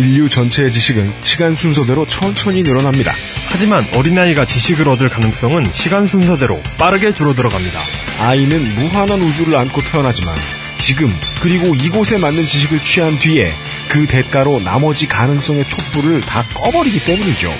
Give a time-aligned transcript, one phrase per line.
[0.00, 3.12] 인류 전체의 지식은 시간 순서대로 천천히 늘어납니다.
[3.50, 7.78] 하지만 어린아이가 지식을 얻을 가능성은 시간 순서대로 빠르게 줄어들어갑니다.
[8.20, 10.34] 아이는 무한한 우주를 안고 태어나지만
[10.78, 13.52] 지금 그리고 이곳에 맞는 지식을 취한 뒤에
[13.90, 17.52] 그 대가로 나머지 가능성의 촛불을 다 꺼버리기 때문이죠.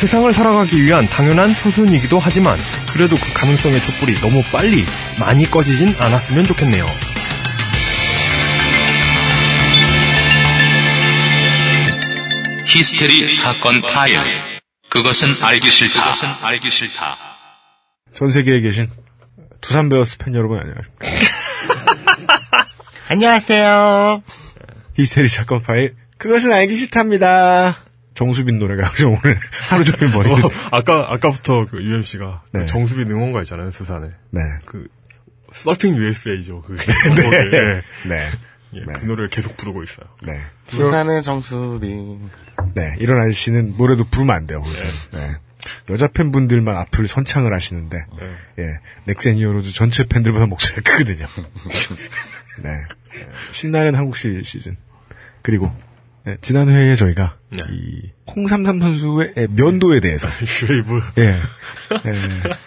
[0.00, 2.58] 세상을 살아가기 위한 당연한 수순이기도 하지만
[2.92, 4.84] 그래도 그 가능성의 촛불이 너무 빨리
[5.20, 7.13] 많이 꺼지진 않았으면 좋겠네요.
[12.66, 14.18] 히스테리 사건 파일.
[14.90, 16.00] 그것은 알기 싫다.
[16.00, 17.16] 그것은 알기 싫다.
[18.12, 18.90] 전 세계에 계신
[19.60, 21.06] 두산 베어스 팬 여러분 안녕하십니까.
[23.08, 24.22] 안녕하세요.
[24.94, 27.76] 히스테리 사건 파일 그것은 알기 싫답니다.
[28.14, 29.38] 정수빈 노래가 오늘
[29.68, 32.66] 하루 종일 머리를 어, 아까 아까부터 그 UMC가 네.
[32.66, 34.40] 정수빈 응원가 있잖아요 수산에 네.
[34.66, 34.86] 그
[35.52, 37.14] 서핑 USA죠 그 네.
[37.14, 37.82] 노래.
[38.04, 38.30] 네.
[38.74, 38.92] 예, 네.
[38.92, 40.06] 그 노래를 계속 부르고 있어요.
[40.22, 40.40] 네.
[40.66, 42.28] 부산의 정수빈.
[42.74, 42.96] 네.
[42.98, 44.62] 이런 아저씨는 노래도 부르면 안 돼요.
[44.62, 45.10] 거기서.
[45.12, 45.36] 네.
[45.90, 48.64] 여자 팬분들만 앞을 선창을 하시는데 네.
[48.64, 48.78] 예.
[49.06, 51.26] 넥센 히어로즈 전체 팬들보다 목소리가 크거든요.
[52.62, 52.70] 네.
[53.52, 54.76] 신나는 한국시 시즌.
[55.42, 55.72] 그리고
[56.24, 57.58] 네, 지난 회에 저희가 네.
[57.70, 62.12] 이 홍삼삼 선수의 면도에 대해서 shave 예, 예,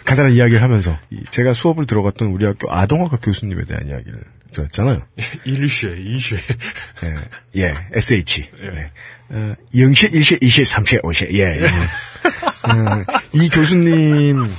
[0.04, 5.00] 간단한 이야기를 하면서 이 제가 수업을 들어갔던 우리 학교 아동학과 교수님에 대한 이야기를 들었잖아요.
[5.44, 6.36] 1쉐 2쉐
[7.56, 8.50] 예, 예, SH.
[8.62, 8.70] 예.
[8.70, 8.90] 네.
[9.30, 11.34] 어, 0시, 1시, 2시, 3시, 5시.
[11.34, 11.62] 예.
[11.62, 11.66] 예.
[11.66, 14.50] 어, 이 교수님,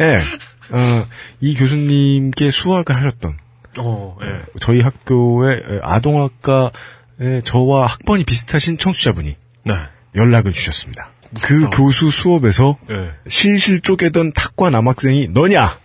[0.00, 0.22] 예,
[0.70, 1.06] 어,
[1.40, 3.38] 이 교수님께 수학을 하셨던
[3.78, 4.42] 어, 예.
[4.60, 9.74] 저희 학교의 아동학과에 저와 학번이 비슷하신 청취자분이 네.
[10.14, 11.10] 연락을 주셨습니다.
[11.42, 13.12] 그 교수 수업에서 예.
[13.28, 15.78] 실실 쪼개던 탁과 남학생이 너냐?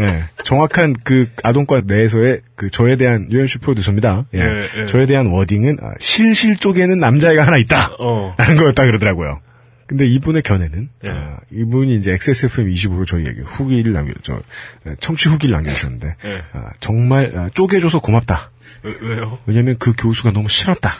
[0.00, 4.26] 예, 정확한 그 아동과 내에서의 그 저에 대한 UMC 프로듀서입니다.
[4.34, 4.86] 예, 예, 예.
[4.86, 7.96] 저에 대한 워딩은 아, 실실 쪼개는 남자애가 하나 있다.
[7.98, 8.34] 어.
[8.38, 9.40] 라는 거였다 그러더라고요.
[9.86, 11.08] 근데 이분의 견해는 예.
[11.10, 14.40] 아, 이분이 이제 XSFM 25로 저희에게 후기를 남겨 저
[14.86, 16.42] 예, 청취 후기를 남겨주셨는데 예.
[16.52, 18.50] 아, 정말 아, 쪼개줘서 고맙다.
[18.82, 19.38] 왜, 왜요?
[19.46, 20.94] 왜냐면 그 교수가 너무 싫었다.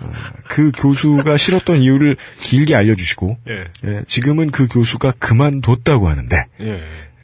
[0.00, 0.10] 어,
[0.46, 3.64] 그 교수가 싫었던 이유를 길게 알려주시고 예.
[3.84, 6.82] 예, 지금은 그 교수가 그만뒀다고 하는데 예.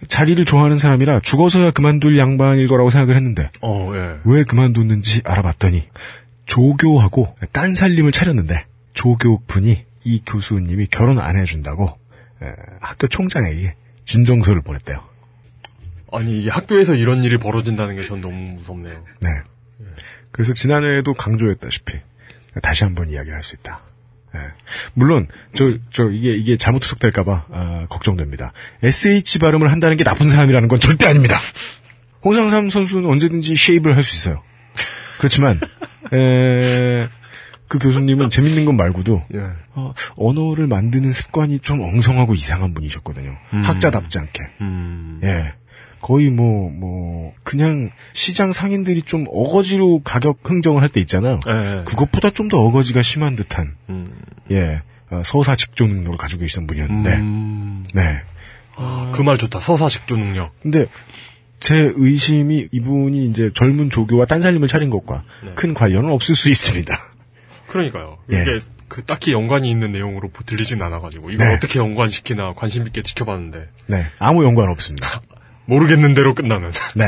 [0.09, 4.19] 자리를 좋아하는 사람이라 죽어서야 그만둘 양반일 거라고 생각을 했는데 어, 예.
[4.25, 5.89] 왜 그만뒀는지 알아봤더니
[6.47, 11.87] 조교하고 딴 살림을 차렸는데 조교분이 이 교수님이 결혼 안 해준다고
[12.43, 12.47] 에,
[12.81, 13.75] 학교 총장에게
[14.05, 14.99] 진정서를 보냈대요.
[16.15, 19.03] 아니, 이게 학교에서 이런 일이 벌어진다는 게 전 너무 무섭네요.
[19.21, 19.29] 네.
[20.31, 21.95] 그래서 지난해에도 강조했다시피
[22.63, 23.81] 다시 한번 이야기를 할 수 있다.
[24.35, 24.41] 예.
[24.95, 28.53] 물론 저 저 이게 이게 잘못 해석될까봐 아, 걱정됩니다.
[28.83, 31.39] SH 발음을 한다는 게 나쁜 사람이라는 건 절대 아닙니다.
[32.25, 34.43] 홍상삼 선수는 언제든지 쉐입을 할 수 있어요.
[35.19, 35.61] 그렇지만
[36.13, 37.09] 에,
[37.69, 39.41] 그 교수님은 재밌는 건 말고도 예.
[39.75, 43.37] 어, 언어를 만드는 습관이 좀 엉성하고 이상한 분이셨거든요.
[43.55, 43.63] 음.
[43.63, 44.41] 학자답지 않게.
[44.61, 45.21] 음.
[45.25, 45.55] 예.
[46.03, 51.41] 거의 뭐, 뭐, 그냥 시장 상인들이 좀 어거지로 가격 흥정을 할 때 있잖아요.
[51.47, 51.85] 예.
[51.85, 54.13] 그것보다 좀 더 어거지가 심한 듯한, 음.
[54.51, 57.87] 예, 어, 서사 직조 능력을 가지고 계시던 분이었는데, 음.
[57.95, 58.03] 네.
[59.15, 59.61] 그말 좋다.
[59.61, 60.53] 서사식조 능력.
[60.61, 60.87] 근데,
[61.61, 65.53] 제 의심이 이분이 이제 젊은 조교와 딴살림을 차린 것과 네.
[65.55, 66.99] 큰 관련은 없을 수 있습니다.
[67.69, 68.19] 그러니까요.
[68.33, 68.43] 예.
[68.43, 68.59] 이게
[68.89, 71.55] 그 딱히 연관이 있는 내용으로 들리진 않아가지고 이걸 네.
[71.55, 74.05] 어떻게 연관시키나 관심 있게 지켜봤는데 네.
[74.19, 75.23] 아무 연관 없습니다.
[75.73, 76.71] 모르겠는 대로 끝나는.
[76.95, 77.05] 네.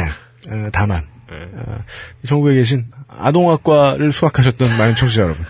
[0.48, 1.60] 어, 다만, 예.
[1.60, 1.84] 어,
[2.26, 5.44] 전국에 계신 아동학과를 수학하셨던 많은 청취자 여러분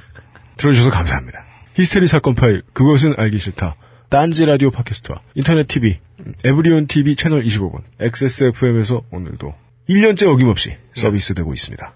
[0.57, 1.45] 들어주셔서 감사합니다.
[1.75, 3.77] 히스테리 사건 파일 그것은 알기 싫다.
[4.09, 5.99] 딴지 라디오 팟캐스트와 인터넷 TV,
[6.45, 9.55] 에브리온 TV 채널 25번, XSFM에서 오늘도
[9.89, 11.95] 1년째 어김없이 서비스되고 있습니다.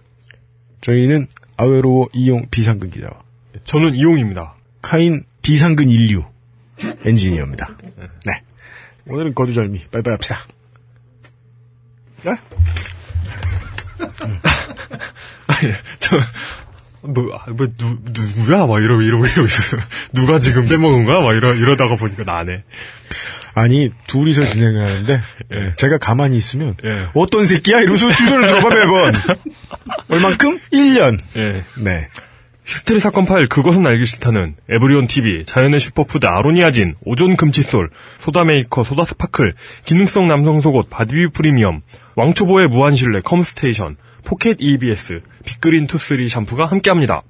[0.81, 3.13] 저희는 아웨로 이용 비상근 기자와
[3.65, 4.55] 저는 이용입니다.
[4.83, 6.25] 카인 비상근 인류
[7.05, 7.77] 엔지니어입니다.
[8.27, 8.43] 네.
[9.07, 10.39] 오늘은 거두절미 빨리빨리 합시다.
[12.23, 12.37] 자,
[15.47, 16.19] 아니, 저,
[17.03, 18.67] 뭐, 아, 뭐, 누, 누구야?
[18.67, 19.77] 막 이러고, 이러고, 이러고 있었어.
[20.13, 21.21] 누가 지금 빼먹은 거야?
[21.21, 22.65] 막 이러, 이러다가 보니까 나네.
[23.55, 25.21] 아니 둘이서 진행을 하는데
[25.53, 27.09] 예, 제가 가만히 있으면 예.
[27.15, 29.15] 어떤 새끼야 이러면서 주변을 들어봐 매번
[30.09, 31.65] 얼만큼 1년 예.
[31.77, 32.09] 네
[32.69, 37.89] 히스테리 사건 파일 그것은 알기 싫다는 에브리온 TV, 자연의 슈퍼푸드 아로니아진, 오존 금칫솔,
[38.19, 39.55] 소다메이커 소다 스파클,
[39.87, 41.81] 기능성 남성 속옷 바디뷰 프리미엄,
[42.23, 47.23] 왕초보의 무한실내 컴스테이션, 포켓 EBS, 빅그린 투쓰리 샴푸가 함께합니다.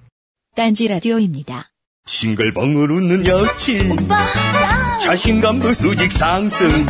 [0.56, 1.68] 딴지 라디오입니다.
[2.06, 3.94] 싱글벙글 웃는 여친.
[5.02, 6.86] 자신감도 수직 상승.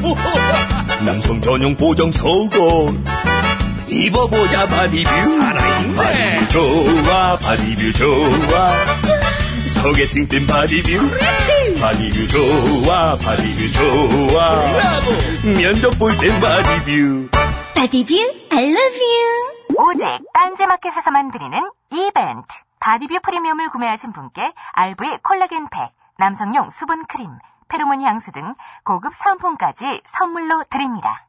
[1.05, 2.95] 남성 전용 보정 속옷.
[3.91, 5.11] 입어보자 바디뷰.
[5.11, 8.75] 살아있네 좋아 바디뷰 좋아.
[9.83, 11.01] 소개팅 땐 바디뷰.
[11.81, 14.77] 바디뷰 좋아 바디뷰 좋아.
[15.43, 17.29] 면접 볼 땐 바디뷰
[17.79, 18.13] 바디뷰
[18.51, 19.89] I love you.
[19.89, 20.05] 오직
[20.35, 21.57] 딴지마켓에서만 드리는
[21.93, 22.49] 이벤트.
[22.81, 27.31] 바디뷰 프리미엄을 구매하신 분께 RV 콜라겐 팩, 남성용 수분 크림,
[27.69, 31.29] 페로몬 향수 등 고급 상품까지 선물로 드립니다.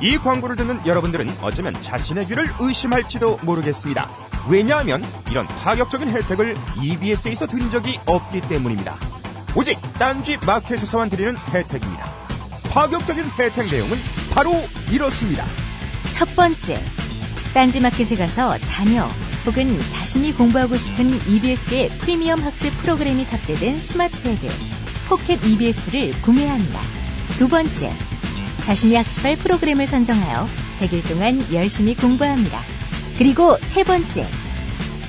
[0.00, 4.08] 이 광고를 듣는 여러분들은 어쩌면 자신의 귀를 의심할지도 모르겠습니다.
[4.48, 8.94] 왜냐하면 이런 파격적인 혜택을 EBS에서 드린 적이 없기 때문입니다.
[9.54, 12.15] 오직 딴지 마켓에서만 드리는 혜택입니다.
[12.76, 13.96] 파격적인 혜택 내용은
[14.30, 14.52] 바로
[14.92, 15.46] 이렇습니다.
[16.12, 16.78] 첫 번째,
[17.54, 19.08] 딴지마켓에 가서 자녀
[19.46, 24.46] 혹은 자신이 공부하고 싶은 EBS의 프리미엄 학습 프로그램이 탑재된 스마트 패드,
[25.08, 26.78] 포켓 EBS를 구매합니다.
[27.38, 27.90] 두 번째,
[28.66, 30.46] 자신이 학습할 프로그램을 선정하여
[30.80, 32.60] 100일 동안 열심히 공부합니다.
[33.16, 34.28] 그리고 세 번째,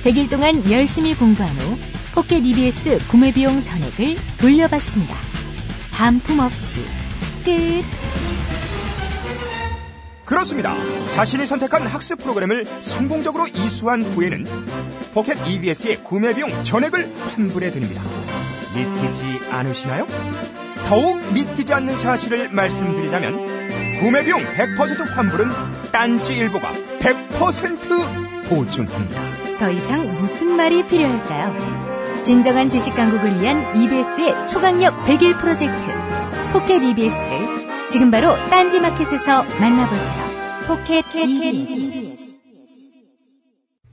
[0.04, 1.78] 100일 동안 열심히 공부한 후
[2.14, 5.14] 포켓 EBS 구매 비용 전액을 돌려받습니다.
[5.90, 6.80] 반품 없이
[7.48, 7.84] 끝.
[10.26, 10.76] 그렇습니다.
[11.14, 14.44] 자신이 선택한 학습 프로그램을 성공적으로 이수한 후에는
[15.14, 18.02] 포켓 EBS의 구매 비용 전액을 환불해 드립니다.
[18.74, 20.06] 믿기지 않으시나요?
[20.86, 25.48] 더욱 믿기지 않는 사실을 말씀드리자면 구매 비용 100% 환불은
[25.90, 26.70] 딴지 일보가
[27.00, 29.22] 100% 보증합니다.
[29.58, 32.22] 더 이상 무슨 말이 필요할까요?
[32.22, 36.17] 진정한 지식 강국을 위한 EBS의 초강력 100일 프로젝트
[36.52, 40.66] 포켓 EBS를 지금 바로 딴지 마켓에서 만나보세요.
[40.66, 42.18] 포켓 EBS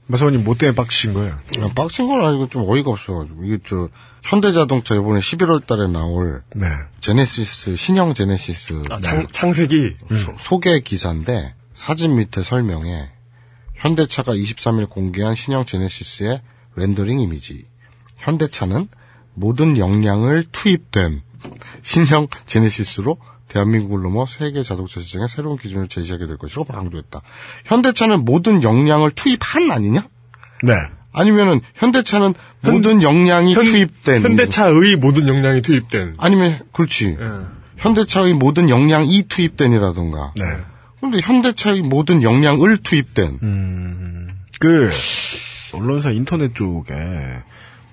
[0.08, 1.38] 마사오님 뭐 때문에 빡치신 거예요?
[1.60, 3.88] 아, 빡친 건 아니고 좀 어이가 없어가지고 이게 저
[4.22, 6.66] 현대자동차 이번에 11월 달에 나올 네.
[7.00, 13.10] 제네시스 신형 제네시스 아, 창, 창색이 소, 소개 기사인데 사진 밑에 설명에
[13.74, 16.40] 현대차가 23일 공개한 신형 제네시스의
[16.76, 17.64] 렌더링 이미지.
[18.16, 18.88] 현대차는
[19.34, 21.22] 모든 역량을 투입된
[21.82, 23.18] 신형 제네시스로
[23.48, 27.20] 대한민국을 넘어 세계 자동차 시장의 새로운 기준을 제시하게 될 것이라고 방조했다.
[27.64, 30.06] 현대차는 모든 역량을 투입한 아니냐?
[30.64, 30.72] 네.
[31.12, 36.14] 아니면은 현대차는 모든 역량이 현- 투입된 현대차의 모든 역량이 투입된.
[36.18, 37.16] 아니면 그렇지.
[37.18, 37.26] 예.
[37.78, 40.32] 현대차의 모든 역량이 투입된이라던가.
[40.36, 40.44] 네.
[41.00, 43.38] 근데 현대차의 모든 역량을 투입된.
[43.42, 44.28] 음,
[44.58, 44.90] 그,
[45.72, 46.92] 언론사 인터넷 쪽에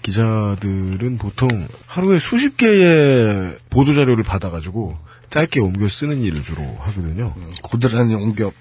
[0.04, 1.48] 기자들은 보통
[1.88, 4.98] 하루에 수십 개의 보도 자료를 받아가지고
[5.30, 7.34] 짧게 옮겨 쓰는 일을 주로 하거든요.
[7.64, 8.52] 고드란히 옮겨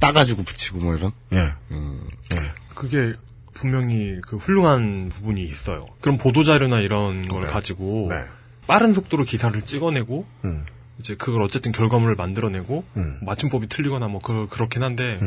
[0.00, 1.12] 따가지고 붙이고 뭐 이런.
[1.32, 1.38] 예.
[1.38, 2.40] 예.
[2.74, 3.12] 그게
[3.54, 5.86] 분명히 그 훌륭한 부분이 있어요.
[6.00, 8.24] 그런 보도 자료나 이런 걸 가지고 네.
[8.66, 10.66] 빠른 속도로 기사를 찍어내고 음.
[10.98, 13.18] 이제 그걸 어쨌든 결과물을 만들어내고 음.
[13.22, 15.18] 맞춤법이 틀리거나 뭐 그, 그렇긴 한데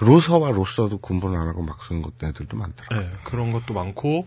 [0.00, 3.02] 로서와 로서도 군분 안 하고 막 쓰는 것 애들도 많더라.
[3.02, 4.26] 예, 그런 것도 많고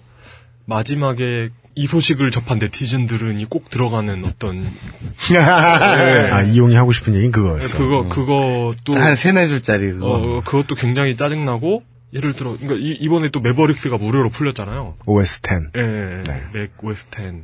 [0.65, 4.61] 마지막에 이 소식을 접한 네티즌들은 이 꼭 들어가는 어떤
[5.39, 7.77] 아, 이용이 하고 싶은 얘기는 그거였어.
[7.77, 10.07] 그거 그것도 한 세네 줄짜리 그거.
[10.07, 14.95] 어, 그것도 굉장히 짜증 나고 예를 들어 그러니까 이, 이번에 또 매버릭스가 무료로 풀렸잖아요.
[15.05, 15.71] OS 10.
[15.77, 16.43] 예, 예, 네.
[16.53, 17.43] 맥 OS 10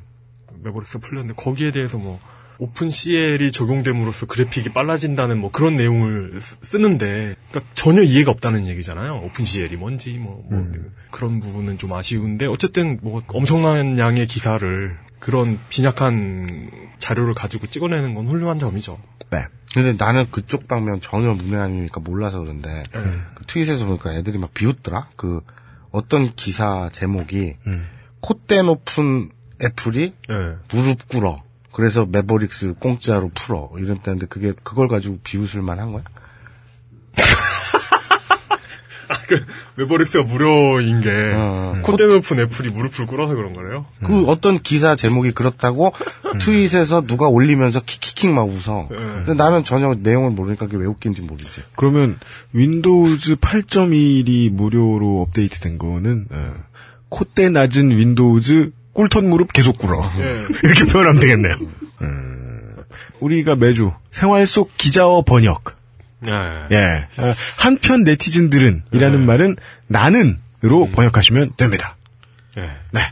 [0.64, 2.20] 매버릭스 풀렸는데 거기에 대해서 뭐
[2.60, 9.22] Open CL이 적용됨으로써 그래픽이 빨라진다는 뭐 그런 내용을 쓰, 는데 그러니까 전혀 이해가 없다는 얘기잖아요.
[9.24, 10.94] Open CL이 뭔지 뭐, 뭐 음.
[11.12, 18.28] 그런 부분은 좀 아쉬운데 어쨌든 뭐 엄청난 양의 기사를 그런 빈약한 자료를 가지고 찍어내는 건
[18.28, 18.98] 훌륭한 점이죠.
[19.32, 19.46] 네.
[19.74, 23.00] 근데 나는 그쪽 방면 전혀 문외한이니까 몰라서 그런데 예.
[23.36, 25.10] 그 트윗에서 보니까 애들이 막 비웃더라.
[25.16, 25.42] 그
[25.92, 27.84] 어떤 기사 제목이 음.
[28.22, 29.30] 콧대 높은
[29.64, 30.56] 애플이 예.
[30.72, 31.44] 무릎 꿇어.
[31.78, 33.70] 그래서 매버릭스 공짜로 풀어.
[33.78, 36.04] 이런 때인데 그게 그걸 가지고 비웃을 만한 거야?
[39.28, 41.82] 그 매버릭스가 무료인 게 어, 어.
[41.84, 43.86] 콧대 높은 애플이 무릎을 꿇어서 그런 거래요.
[44.04, 45.94] 그 어떤 기사 제목이 그렇다고
[46.40, 48.90] 트윗에서 누가 올리면서 킥킥킥 막 웃어.
[48.92, 48.96] 예.
[48.96, 51.62] 근데 나는 전혀 내용을 모르니까 그게 왜 웃긴지 모르지.
[51.76, 52.18] 그러면
[52.54, 56.56] 윈도우즈 8.1이 무료로 업데이트 된 거는 어,
[57.10, 60.04] 콧대 낮은 윈도우즈 꿇던 무릎 계속 꿇어.
[60.18, 60.24] 예.
[60.68, 61.56] 이렇게 표현하면 되겠네요.
[62.02, 62.76] 음,
[63.20, 65.78] 우리가 매주 생활 속 기자어 번역.
[66.28, 66.76] 예.
[66.76, 67.22] 예.
[67.22, 69.26] 어, 한편 네티즌들은 이라는 네.
[69.26, 71.96] 말은 나는으로 번역하시면 됩니다.
[72.58, 72.62] 예.
[72.92, 73.12] 네.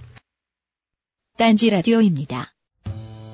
[1.38, 2.52] 딴지 라디오입니다.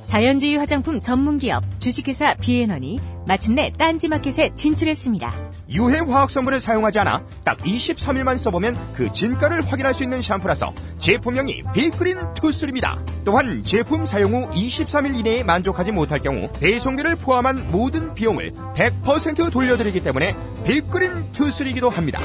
[0.03, 5.50] 자연주의 화장품 전문 기업 주식회사 비앤원이 마침내 딴지 마켓에 진출했습니다.
[5.71, 11.63] 유해 화학 성분을 사용하지 않아 딱 23일만 써보면 그 진가를 확인할 수 있는 샴푸라서 제품명이
[11.73, 12.99] 빅그린 투슬입니다.
[13.23, 20.01] 또한 제품 사용 후 23일 이내에 만족하지 못할 경우 배송비를 포함한 모든 비용을 100% 돌려드리기
[20.01, 20.35] 때문에
[20.65, 22.19] 빅그린 투슬이기도 합니다.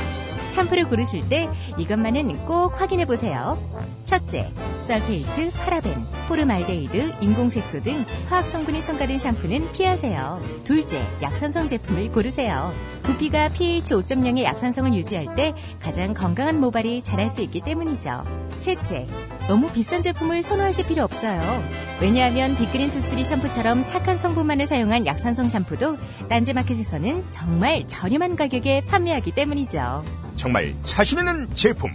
[0.57, 3.59] 샴푸를 고르실 때 이것만은 꼭 확인해 보세요.
[4.05, 4.51] 첫째,
[4.87, 5.95] 설페이트, 파라벤,
[6.29, 10.41] 포름알데히드, 인공색소 등 화학 성분이 첨가된 샴푸는 피하세요.
[10.65, 12.73] 둘째, 약산성 제품을 고르세요.
[13.03, 18.25] 두피가 pH 5.0의 약산성을 유지할 때 가장 건강한 모발이 자랄 수 있기 때문이죠.
[18.57, 19.07] 셋째,
[19.49, 21.63] 너무 비싼 제품을 선호하실 필요 없어요.
[22.01, 25.99] 왜냐하면 빅그린 투쓰리 샴푸처럼 착한 성분만을 사용한 약산성 샴푸도
[26.29, 30.26] 딴지마켓에서는 정말 저렴한 가격에 판매하기 때문이죠.
[30.37, 31.91] 정말 자신 있는 제품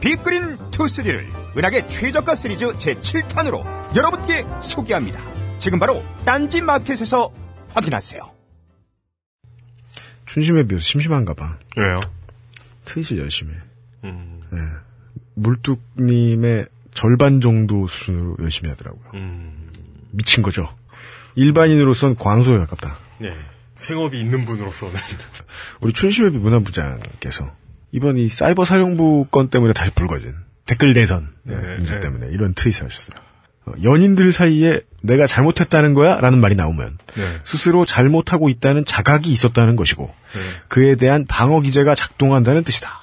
[0.00, 5.20] 빅그린 투쓰리를 은하계 최저가 시리즈 제7탄으로 여러분께 소개합니다.
[5.58, 7.32] 지금 바로 딴지 마켓에서
[7.70, 8.20] 확인하세요.
[10.26, 11.58] 춘심에 비해서 심심한가 봐.
[11.76, 12.00] 왜요?
[12.84, 13.58] 트윗을 열심히 해.
[14.04, 14.58] 음, 예.
[15.34, 19.10] 물뚝님의 절반 정도 수준으로 열심히 하더라고요.
[19.14, 19.70] 음,
[20.10, 20.68] 미친 거죠.
[21.36, 22.98] 일반인으로선 광소에 가깝다.
[23.20, 23.28] 네.
[23.76, 24.94] 생업이 있는 분으로서는.
[25.80, 27.50] 우리 춘심회비 문화부장께서
[27.96, 30.34] 이번 이 사이버 사령부 건 때문에 다시 불거진
[30.66, 32.00] 댓글 대선 네, 문제 네.
[32.00, 33.18] 때문에 이런 트윗을 하셨어요.
[33.64, 36.20] 어, 연인들 사이에 내가 잘못했다는 거야?
[36.20, 37.40] 라는 말이 나오면 네.
[37.44, 40.40] 스스로 잘못하고 있다는 자각이 있었다는 것이고 네.
[40.68, 43.00] 그에 대한 방어 기제가 작동한다는 뜻이다.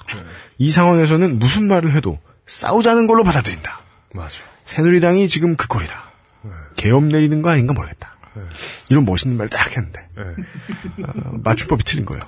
[0.58, 3.80] 이 상황에서는 무슨 말을 해도 싸우자는 걸로 받아들인다.
[4.12, 4.36] 맞아.
[4.66, 6.04] 새누리당이 지금 그 꼴이다.
[6.76, 8.13] 개엄 내리는 거 아닌가 모르겠다.
[8.90, 10.22] 이런 멋있는 말 딱 했는데 네.
[11.04, 12.22] 어, 맞춤법이 틀린 거예요.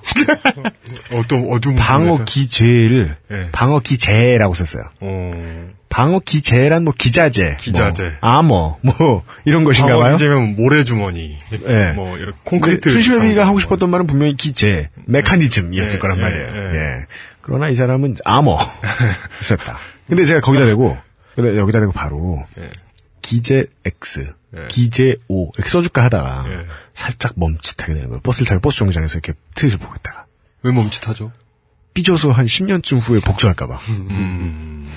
[1.13, 2.23] 어떤 어두운 방어?
[2.25, 3.49] 기제를 네.
[3.51, 4.83] 방어 기제라고 썼어요.
[5.01, 8.03] 어, 방어 기제란 뭐 기자재, 기자재.
[8.03, 10.15] 뭐 아머, 뭐 이런 것인가 봐요.
[10.15, 11.37] 이제면 모래주머니.
[11.65, 11.91] 예.
[11.93, 12.89] 뭐 이렇게 콘크리트.
[12.89, 16.47] 수시회비가 하고 싶었던 말은 분명히 기제, 메커니즘이었을 예, 거란 예, 말이에요.
[16.55, 16.75] 예.
[16.75, 17.05] 예.
[17.41, 18.57] 그러나 이 사람은 아머
[19.41, 19.77] 썼다.
[20.07, 20.97] 근데 제가 거기다 대고
[21.37, 22.69] 여기다 대고 바로 예.
[23.27, 24.67] 기제 X, 예.
[24.69, 26.65] 기제 O 이렇게 써줄까 하다가 예.
[26.93, 28.21] 살짝 멈칫하게 되는 거예요.
[28.21, 30.25] 버스를 타고 버스 정류장에서 이렇게 트윗을 보고 있다가
[30.63, 31.33] 왜 멈칫하죠?
[31.93, 33.75] 삐져서 한 10년쯤 후에 복수할까봐.
[33.89, 34.87] 음.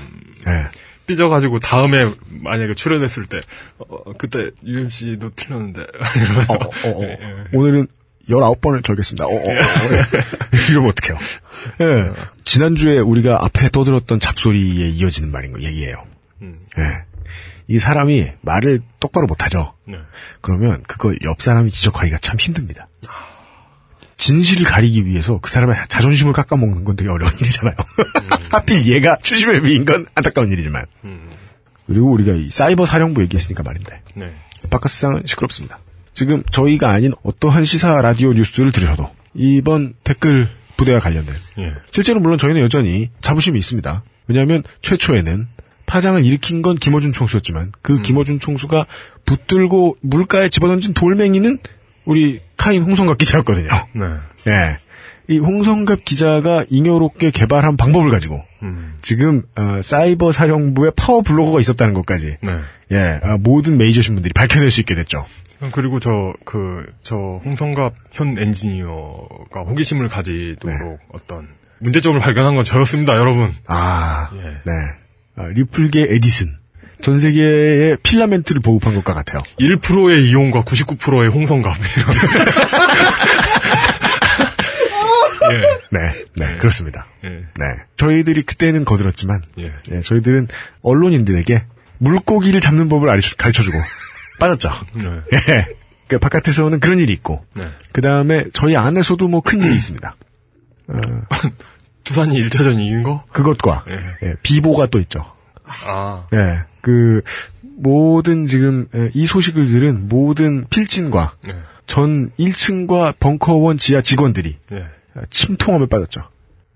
[0.46, 0.70] 예.
[1.06, 3.40] 삐져가지고 다음에 만약에 출연했을 때
[3.78, 7.16] 어, 그때 UMC도 틀렸는데 어, 어, 어, 어.
[7.52, 7.88] 오늘은
[8.28, 9.26] 19번을 절겠습니다.
[9.26, 10.70] 어, 어, 어, 예.
[10.70, 11.18] 이러면 어떡해요.
[11.80, 12.12] 예.
[12.44, 16.06] 지난주에 우리가 앞에 떠들었던 잡소리에 이어지는 말인 거, 얘기예요.
[16.42, 16.54] 음.
[16.78, 17.09] 예.
[17.70, 19.74] 이 사람이 말을 똑바로 못하죠.
[19.86, 19.96] 네.
[20.40, 22.88] 그러면 그걸 옆 사람이 지적하기가 참 힘듭니다.
[24.16, 27.74] 진실을 가리기 위해서 그 사람의 자존심을 깎아먹는 건 되게 어려운 일이잖아요.
[28.50, 30.84] 하필 얘가 추심의 비인 건 안타까운 일이지만.
[31.86, 34.02] 그리고 우리가 이 사이버 사령부 얘기했으니까 말인데.
[34.16, 34.34] 네.
[34.68, 35.78] 바깥 세상은 시끄럽습니다.
[36.12, 41.74] 지금 저희가 아닌 어떠한 시사 라디오 뉴스를 들으셔도 이번 댓글 부대와 관련된 예.
[41.92, 44.02] 실제로 물론 저희는 여전히 자부심이 있습니다.
[44.26, 45.46] 왜냐하면 최초에는
[45.90, 48.86] 파장을 일으킨 건 김어준 총수였지만 그 김어준 총수가
[49.26, 51.58] 붙들고 물가에 집어던진 돌멩이는
[52.04, 53.68] 우리 카인 홍성갑 기자였거든요.
[53.94, 54.04] 네.
[54.46, 54.76] 예.
[55.26, 58.98] 이 홍성갑 기자가 잉여롭게 개발한 방법을 가지고 음.
[59.00, 62.60] 지금 어, 사이버 사령부에 파워 블로거가 있었다는 것까지 네.
[62.92, 65.26] 예 아, 모든 메이저 신문들이 밝혀낼 수 있게 됐죠.
[65.72, 71.48] 그리고 저, 그, 저, 홍성갑 현 엔지니어가 호기심을 가지도록 어떤
[71.80, 73.52] 문제점을 발견한 건 저였습니다, 여러분.
[73.66, 74.40] 아, 예.
[74.64, 74.99] 네.
[75.36, 76.56] 아, 리플계 에디슨.
[77.02, 79.40] 전 세계에 필라멘트를 보급한 것과 같아요.
[79.58, 81.74] 1%의 이용과 99%의 홍성갑.
[85.52, 85.60] 예.
[85.90, 87.06] 네, 네, 그렇습니다.
[87.24, 87.28] 예.
[87.28, 87.46] 네.
[87.96, 89.72] 저희들이 그때는 거들었지만, 예.
[89.90, 90.48] 예, 저희들은
[90.82, 91.64] 언론인들에게
[91.98, 93.78] 물고기를 잡는 법을 가르쳐 주고
[94.38, 94.70] 빠졌죠.
[94.94, 95.22] 네.
[95.48, 95.66] 예.
[96.06, 97.68] 그 바깥에서는 그런 일이 있고, 네.
[97.92, 100.14] 그 다음에 저희 안에서도 뭐 큰 일이 있습니다.
[100.88, 100.94] 어,
[102.04, 103.24] 두산이 1차전 이긴 거?
[103.32, 104.28] 그것과 예.
[104.28, 105.24] 예, 비보가 또 있죠.
[105.84, 106.26] 아.
[106.32, 107.22] 예, 그
[107.76, 111.54] 모든 지금 예, 이 소식을 들은 모든 필진과 네.
[111.86, 114.86] 전 1층과 벙커원 지하 직원들이 예.
[115.28, 116.22] 침통함에 빠졌죠.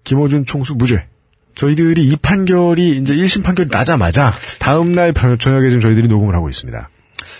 [0.05, 1.07] 김호준 총수 무죄.
[1.55, 6.49] 저희들이 이 판결이 이제 1심 판결이 나자마자 다음 날 저- 저녁에 지금 저희들이 녹음을 하고
[6.49, 6.91] 있습니다.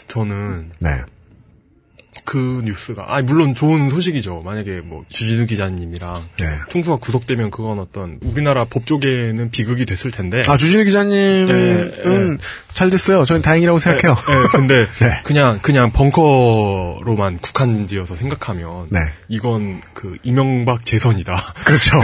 [0.09, 1.03] 저는 네.
[2.25, 4.43] 그 뉴스가, 아, 물론 좋은 소식이죠.
[4.45, 6.47] 만약에 뭐, 주진우 기자님이랑 네.
[6.71, 10.43] 총수가 구속되면 그건 어떤 우리나라 법 쪽에는 비극이 됐을 텐데.
[10.47, 12.39] 아 주진우 기자님은 예,
[12.73, 13.25] 잘 됐어요.
[13.25, 14.17] 저는 다행이라고 생각해요.
[14.31, 15.21] 예, 예, 근데 네.
[15.25, 19.01] 그냥 그냥 벙커로만 국한지어서 생각하면 네.
[19.29, 21.37] 이건 그 이명박 재선이다.
[21.65, 22.01] 그렇죠.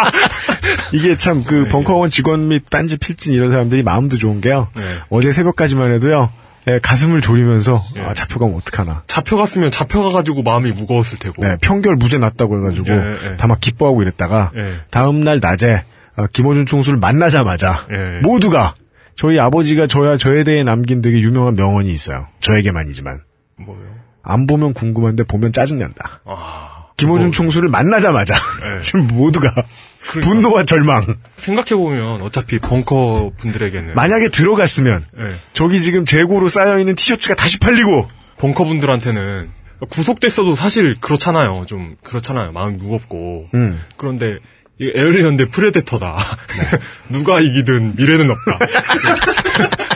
[0.92, 1.44] 이게 참 네.
[1.48, 4.68] 그 벙커원 직원 및 딴지 필진 이런 사람들이 마음도 좋은 게요.
[4.76, 4.82] 네.
[5.10, 6.30] 어제 새벽까지만 해도요.
[6.68, 9.02] 예, 가슴을 졸이면서 아, 잡혀가면 어떡하나.
[9.06, 11.42] 잡혀갔으면 잡혀가가지고 마음이 무거웠을 테고.
[11.42, 13.36] 네, 평결 무죄 났다고 해가지고 예, 예.
[13.36, 14.74] 다막 기뻐하고 이랬다가 예.
[14.90, 15.84] 다음 날 낮에
[16.16, 18.20] 어, 김어준 총수를 만나자마자 예.
[18.20, 18.74] 모두가
[19.16, 22.28] 저희 아버지가 저야 저에 대해 남긴 되게 유명한 명언이 있어요.
[22.40, 23.20] 저에게만이지만
[23.56, 23.80] 뭐요?
[24.22, 26.20] 안 보면 궁금한데 보면 짜증난다.
[26.24, 28.34] 아, 김어준 총수를 만나자마자
[28.64, 28.80] 예.
[28.82, 29.52] 지금 모두가
[30.10, 30.20] 그러니까.
[30.30, 31.02] 분노와 절망.
[31.36, 33.94] 생각해 보면 어차피 벙커 분들에게는.
[33.94, 35.34] 만약에 들어갔으면 예.
[35.52, 38.08] 저기 지금 재고로 쌓여 있는 티셔츠가 다시 팔리고
[38.38, 39.50] 벙커 분들한테는
[39.90, 41.64] 구속됐어도 사실 그렇잖아요.
[41.66, 42.52] 좀 그렇잖아요.
[42.52, 43.46] 마음이 무겁고.
[43.54, 43.80] 음.
[43.96, 44.36] 그런데
[44.80, 46.16] 이 에어리언데 프레데터다.
[46.16, 46.78] 네.
[47.10, 48.58] 누가 이기든 미래는 없다.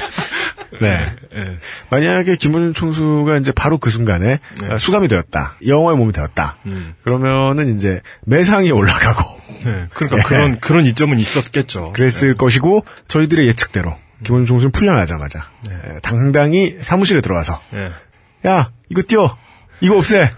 [0.80, 1.14] 네.
[1.34, 1.58] 예.
[1.90, 4.72] 만약에 김원준 총수가 이제 바로 그 순간에 네.
[4.72, 5.56] 어, 수감이 되었다.
[5.66, 6.58] 영화의 몸이 되었다.
[6.66, 6.94] 음.
[7.02, 9.24] 그러면은 이제 매상이 올라가고
[9.64, 9.86] 네.
[9.94, 10.22] 그러니까 예.
[10.22, 11.92] 그런 그런 이점은 있었겠죠.
[11.94, 15.74] 그랬을 것이고 저희들의 예측대로 김원준 총수는 풀려나자마자 네.
[15.74, 17.92] 에, 당당히 사무실에 들어와서 예.
[18.48, 19.36] 야 이거 띄워
[19.80, 20.30] 이거 없애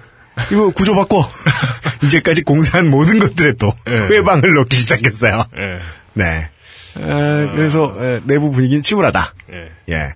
[0.52, 1.28] 이거 구조 바꿔
[2.04, 3.92] 이제까지 공사한 모든 것들에 또 예.
[3.92, 5.44] 회방을 넣기 시작했어요.
[5.56, 5.78] 예.
[6.14, 6.50] 네.
[6.96, 9.34] 에, 그래서 에, 내부 분위기는 침울하다.
[9.52, 9.70] 예.
[9.94, 10.14] 예.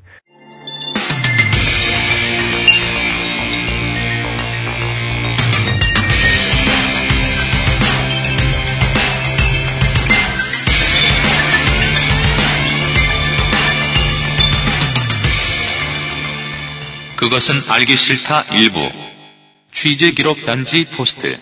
[17.17, 18.91] 그것은 알기 싫다 일부.
[19.71, 21.39] 취재 기록 단지 포스트.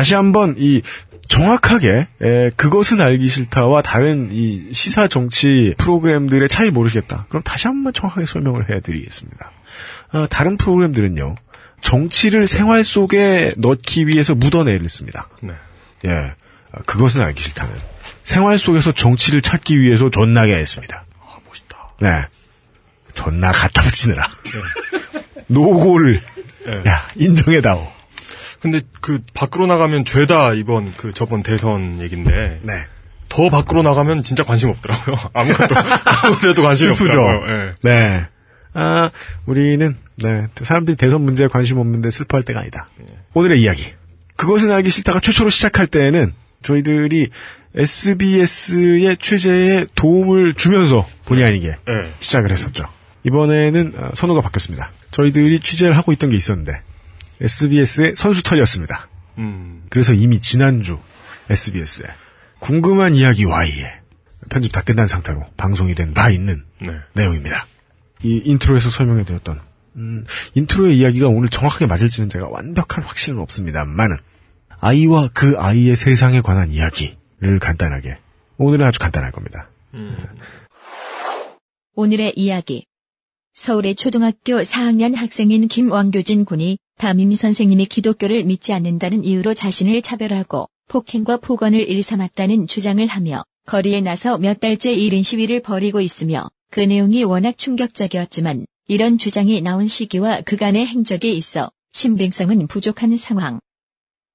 [0.00, 0.80] 다시 한번 이
[1.28, 7.26] 정확하게 에, 그것은 알기 싫다와 다른 이 시사 정치 프로그램들의 차이 모르시겠다.
[7.28, 9.52] 그럼 다시 한번 정확하게 설명을 해드리겠습니다.
[10.12, 11.34] 아, 다른 프로그램들은요
[11.82, 15.28] 정치를 생활 속에 넣기 위해서 묻어내를 씁니다.
[15.42, 15.52] 네.
[16.06, 16.32] 예,
[16.72, 17.74] 아, 그것은 알기 싫다는
[18.22, 21.04] 생활 속에서 정치를 찾기 위해서 존나게 했습니다.
[21.20, 21.76] 아 멋있다.
[22.00, 22.24] 네,
[23.12, 24.26] 존나 갖다 붙이느라
[25.46, 26.22] 노고를
[26.68, 26.88] 예.
[26.88, 27.99] 야 인정해다오.
[28.60, 32.72] 근데 그 밖으로 나가면 죄다 이번 그 저번 대선 얘긴데 네.
[33.28, 35.16] 더 밖으로 나가면 진짜 관심 없더라고요.
[35.32, 35.74] 아무것도
[36.24, 37.20] 아무데도 관심 슬프죠.
[37.20, 37.50] 없더라고요.
[37.50, 37.74] 예.
[37.82, 38.26] 네.
[38.72, 39.10] 아,
[39.46, 42.88] 우리는, 네, 사람들이 대선 문제에 관심 없는데 슬퍼할 때가 아니다.
[43.34, 43.94] 오늘의 이야기.
[44.36, 46.32] 그것은 알기 싫다가 최초로 시작할 때에는
[46.62, 47.30] 저희들이
[47.74, 52.14] SBS의 취재에 도움을 주면서 본의 아니게 예.
[52.20, 52.84] 시작을 했었죠.
[53.24, 54.90] 이번에는 어, 선후가 바뀌었습니다.
[55.10, 56.80] 저희들이 취재를 하고 있던 게 있었는데
[57.40, 59.08] SBS의 선수털이었습니다.
[59.38, 59.84] 음.
[59.90, 60.98] 그래서 이미 지난주
[61.48, 62.06] SBS에
[62.58, 64.00] 궁금한 이야기 Y에
[64.50, 66.88] 편집 다 끝난 상태로 방송이 된 바 있는 네.
[67.14, 67.66] 내용입니다.
[68.22, 69.60] 이 인트로에서 설명해드렸던
[69.96, 70.24] 음,
[70.54, 74.16] 인트로의 이야기가 오늘 정확하게 맞을지는 제가 완벽한 확신은 없습니다만은
[74.80, 78.18] 아이와 그 아이의 세상에 관한 이야기를 간단하게
[78.58, 79.70] 오늘은 아주 간단할 겁니다.
[81.94, 82.86] 오늘의 이야기.
[83.54, 91.38] 서울의 초등학교 4학년 학생인 김왕교진 군이 담임 선생님이 기독교를 믿지 않는다는 이유로 자신을 차별하고 폭행과
[91.38, 97.56] 폭언을 일삼았다는 주장을 하며 거리에 나서 몇 달째 이른 시위를 벌이고 있으며 그 내용이 워낙
[97.56, 103.60] 충격적이었지만 이런 주장이 나온 시기와 그간의 행적이 있어 신빙성은 부족한 상황.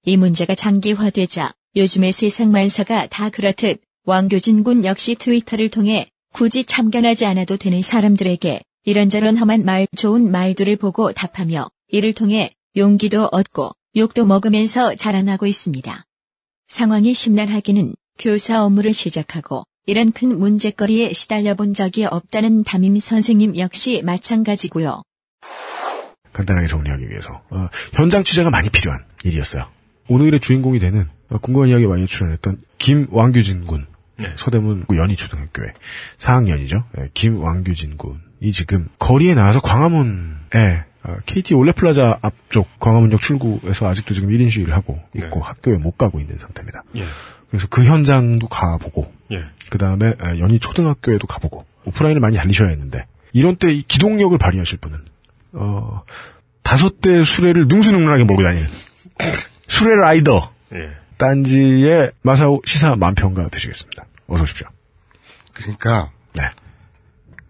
[0.04, 7.28] 이 문제가 장기화되자 요즘의 세상 만사가 다 그렇듯 왕교진 군 역시 트위터를 통해 굳이 참견하지
[7.28, 14.26] 않아도 되는 사람들에게 이런저런 험한 말 좋은 말들을 보고 답하며 이를 통해 용기도 얻고 욕도
[14.26, 16.06] 먹으면서 자라나고 있습니다.
[16.68, 24.02] 상황이 심란하기는 교사 업무를 시작하고 이런 큰 문제거리에 시달려 본 적이 없다는 담임 선생님 역시
[24.04, 25.04] 마찬가지고요.
[26.34, 29.70] 간단하게 정리하기 위해서 어, 현장 취재가 많이 필요한 일이었어요.
[30.10, 34.34] 오늘의 주인공이 되는 어, 궁금한 이야기 많이 출연했던 김왕규진 군 네.
[34.38, 35.70] 서대문 연희 초등학교의
[36.18, 36.84] 4학년이죠.
[37.00, 40.95] 예, 김왕규진 군이 지금 거리에 나와서 광화문에 어,
[41.26, 46.38] KT 올레플라자 앞쪽 광화문역 출구에서 아직도 지금 1인 시위를 하고 있고 학교에 못 가고 있는
[46.38, 46.84] 상태입니다.
[46.98, 47.06] 예.
[47.50, 49.44] 그래서 그 현장도 가보고 예.
[49.70, 55.00] 그 다음에 연희 초등학교에도 가보고 오프라인을 많이 달리셔야 했는데 이런 때 이 기동력을 발휘하실 분은
[55.54, 56.04] 어
[56.64, 58.68] 다섯 대 수레를 능수능란하게 몰고 다니는
[59.68, 60.90] 수레 라이더 예.
[61.18, 64.06] 딴지의 마사오 시사 만평가 되시겠습니다.
[64.28, 64.68] 어서 오십시오.
[65.54, 66.44] 그러니까 네.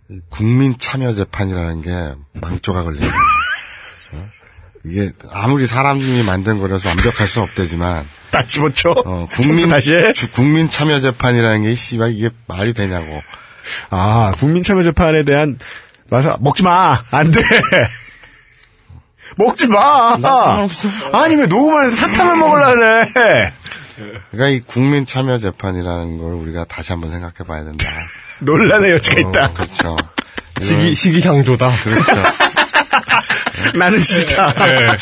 [0.10, 3.22] 이 국민 참여 재판이라는 게 망조가 걸리는 거예요.
[4.14, 4.28] 어?
[4.86, 8.92] 이게 아무리 사람이 만든 거라서 완벽할 수는 없대지만 딱 집어쳐.
[8.92, 10.14] 어, 국민 다시 해?
[10.14, 13.22] 주- 국민 참여 재판이라는 게 씨발 이게 말이 되냐고.
[13.90, 15.58] 아 국민 참여 재판에 대한
[16.12, 17.02] 마사 먹지 마.
[17.10, 17.42] 안 돼.
[19.38, 20.18] 먹지 마.
[21.14, 23.54] 아니 왜 녹음하는데 사탕을 먹으려 그래.
[24.30, 27.86] 그러니까 이 국민 참여 재판이라는 걸 우리가 다시 한번 생각해 봐야 된다.
[28.40, 29.54] 논란의 여지가 어, 있다.
[29.54, 29.98] 그렇죠.
[30.60, 31.72] 시기, 시기상조다.
[31.84, 32.12] 그렇죠.
[33.78, 34.54] 나는 싫다.
[34.54, 34.98] 네.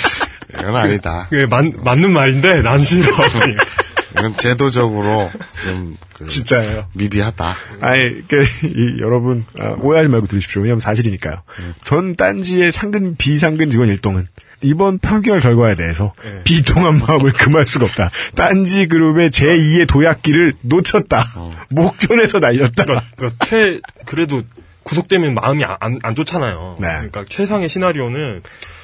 [0.59, 1.27] 이건 아니다.
[1.29, 3.11] 그게 맞, 맞는 말인데, 난 싫어.
[4.17, 5.31] 이건 제도적으로
[5.63, 6.87] 좀 그, 진짜예요.
[6.93, 7.55] 미비하다.
[7.81, 10.61] 아니, 그, 이, 여러분, 아, 오해하지 말고 들으십시오.
[10.61, 11.41] 왜냐면 사실이니까요.
[11.83, 14.27] 전 딴지의 상근, 비상근 직원 일동은
[14.63, 18.09] 이번 판결 결과에 대해서 비통한 마음을 금할 수가 없다.
[18.35, 21.23] 딴지 그룹의 제2의 도약기를 놓쳤다.
[21.69, 22.85] 목전에서 날렸다.
[22.85, 24.43] 그러니까 최, 그래도
[24.83, 26.77] 구속되면 마음이 안, 안, 안 좋잖아요.
[26.79, 26.87] 네.
[26.87, 28.41] 그러니까 최상의 시나리오는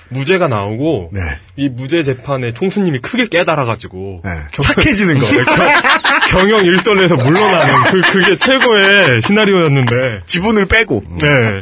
[0.10, 1.22] 무죄가 나오고 네.
[1.56, 4.32] 이 무죄 재판에 총수님이 크게 깨달아가지고 네.
[4.60, 5.26] 착해지는 거.
[6.30, 11.04] 경영 일선에서 물러나는 그 그게 최고의 시나리오였는데 지분을 빼고.
[11.22, 11.62] 네.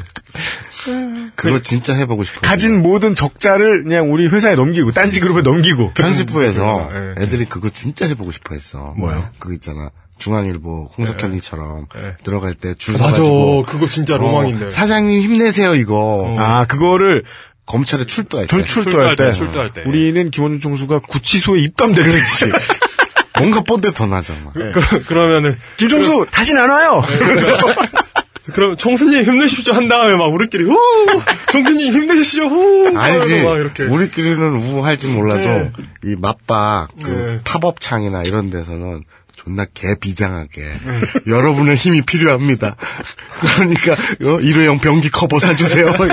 [1.35, 2.41] 그거 진짜 해보고 싶어요.
[2.41, 5.93] 가진 모든 적자를 그냥 우리 회사에 넘기고, 딴지 그룹에 넘기고.
[5.93, 7.21] 편집부에서 네.
[7.23, 8.93] 애들이 그거 진짜 해보고 싶어 했어.
[8.97, 9.29] 뭐요?
[9.39, 9.91] 그거 있잖아.
[10.19, 12.15] 중앙일보 홍석현이처럼 네.
[12.23, 13.03] 들어갈 때줄 맞아.
[13.13, 14.71] 서가지고 그거 진짜 어, 로망인데.
[14.71, 16.29] 사장님 힘내세요 이거.
[16.37, 17.23] 아, 그거를
[17.67, 18.49] 검찰에 출두할 때.
[18.49, 19.83] 전 출두할 때, 출두할 때.
[19.85, 22.09] 우리는 김원준 총수가 구치소에 입감될 때.
[22.09, 22.51] 그렇지.
[23.37, 24.51] 뭔가 뻔데 더 나잖아.
[24.53, 27.03] 그, 그러면은 김총수 다시는 안 와요.
[27.19, 27.49] 그래서
[28.53, 30.77] 그럼 총수님 힘내십시오 한 다음에 막 우리끼리 후
[31.51, 33.43] 총수님 힘내십시오 후 아니지.
[33.43, 35.71] 막 이렇게 우리끼리는 우 할지 몰라도 네.
[36.03, 37.41] 이 맛박 그 네.
[37.43, 39.03] 팝업창이나 이런 데서는
[39.35, 40.71] 존나 개비장하게
[41.27, 42.75] 여러분의 힘이 필요합니다.
[43.39, 45.93] 그러니까 어, 일회용 변기 커버 사주세요.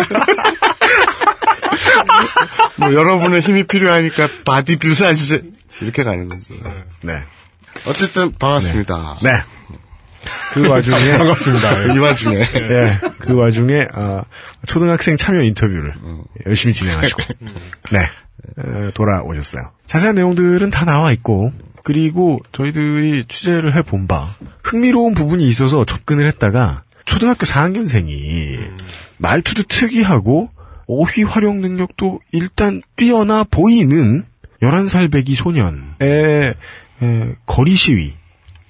[2.76, 5.40] 뭐 여러분의 힘이 필요하니까 바디뷰 사주세요.
[5.80, 6.54] 이렇게 가는 거죠.
[7.02, 7.24] 네.
[7.86, 9.18] 어쨌든 반갑습니다.
[9.22, 9.42] 네.
[10.52, 11.82] 그 와중에 반갑습니다.
[11.94, 14.24] 이 와중에 예, 그 와중에 아,
[14.66, 15.94] 초등학생 참여 인터뷰를
[16.46, 17.22] 열심히 진행하시고
[17.92, 18.00] 네
[18.56, 19.70] 어, 돌아오셨어요.
[19.86, 26.82] 자세한 내용들은 다 나와 있고 그리고 저희들이 취재를 해본 바 흥미로운 부분이 있어서 접근을 했다가
[27.04, 28.72] 초등학교 4학년생이
[29.18, 30.50] 말투도 특이하고
[30.86, 34.24] 어휘 활용 능력도 일단 뛰어나 보이는
[34.62, 36.54] 11살 배기 소년의 에,
[37.46, 38.14] 거리 시위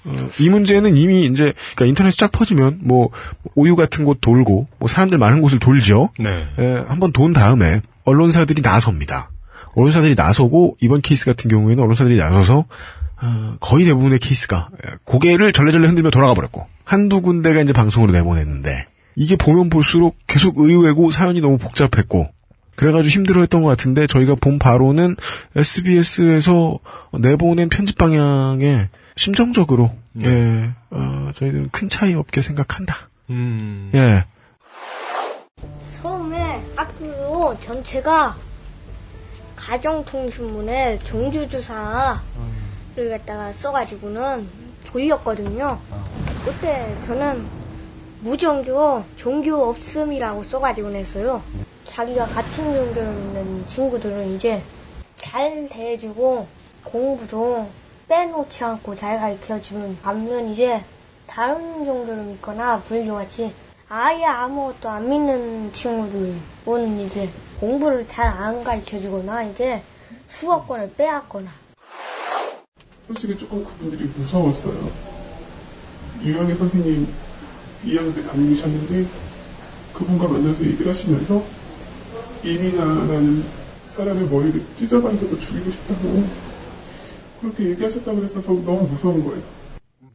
[0.04, 3.10] 어, 이 문제는 이미 이제 그러니까 인터넷에 쫙 퍼지면 뭐
[3.54, 6.10] 오유 같은 곳 돌고 뭐 사람들 많은 곳을 돌죠.
[6.18, 6.46] 네.
[6.86, 9.30] 한번 돈 다음에 언론사들이 나섭니다.
[9.74, 12.66] 언론사들이 나서고 이번 케이스 같은 경우에는 언론사들이 나서서
[13.22, 14.68] 어, 거의 대부분의 케이스가
[15.04, 18.86] 고개를 절레절레 흔들며 돌아가 버렸고 한두 군데가 이제 방송으로 내보냈는데
[19.16, 22.28] 이게 보면 볼수록 계속 의외고 사연이 너무 복잡했고
[22.76, 25.16] 그래가지고 힘들어했던 것 같은데 저희가 본 바로는
[25.54, 26.78] SBS에서
[27.18, 29.90] 내보낸 편집 방향에 심정적으로
[30.24, 33.08] 예 어, 저희들은 큰 차이 없게 생각한다.
[33.30, 33.90] 음.
[33.94, 34.24] 예.
[36.02, 38.36] 처음에 학교 전체가
[39.56, 42.18] 가정통신문에 종주조사를
[43.10, 44.46] 갖다가 써가지고는
[44.86, 45.78] 돌렸거든요.
[46.44, 47.44] 그때 저는
[48.20, 51.42] 무종교, 종교 없음이라고 써가지고 냈어요.
[51.86, 54.62] 자기가 같은 종교 있는 친구들은 이제
[55.16, 56.46] 잘 대해주고
[56.84, 57.70] 공부도
[58.08, 60.82] 빼놓지 않고 잘 가르쳐주는 반면 이제
[61.26, 63.52] 다른 종교를 믿거나 불교같이
[63.88, 67.28] 아예 아무것도 안 믿는 친구들은 이제
[67.60, 69.82] 공부를 잘 안 가르쳐주거나 이제
[70.28, 71.50] 수업권을 빼앗거나
[73.06, 74.90] 솔직히 조금 그분들이 무서웠어요.
[76.22, 77.06] 유영애 선생님
[77.84, 79.06] 2학년 때 담임이셨는데
[79.92, 81.42] 그분과 만나서 얘기를 하시면서
[82.42, 83.44] 이민아라는
[83.94, 86.24] 사람의 머리를 찢어당겨서 죽이고 싶다고
[87.44, 89.42] 그렇게 얘기하셨다고 그래서 저 너무 무서운 거예요.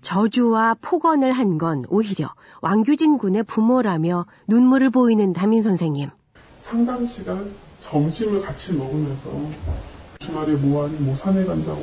[0.01, 6.09] 저주와 폭언을 한 건 오히려 왕규진 군의 부모라며 눈물을 보이는 담임 선생님.
[6.59, 9.29] 상담 시간 점심을 같이 먹으면서
[10.19, 11.79] 주말에 뭐하니 뭐 산에 간다고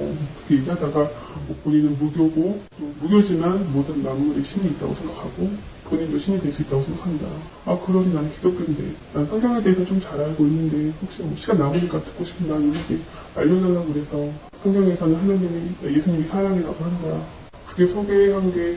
[0.48, 0.98] 그렇게 얘기하다가
[1.46, 5.50] 뭐 본인은 무교고 또 무교지만 모든 나무에 신이 있다고 생각하고
[5.88, 7.26] 본인도 신이 될 수 있다고 생각한다.
[7.64, 12.02] 아 그러니 나는 기독교인데 난 성경에 대해서 좀 잘 알고 있는데 혹시 뭐 시간 남으니까
[12.04, 12.98] 듣고 싶은 나는 이렇게
[13.34, 14.28] 알려달라고 그래서
[14.62, 17.20] 성경에서는 하나님이 예수님이 사랑이라고 하는 거야.
[17.68, 18.76] 그게 소개한 게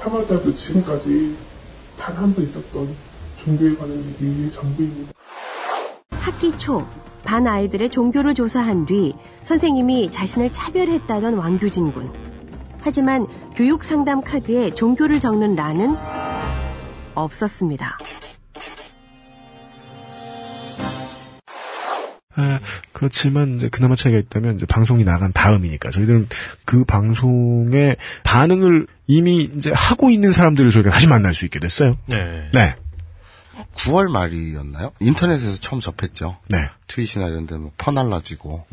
[0.00, 1.34] 3월 달부터 지금까지
[1.98, 2.88] 단 한 번 있었던
[3.44, 5.12] 종교에 관한 얘기의 전부입니다.
[6.10, 6.86] 학기 초
[7.24, 12.08] 반 아이들의 종교를 조사한 뒤 선생님이 자신을 차별했다던 왕규진 군.
[12.80, 15.88] 하지만 교육 상담 카드에 종교를 적는 란은
[17.16, 17.98] 없었습니다.
[22.38, 22.60] 아,
[22.92, 26.28] 그렇지만 이제 그나마 차이가 있다면 이제 방송이 나간 다음이니까 저희들은
[26.66, 31.96] 그 방송의 반응을 이미 이제 하고 있는 사람들을 저희가 다시 만날 수 있게 됐어요.
[32.04, 32.50] 네.
[32.52, 32.76] 네.
[33.76, 34.92] 9월 말이었나요?
[35.00, 36.36] 인터넷에서 처음 접했죠.
[36.48, 36.58] 네.
[36.88, 38.66] 트윗이나 이런 데뭐 퍼날라지고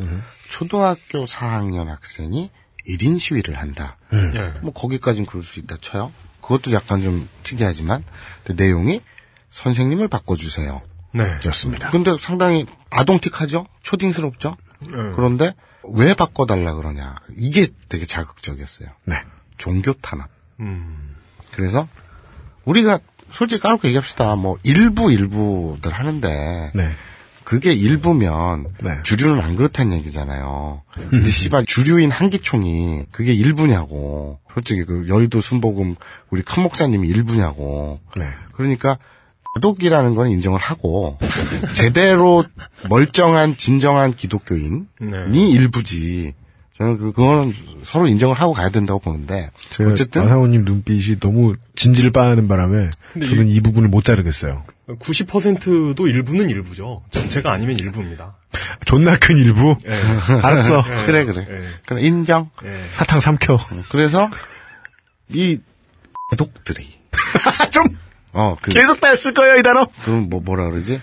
[0.49, 2.51] 초등학교 4학년 학생이
[2.89, 3.97] 1인 시위를 한다.
[4.11, 4.53] 네.
[4.61, 6.11] 뭐 거기까지는 그럴 수 있다 쳐요.
[6.43, 8.03] 그것도 약간 좀 특이하지만
[8.43, 9.01] 근데 내용이
[9.49, 10.81] 선생님을 바꿔주세요.
[11.13, 11.39] 네.
[11.45, 11.89] 였습니다.
[11.89, 13.67] 근데 상당히 아동틱하죠?
[13.81, 14.57] 초딩스럽죠?
[15.15, 15.53] 그런데
[15.83, 17.15] 왜 바꿔달라 그러냐.
[17.37, 18.89] 이게 되게 자극적이었어요.
[19.05, 19.15] 네.
[19.57, 20.29] 종교 탄압.
[20.59, 21.15] 음.
[21.51, 21.87] 그래서
[22.65, 22.99] 우리가
[23.31, 24.35] 솔직히 까놓고 얘기합시다.
[24.35, 26.95] 뭐 일부 일부들 하는데 네.
[27.53, 28.89] 그게 일부면 네.
[29.03, 30.81] 주류는 안 그렇다는 얘기잖아요.
[31.11, 34.39] 근데 씨발 주류인 한기총이 그게 일부냐고.
[34.55, 35.93] 솔직히 그 여의도 순복음
[36.31, 37.99] 우리 큰 목사님이 일부냐고.
[38.19, 38.25] 네.
[38.53, 38.97] 그러니까
[39.53, 41.19] 도덕이라는 건 인정을 하고
[41.75, 42.43] 제대로
[42.89, 45.49] 멀쩡한 진정한 기독교인이 네.
[45.51, 46.33] 일부지.
[46.79, 52.11] 저는 그 그거는 서로 인정을 하고 가야 된다고 보는데 제가 어쨌든 마사오님 눈빛이 너무 진지를
[52.11, 54.63] 빠하는 바람에 저는 이 부분을 못 자르겠어요.
[54.99, 57.03] 90%도 일부는 일부죠.
[57.11, 58.35] 전체가 아니면 일부입니다.
[58.85, 59.75] 존나 큰 일부.
[59.85, 59.93] 예.
[60.41, 60.83] 알았어.
[60.87, 61.05] 예.
[61.05, 61.45] 그래 그래.
[61.49, 61.69] 예.
[61.85, 62.49] 그래 인정.
[62.63, 62.83] 예.
[62.91, 63.59] 사탕 삼켜.
[63.89, 64.29] 그래서
[65.29, 65.59] 이
[66.37, 66.99] 독들이
[67.71, 67.85] 좀
[68.31, 69.87] 어, 그, 계속 다쓸 거예요 이 단어.
[70.03, 71.01] 그럼 뭐 뭐라 그러지?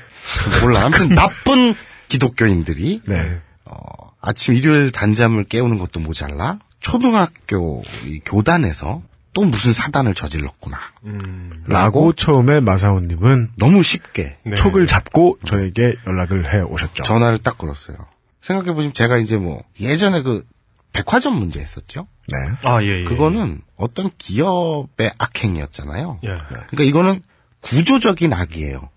[0.62, 0.84] 몰라.
[0.84, 1.74] 아무튼 나쁜
[2.08, 3.40] 기독교인들이 네.
[3.64, 3.74] 어,
[4.20, 10.78] 아침 일요일 단잠을 깨우는 것도 모자라 초등학교 이 교단에서 또 무슨 사단을 저질렀구나.
[11.04, 11.50] 음.
[11.66, 14.54] 라고 처음에 마사오님은 너무 쉽게 네.
[14.56, 17.04] 촉을 잡고 저에게 연락을 해 오셨죠.
[17.04, 17.96] 전화를 딱 걸었어요.
[18.42, 20.44] 생각해 보시면 제가 이제 뭐 예전에 그
[20.92, 22.08] 백화점 문제 했었죠.
[22.28, 22.38] 네.
[22.64, 23.04] 아, 예, 예.
[23.04, 26.20] 그거는 어떤 기업의 악행이었잖아요.
[26.24, 26.28] 예.
[26.28, 27.22] 그러니까 이거는
[27.60, 28.88] 구조적인 악이에요.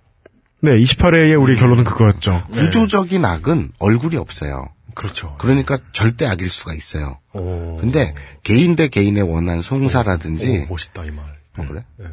[0.61, 2.47] 네, 28회의 우리 결론은 그거였죠.
[2.51, 4.69] 구조적인 악은 얼굴이 없어요.
[4.93, 5.36] 그렇죠.
[5.39, 7.19] 그러니까 절대 악일 수가 있어요.
[7.34, 7.77] 오.
[7.77, 11.25] 근데 개인 대 개인의 원한 송사라든지 오, 멋있다, 이 말.
[11.58, 11.84] 어, 그래?
[11.99, 12.06] 예.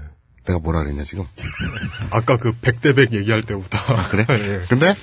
[0.47, 1.25] 내가 뭐라 그랬냐 지금?
[2.11, 3.79] 아까 그 100대 100 얘기할 때보다.
[3.93, 4.27] 아, 그래?
[4.31, 4.67] 예.
[4.69, 4.95] 근데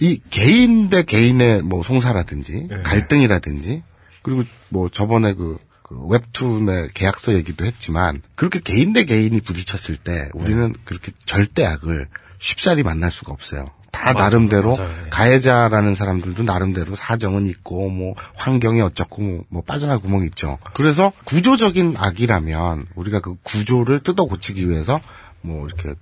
[0.00, 2.82] 이 개인 대 개인의 뭐 송사라든지 예.
[2.82, 3.82] 갈등이라든지
[4.22, 10.30] 그리고 뭐 저번에 그, 그 웹툰의 계약서 얘기도 했지만 그렇게 개인 대 개인이 부딪혔을 때
[10.34, 12.08] 우리는 그렇게 절대 악을
[12.38, 13.70] 쉽사리 만날 수가 없어요.
[13.92, 14.90] 다 맞아요, 나름대로 맞아요.
[15.04, 15.10] 예.
[15.10, 20.58] 가해자라는 사람들도 나름대로 사정은 있고 뭐 환경이 어쩌고 뭐, 뭐 빠져나갈 구멍이 있죠.
[20.74, 25.00] 그래서 구조적인 악이라면 우리가 그 구조를 뜯어 고치기 위해서
[25.42, 25.94] 뭐 이렇게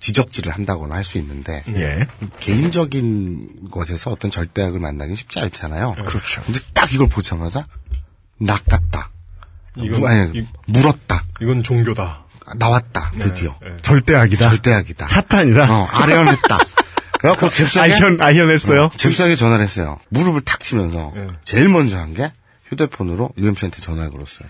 [0.00, 2.06] 지적질을 한다거나 할 수 있는데 예.
[2.40, 5.94] 개인적인 것에서 어떤 절대악을 만나기 쉽지 않잖아요.
[6.06, 6.42] 그렇죠.
[6.42, 7.66] 근데 딱 이걸 보자마자
[8.38, 9.10] 낚았다.
[9.78, 11.22] 이건- 무- 아니, 이- 물었다.
[11.40, 12.24] 이건 종교다.
[12.56, 13.12] 나왔다.
[13.18, 13.56] 드디어.
[13.64, 13.76] 예.
[13.82, 14.48] 절대악이다.
[14.50, 15.06] 절대악이다.
[15.08, 15.72] 사탄이다.
[15.72, 16.58] 어, 아련했다.
[17.18, 18.84] 그래갖고 잽싸게 아현, 아현했어요.
[18.84, 19.98] 어, 잽싸게 전화를 했어요.
[20.10, 21.28] 무릎을 탁 치면서 예.
[21.44, 22.32] 제일 먼저 한 게
[22.68, 24.48] 휴대폰으로 UMC한테 전화를 걸었어요.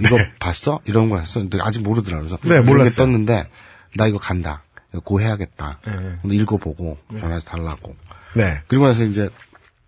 [0.00, 0.30] 이거 네.
[0.40, 0.80] 봤어?
[0.86, 1.40] 이런 거 했어?
[1.40, 2.18] 근데 아직 모르더라.
[2.18, 2.96] 그래서 네, 몰랐어요.
[3.06, 3.48] 떴는데
[3.96, 4.62] 나 이거 간다.
[4.92, 5.78] 이거 고해야겠다.
[5.86, 5.90] 예.
[6.22, 7.94] 근데 읽어보고 전화 달라고.
[8.34, 8.60] 네.
[8.66, 9.28] 그리고 나서 이제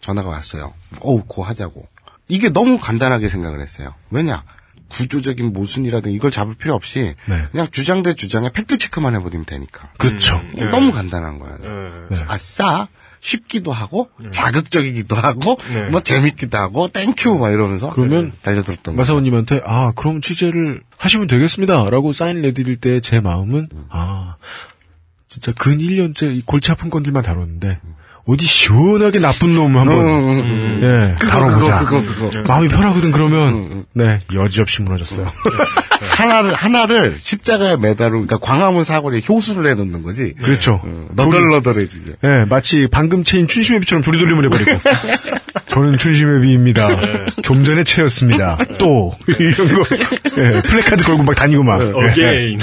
[0.01, 0.75] 전화가 왔어요.
[1.01, 1.89] 어우, 고 하자고.
[2.29, 3.95] 이게 너무 간단하게 생각을 했어요.
[4.11, 4.45] 왜냐?
[4.89, 7.45] 구조적인 모순이라든 이걸 잡을 필요 없이 네.
[7.51, 9.91] 그냥 주장 대 주장에 팩트 체크만 해버리면 되니까.
[9.99, 10.43] 그렇죠.
[10.59, 10.67] 예.
[10.67, 11.57] 너무 간단한 거예요.
[11.63, 12.07] 예.
[12.09, 12.89] 그래서 아싸
[13.21, 15.85] 쉽기도 하고 자극적이기도 하고 네.
[15.91, 18.97] 뭐 재밌기도 하고 thank you 막 이러면서 그러면 달려들었던 거예요.
[18.97, 24.37] 마사오님한테 아 그럼 취재를 하시면 되겠습니다라고 사인을 내드릴 때 제 마음은 아
[25.27, 27.81] 진짜 근 1년째 이 골치 아픈 건들만 다뤘는데
[28.29, 29.99] 어디 시원하게 나쁜 놈 한번.
[29.99, 31.79] 음, 예 그거, 다뤄보자.
[31.85, 32.43] 그거, 그거, 그거.
[32.43, 33.85] 마음이 편하거든 그러면.
[33.93, 35.27] 네 여지없이 무너졌어요.
[36.11, 40.35] 하나를 하나를 십자가에 매달고 그러니까 광화문 사거리에 효수를 해놓는 거지.
[40.43, 40.81] 그렇죠.
[40.83, 42.13] 어, 너덜너덜해지게.
[42.25, 44.71] 예 마치 방금 채인 춘심회비처럼 도리돌림을 해버리고.
[45.69, 46.89] 저는 춘심회비입니다.
[47.43, 48.59] 좀 전에 채였습니다.
[48.79, 49.15] 또.
[49.29, 49.85] 이런 거.
[50.39, 51.81] 예, 플래카드 걸고 막 다니고 막.
[51.83, 51.91] 예.
[51.93, 52.59] again.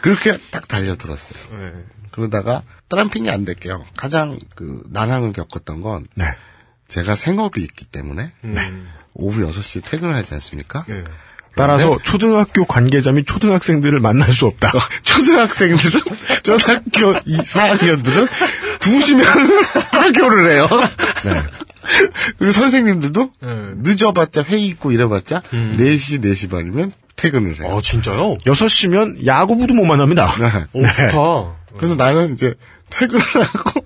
[0.00, 1.38] 그렇게 딱 달려들었어요.
[2.14, 2.20] 예.
[2.20, 3.84] 그러다가 트럼핑이 안 될게요.
[3.96, 6.24] 가장 그 난항을 겪었던 건 네.
[6.88, 8.88] 제가 생업이 있기 때문에 음.
[9.14, 10.84] 오후 6시에 퇴근을 하지 않습니까?
[10.88, 11.04] 예.
[11.56, 14.72] 따라서 초등학교 관계자 및 초등학생들을 만날 수 없다.
[15.02, 16.00] 초등학생들은
[16.42, 18.28] 초등학교 2, 4학년들은
[18.80, 19.24] 2시면
[19.92, 20.66] 하교를 해요.
[21.24, 21.42] 네.
[22.38, 23.48] 그리고 선생님들도 예.
[23.76, 25.76] 늦어봤자 회의 있고 이래봤자 음.
[25.78, 27.76] 4시, 4시 반이면 퇴근을 해요.
[27.76, 28.38] 아, 진짜요?
[28.38, 30.32] 6시면 야구부도 못 만납니다.
[30.38, 30.66] 네.
[30.72, 31.56] 오, 좋다.
[31.76, 32.54] 그래서 나는 이제
[32.90, 33.84] 퇴근을 하고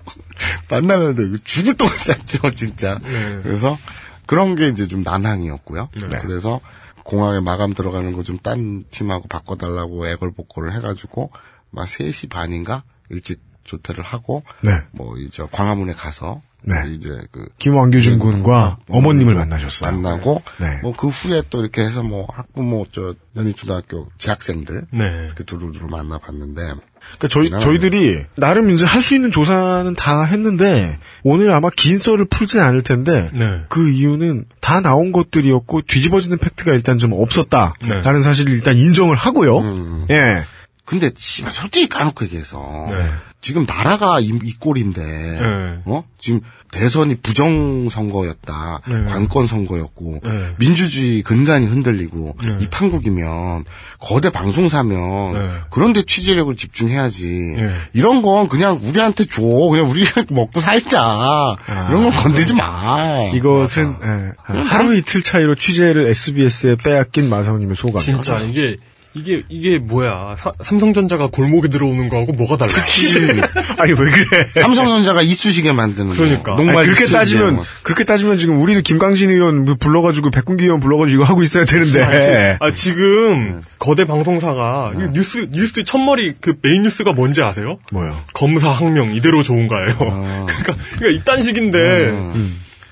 [0.69, 2.99] 만나면 죽을 똥을 쌌죠, 진짜.
[3.03, 3.39] 네.
[3.43, 3.77] 그래서
[4.25, 5.89] 그런 게 이제 좀 난항이었고요.
[5.95, 6.19] 네.
[6.21, 6.59] 그래서
[7.03, 11.31] 공항에 마감 들어가는 거 좀 딴 팀하고 바꿔달라고 애걸복걸을 해가지고
[11.71, 14.71] 막 3시 반인가 일찍 조퇴를 하고 네.
[14.91, 16.75] 뭐 이제 광화문에 가서 네.
[16.93, 19.91] 이제 그 김왕규진 군과 어머님을 만나셨어요.
[19.91, 20.79] 만나고 네.
[20.81, 25.03] 뭐그 후에 또 이렇게 해서 뭐 학부모 저 연희초등학교 재학생들 네.
[25.25, 27.59] 이렇게 두루두루 만나봤는데 그러니까 저희 네.
[27.59, 32.83] 저희들이 나름 이제 할 수 있는 조사는 다 했는데 오늘 아마 긴 썰을 풀진 않을
[32.83, 33.61] 텐데 네.
[33.69, 38.21] 그 이유는 다 나온 것들이었고 뒤집어지는 팩트가 일단 좀 없었다라는 네.
[38.21, 39.59] 사실을 일단 인정을 하고요.
[39.59, 40.05] 음.
[40.09, 40.45] 예.
[40.83, 43.11] 근데 씨발 솔직히 까놓고 얘기해서 네.
[43.41, 45.81] 지금 나라가 이, 이 꼴인데 네.
[45.85, 49.03] 어 지금 대선이 부정 선거였다 네.
[49.05, 50.55] 관건 선거였고 네.
[50.59, 52.57] 민주주의 근간이 흔들리고 네.
[52.59, 53.63] 이 판국이면
[53.99, 55.55] 거대 방송사면 네.
[55.71, 57.69] 그런데 취재력을 집중해야지 네.
[57.93, 61.55] 이런 건 그냥 우리한테 줘 그냥 우리가 먹고 살자
[61.89, 67.97] 이런 건 건들지 마 이것은 예, 하루 이틀 차이로 취재를 SBS에 빼앗긴 마사오님의 소감.
[67.97, 68.77] 진짜 이게
[69.15, 70.35] 이게 이게 뭐야?
[70.37, 72.71] 사- 삼성전자가 골목에 들어오는 거하고 뭐가 달라?
[73.77, 74.43] 아니 왜 그래?
[74.53, 76.53] 삼성전자가 이쑤시개 만드는 그러니까.
[76.53, 76.57] 거.
[76.57, 77.63] 녹말 아니, 그렇게 따지면 뭐.
[77.81, 82.57] 그렇게 따지면 지금 우리도 김광진 의원 뭐 불러가지고 백군기 의원 불러가지고 이거 하고 있어야 되는데.
[82.59, 87.79] 아, 지금 거대 방송사가 이거 뉴스 뉴스 첫머리 그 메인 뉴스가 뭔지 아세요?
[87.91, 88.15] 뭐요?
[88.33, 89.85] 검사 항명 이대로 좋은가요?
[89.97, 92.13] 그러니까 그러니까 이딴 식인데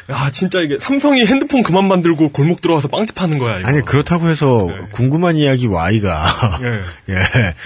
[0.09, 3.67] 아 진짜 이게 삼성이 핸드폰 그만 만들고 골목 들어와서 빵집 파는 거야 이거.
[3.67, 6.81] 아니 그렇다고 해서 궁금한 이야기 Y가 네.
[7.09, 7.15] 예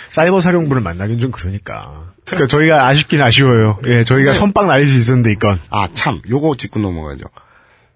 [0.10, 2.12] 사이버 사령부를 만나긴 좀 그러니까.
[2.26, 3.80] 그러니까 저희가 아쉽긴 아쉬워요.
[3.86, 4.40] 예 저희가 네.
[4.40, 5.60] 선빵 날릴 수 있었는데 이건.
[5.70, 7.26] 아, 참, 요거 짚고 넘어가죠.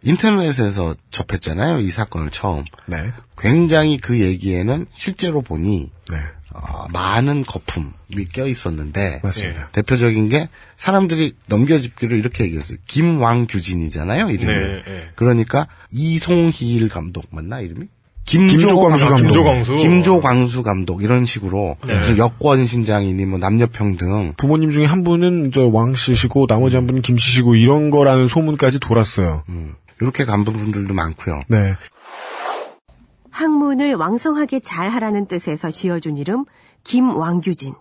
[0.03, 2.63] 인터넷에서 접했잖아요, 이 사건을 처음.
[2.87, 3.11] 네.
[3.37, 6.17] 굉장히 그 얘기에는 실제로 보니, 네.
[6.57, 9.69] 어, 많은 거품이 껴 있었는데, 맞습니다.
[9.73, 12.77] 대표적인 게 사람들이 넘겨짚기를 이렇게 얘기했어요.
[12.87, 14.53] 김왕규진이잖아요, 이름이.
[14.53, 15.09] 네, 네.
[15.15, 17.87] 그러니까 이송희일 감독 맞나 이름이?
[18.25, 19.23] 김조광수 감독.
[19.27, 19.75] 김조광수.
[19.75, 22.17] 김조광수 감독 이런 식으로 네.
[22.17, 27.03] 여권 신장이니 뭐 남녀평 등 부모님 중에 한 분은 저 왕 씨시고 나머지 한 분은
[27.03, 29.43] 김 씨시고 이런 거라는 소문까지 돌았어요.
[30.01, 31.39] 이렇게 간 분들도 많고요.
[31.49, 31.57] 네.
[33.35, 36.45] 학문을 왕성하게 잘 하라는 뜻에서 지어준 이름
[36.85, 37.73] 김왕규진.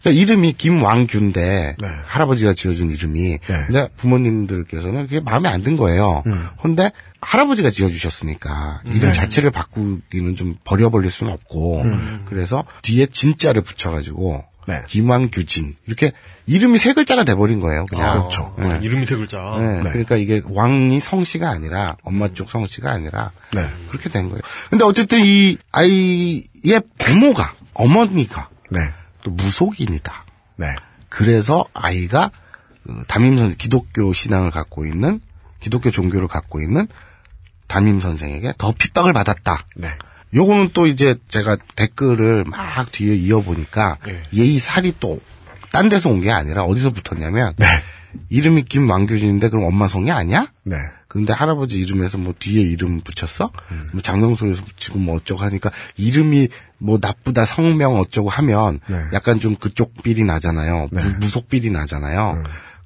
[0.00, 1.88] 그러니까 이름이 김왕규인데 네.
[2.06, 6.24] 할아버지가 지어준 이름이 근데 부모님들께서는 그게 마음에 안 든 거예요.
[6.26, 6.48] 음.
[6.60, 9.12] 근데 할아버지가 지어주셨으니까 이름 네.
[9.12, 12.24] 자체를 바꾸기는 좀 버려버릴 수는 없고 음.
[12.26, 14.82] 그래서 뒤에 진자를 붙여가지고 네.
[14.88, 16.10] 김왕규진 이렇게
[16.46, 17.86] 이름이 세 글자가 돼버린 거예요.
[17.86, 18.54] 그냥 아, 그렇죠.
[18.58, 18.80] 네.
[18.82, 19.38] 이름이 세 글자.
[19.58, 19.90] 네, 네.
[19.90, 23.62] 그러니까 이게 왕이 성씨가 아니라 엄마 쪽 성씨가 아니라 네.
[23.88, 24.40] 그렇게 된 거예요.
[24.70, 28.80] 근데 어쨌든 이 아이의 부모가 어머니가 네.
[29.22, 30.24] 또 무속인이다.
[30.56, 30.66] 네.
[31.08, 32.30] 그래서 아이가
[32.84, 35.20] 그 담임 선 기독교 신앙을 갖고 있는
[35.60, 36.88] 기독교 종교를 갖고 있는
[37.68, 39.64] 담임 선생에게 더 핍박을 받았다.
[39.76, 39.88] 네.
[40.34, 44.22] 요거는 또 이제 제가 댓글을 막 뒤에 이어보니까 네.
[44.34, 45.20] 예의 살이 또
[45.72, 47.66] 딴 데서 온 게 아니라 어디서 붙었냐면 네.
[48.28, 50.46] 이름이 김왕규진인데 그럼 엄마 성이 아니야?
[50.64, 50.76] 네.
[51.08, 53.50] 그런데 할아버지 이름에서 뭐 뒤에 이름 붙였어?
[53.92, 58.96] 뭐 장명소에서 붙이고 뭐 어쩌고 하니까 이름이 뭐 나쁘다 성명 어쩌고 하면 네.
[59.12, 60.88] 약간 좀 그쪽 삘이 나잖아요.
[60.92, 61.02] 네.
[61.20, 62.42] 무, 속 삘이 나잖아요.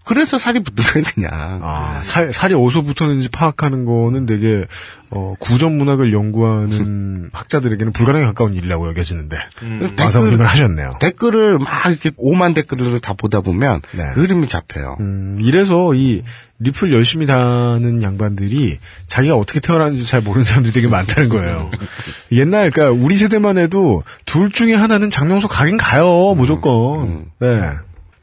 [0.07, 1.33] 그래서 살이 거예요 그냥.
[1.33, 4.65] 아, 살, 살이 어디서 붙었는지 파악하는 거는 되게,
[5.11, 9.37] 어, 구전 문학을 연구하는 학자들에게는 불가능에 가까운 일이라고 여겨지는데.
[9.63, 9.97] 음.
[9.99, 10.95] 마사오님은 하셨네요.
[11.01, 14.13] 댓글을 막 이렇게 오만 댓글을 다 보다 보면 네.
[14.15, 14.97] 그 이름이 잡혀요.
[15.01, 16.23] 음, 이래서 이
[16.61, 21.69] 리플 열심히 다는 양반들이 자기가 어떻게 태어났는지 잘 모르는 사람들이 되게 많다는 거예요.
[22.31, 27.27] 옛날, 그러니까 우리 세대만 해도 둘 중에 하나는 장명소 가긴 가요, 무조건.
[27.41, 27.73] 네.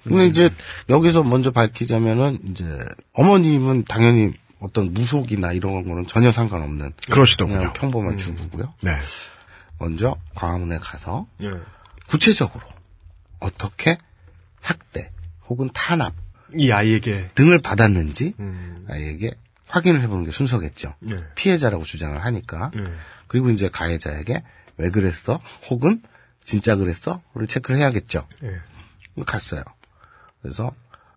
[0.03, 0.49] 근데 이제
[0.89, 2.65] 여기서 먼저 밝히자면은 이제
[3.13, 7.57] 어머님은 당연히 어떤 무속이나 이런 거는 전혀 상관없는 그러시더군요.
[7.57, 8.73] 그냥 평범한 주부고요.
[8.81, 8.97] 네.
[9.79, 11.49] 먼저 광화문에 가서 예.
[12.07, 12.63] 구체적으로
[13.39, 13.97] 어떻게
[14.61, 15.11] 학대
[15.47, 16.13] 혹은 탄압
[16.55, 18.85] 이 아이에게 등을 받았는지 음.
[18.89, 19.33] 아이에게
[19.67, 20.93] 확인을 해보는 게 순서겠죠.
[20.99, 21.15] 네.
[21.35, 22.71] 피해자라고 주장을 하니까.
[22.75, 22.83] 네.
[23.27, 24.43] 그리고 이제 가해자에게
[24.77, 25.41] 왜 그랬어?
[25.69, 26.01] 혹은
[26.45, 28.27] 진짜 그랬어?를 체크를 해야겠죠.
[28.43, 29.23] 예.
[29.25, 29.63] 갔어요.
[30.43, 30.71] 그래서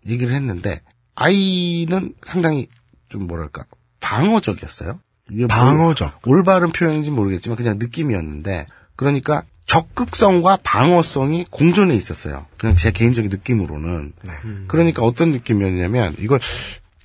[0.07, 0.81] 얘기를 했는데
[1.15, 2.69] 아이는 상당히
[3.11, 3.65] 좀 뭐랄까
[4.01, 4.99] 방어적이었어요.
[5.31, 6.23] 이게 뭐 방어적.
[6.27, 12.47] 올바른 표현인지 모르겠지만 그냥 느낌이었는데 그러니까 적극성과 방어성이 공존해 있었어요.
[12.57, 14.13] 그냥 제 개인적인 느낌으로는.
[14.69, 16.39] 그러니까 어떤 느낌이었냐면 이걸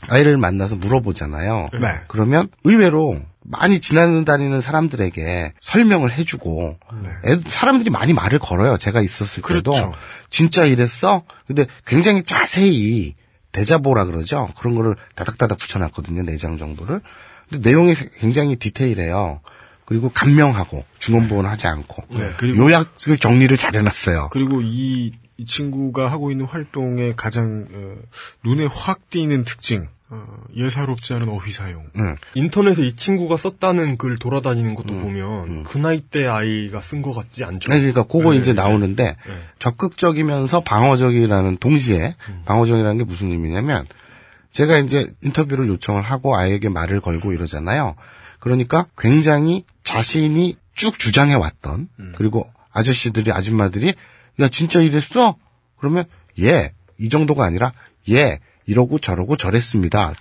[0.08, 1.70] 아이를 만나서 물어보잖아요.
[1.82, 2.02] 네.
[2.08, 6.78] 그러면 의외로 많이 지나다니는 사람들에게 설명을 해주고
[7.26, 8.78] 애- 사람들이 많이 말을 걸어요.
[8.78, 9.94] 제가 있었을 때도 그렇죠.
[10.30, 11.24] 진짜 이랬어.
[11.48, 13.16] 근데 굉장히 자세히
[13.52, 14.50] 대자보라 그러죠.
[14.58, 16.24] 그런 거를 다닥다닥 붙여놨거든요.
[16.24, 17.02] 내장 정도를.
[17.50, 19.42] 근데 내용이 굉장히 디테일해요.
[19.86, 24.30] 그리고 감명하고 중원부원 하지 않고 네, 그리고- 요약을 정리를 잘 해놨어요.
[24.32, 27.96] 그리고 이, 이 친구가 하고 있는 활동의 가장 어,
[28.46, 31.86] 눈에 확 띄는 특징 어, 예사롭지 않은 어휘 사용.
[31.96, 32.18] 응.
[32.36, 37.14] 인터넷에 이 친구가 썼다는 글 돌아다니는 것도 음, 보면 그 나이 때 아이가 쓴 것
[37.14, 37.72] 같지 않죠.
[37.72, 38.62] 네, 그러니까 그거 네, 이제 네.
[38.62, 39.34] 나오는데 네.
[39.60, 43.86] 적극적이면서 방어적이라는 동시에 방어적이라는 게 무슨 의미냐면
[44.50, 47.96] 제가 이제 인터뷰를 요청을 하고 아이에게 말을 걸고 이러잖아요.
[48.40, 53.94] 그러니까 굉장히 자신이 쭉 주장해 왔던 그리고 아저씨들이 아줌마들이
[54.42, 55.38] 야 진짜 이랬어?
[55.78, 56.04] 그러면
[56.38, 57.74] 예 이 정도가 아니라
[58.10, 60.14] 예 이러고 저러고 저랬습니다.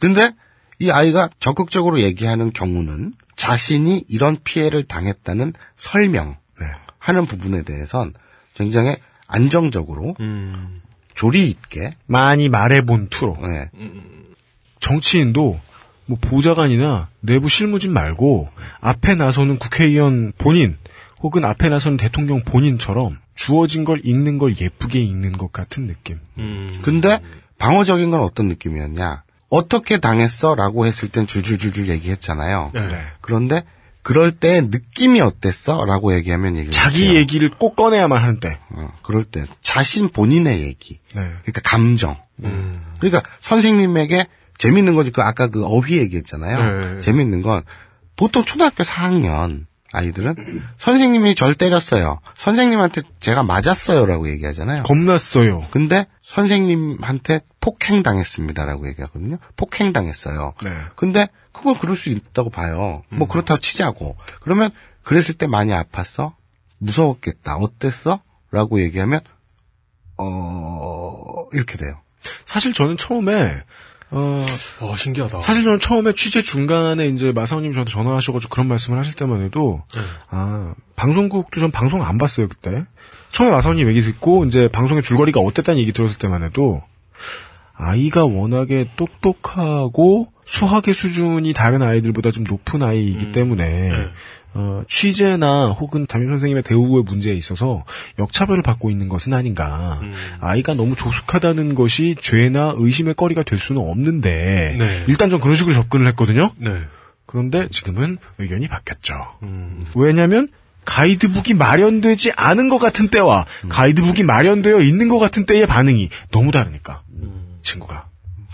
[0.00, 0.32] 근데
[0.78, 6.36] 이 아이가 적극적으로 얘기하는 경우는 자신이 이런 피해를 당했다는 설명
[6.98, 8.14] 하는 부분에 대해선
[8.54, 10.16] 굉장히 안정적으로
[11.14, 13.36] 조리 있게 많이 말해본 투로.
[13.40, 13.70] 네.
[14.80, 15.60] 정치인도
[16.06, 18.48] 뭐 보좌관이나 내부 실무진 말고
[18.80, 20.76] 앞에 나서는 국회의원 본인
[21.20, 26.18] 혹은 앞에 나서는 대통령 본인처럼 주어진 걸 읽는 걸 예쁘게 읽는 것 같은 느낌.
[26.82, 27.20] 근데
[27.58, 29.22] 방어적인 건 어떤 느낌이었냐?
[29.48, 32.72] 어떻게 당했어?라고 했을 땐 줄줄줄줄 얘기했잖아요.
[32.74, 32.98] 네.
[33.20, 33.62] 그런데
[34.02, 38.58] 그럴 때 느낌이 어땠어?라고 얘기하면 얘기 자기 얘기를 꼭 꺼내야만 하는 때.
[38.70, 41.00] 어, 그럴 때 자신 본인의 얘기.
[41.14, 41.22] 네.
[41.42, 42.16] 그러니까 감정.
[42.44, 42.82] 음.
[42.98, 44.26] 그러니까 선생님에게
[44.58, 45.10] 재밌는 거지.
[45.10, 46.94] 그 아까 그 어휘 얘기했잖아요.
[46.94, 47.00] 네.
[47.00, 47.62] 재밌는 건
[48.16, 52.20] 보통 초등학교 4학년 아이들은 선생님이 절 때렸어요.
[52.36, 54.82] 선생님한테 제가 맞았어요라고 얘기하잖아요.
[54.82, 55.66] 겁났어요.
[55.70, 59.38] 근데 선생님한테 폭행당했습니다라고 얘기하거든요.
[59.56, 60.54] 폭행당했어요.
[60.62, 60.70] 네.
[60.96, 63.02] 근데 그걸 그럴 수 있다고 봐요.
[63.08, 64.16] 뭐 그렇다고 치자고.
[64.40, 64.70] 그러면
[65.02, 66.34] 그랬을 때 많이 아팠어?
[66.78, 67.56] 무서웠겠다.
[67.56, 68.20] 어땠어?
[68.50, 69.20] 라고 얘기하면
[70.18, 72.00] 어 이렇게 돼요.
[72.44, 73.62] 사실 저는 처음에
[74.10, 74.46] 어.
[74.80, 75.40] 와, 신기하다.
[75.40, 79.82] 사실 저는 처음에 취재 중간에 이제 마사오님 저한테 전화하셔가지고 그런 말씀을 하실 때만 해도
[80.30, 82.84] 아 방송국도 전 방송 안 봤어요 그때.
[83.32, 86.82] 처음에 마사오님 얘기 듣고 이제 방송의 줄거리가 어땠다는 얘기 들었을 때만 해도
[87.74, 94.08] 아이가 워낙에 똑똑하고 수학의 수준이 다른 아이들보다 좀 높은 아이이기 때문에
[94.54, 97.84] 어, 취재나 혹은 담임 선생님의 대우의 문제에 있어서
[98.18, 100.00] 역차별을 받고 있는 것은 아닌가.
[100.40, 105.04] 아이가 너무 조숙하다는 것이 죄나 의심의 거리가 될 수는 없는데 네.
[105.08, 106.52] 일단 좀 그런 식으로 접근을 했거든요.
[106.56, 106.84] 네.
[107.26, 109.14] 그런데 지금은 의견이 바뀌었죠.
[109.94, 110.48] 왜냐하면
[110.86, 117.02] 가이드북이 마련되지 않은 것 같은 때와 가이드북이 마련되어 있는 것 같은 때의 반응이 너무 다르니까
[117.60, 118.08] 친구가.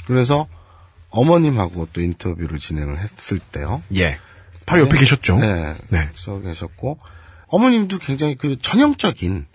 [0.06, 0.48] 그래서
[1.12, 3.82] 어머님하고 또 인터뷰를 진행을 했을 때요.
[3.94, 4.18] 예.
[4.66, 5.38] 바로 옆에 계셨죠?
[5.38, 5.76] 네.
[5.88, 6.08] 네.
[6.14, 6.98] 서 계셨고
[7.46, 9.46] 어머님도 굉장히 그 전형적인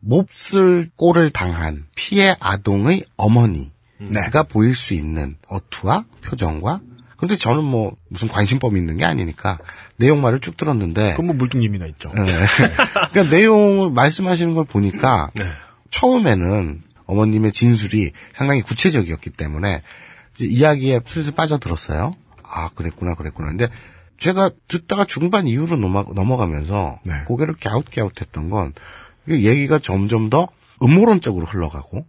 [0.00, 6.80] 몹쓸 꼴을 당한 피해 아동의 어머니가 보일 수 있는 어투와 표정과
[7.16, 9.58] 근데 저는 뭐 무슨 관심법이 있는 게 아니니까
[9.96, 12.10] 내용말을 쭉 들었는데 그건 뭐 물뚱님이나 있죠.
[12.14, 12.24] 네.
[13.12, 15.30] 그러니까 내용을 말씀하시는 걸 보니까
[15.90, 19.82] 처음에는 어머님의 진술이 상당히 구체적이었기 때문에
[20.40, 22.12] 이야기에 슬슬 빠져들었어요.
[22.42, 23.48] 아 그랬구나 그랬구나.
[23.48, 23.68] 근데
[24.18, 28.72] 제가 듣다가 중반 이후로 넘어, 넘어가면서 고개를 갸웃갸웃했던 건
[29.28, 30.48] 얘기가 점점 더
[30.82, 32.06] 음모론적으로 흘러가고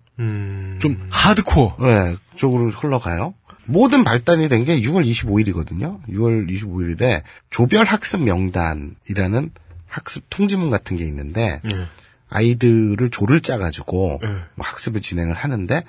[0.79, 3.33] 좀 하드코어 네, 쪽으로 흘러가요.
[3.65, 5.99] 모든 발단이 된 게 6월 25일이거든요.
[6.07, 9.51] 6월 25일에 조별 학습 명단이라는
[9.87, 11.61] 학습 통지문 같은 게 있는데
[12.29, 14.19] 아이들을 조를 짜가지고
[14.55, 15.83] 뭐 학습을 진행을 하는데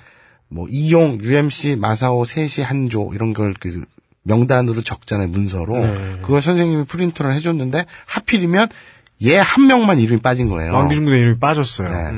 [0.49, 3.83] 뭐 이용, UMC, 마사오, 셋이 한조 이런 걸 그
[4.23, 6.19] 명단으로 적잖아요 문서로 네.
[6.21, 8.67] 그걸 선생님이 프린터를 해줬는데 하필이면
[9.25, 10.73] 얘 한 명만 이름이 빠진 거예요.
[10.73, 11.89] 왕기중 군의 이름이 빠졌어요.
[11.89, 12.11] 네.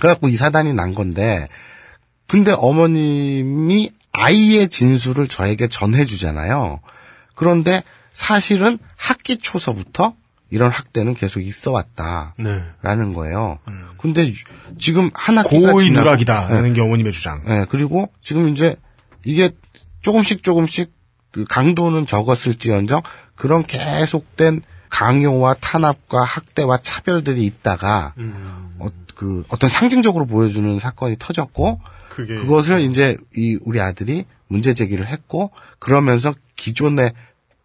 [0.00, 1.48] 그래갖고 이 사단이 난 건데,
[2.26, 6.80] 근데 어머님이 아이의 진술을 저에게 전해주잖아요.
[7.34, 7.82] 그런데
[8.12, 10.14] 사실은 학기 초서부터
[10.50, 13.58] 이런 학대는 계속 있어 왔다라는 거예요.
[14.00, 14.34] 근데 유-
[14.78, 16.72] 지금 한 학기가 고의 누락이다라는 네.
[16.72, 17.42] 게 어머님의 주장.
[17.46, 18.76] 네, 그리고 지금 이제
[19.24, 19.50] 이게
[20.02, 20.92] 조금씩 조금씩
[21.30, 23.02] 그 강도는 적었을지언정
[23.34, 28.14] 그런 계속된 강요와 탄압과 학대와 차별들이 있다가
[28.78, 35.06] 어, 그 어떤 상징적으로 보여주는 사건이 터졌고 그게 그것을 이제 이 우리 아들이 문제 제기를
[35.06, 37.12] 했고 그러면서 기존에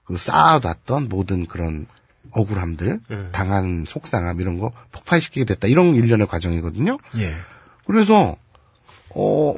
[0.04, 1.88] 그 쌓아놨던 모든 그런
[2.36, 3.18] 억울함들, 네.
[3.32, 5.68] 당한 속상함 이런 거 폭발시키게 됐다.
[5.68, 6.98] 이런 일련의 과정이거든요.
[7.18, 7.34] 예.
[7.86, 8.36] 그래서
[9.18, 9.56] 어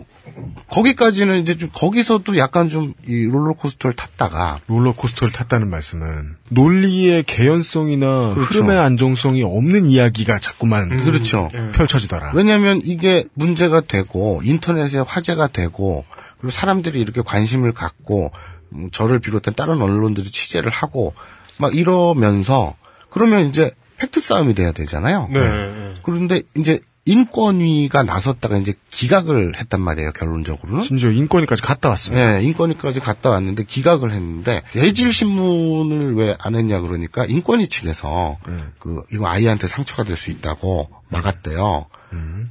[0.70, 8.42] 거기까지는 이제 좀 거기서도 약간 좀 이 롤러코스터를 탔다가 롤러코스터를 탔다는 말씀은 논리의 개연성이나 그렇죠.
[8.42, 11.50] 흐름의 안정성이 없는 이야기가 자꾸만 그렇죠.
[11.74, 12.34] 펼쳐지더라.
[12.36, 16.06] 왜냐하면 이게 문제가 되고 인터넷에 화제가 되고
[16.40, 18.32] 그리고 사람들이 이렇게 관심을 갖고
[18.74, 21.14] 음, 저를 비롯한 다른 언론들이 취재를 하고
[21.58, 22.76] 막 이러면서
[23.10, 25.30] 그러면 이제 팩트 싸움이 돼야 되잖아요.
[25.32, 25.40] 네.
[26.04, 30.82] 그런데 이제 인권위가 나섰다가 이제 기각을 했단 말이에요, 결론적으로는.
[30.84, 32.38] 심지어 인권위까지 갔다 왔습니다.
[32.38, 38.38] 네, 인권위까지 갔다 왔는데 기각을 했는데 대질 신문을 왜 안 했냐 그러니까 인권위 측에서
[38.80, 41.86] 그 이거 아이한테 상처가 될 수 있다고 막았대요.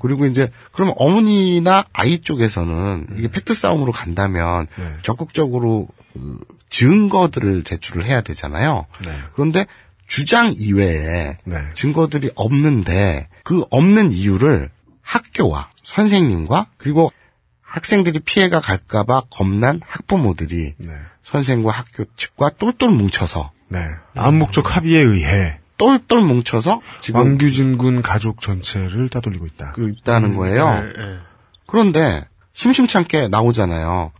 [0.00, 4.66] 그리고 이제 그럼 어머니나 아이 쪽에서는 이게 팩트 싸움으로 간다면
[5.02, 6.38] 적극적으로 그
[6.70, 8.86] 증거들을 제출을 해야 되잖아요.
[9.34, 9.66] 그런데
[10.06, 11.56] 주장 이외에 네.
[11.74, 14.70] 증거들이 없는데 그 없는 이유를
[15.02, 17.12] 학교와 선생님과 그리고
[17.62, 20.92] 학생들이 피해가 갈까봐 겁난 학부모들이 네.
[21.22, 23.78] 선생과 학교 측과 똘똘 뭉쳐서 네.
[24.14, 29.72] 암묵적 합의에 의해 똘똘 뭉쳐서 지금 왕규진 군 가족 전체를 따돌리고 있다.
[29.72, 30.70] 그 있다는 거예요.
[30.70, 31.18] 네, 네.
[31.66, 34.12] 그런데 심심찮게 나오잖아요.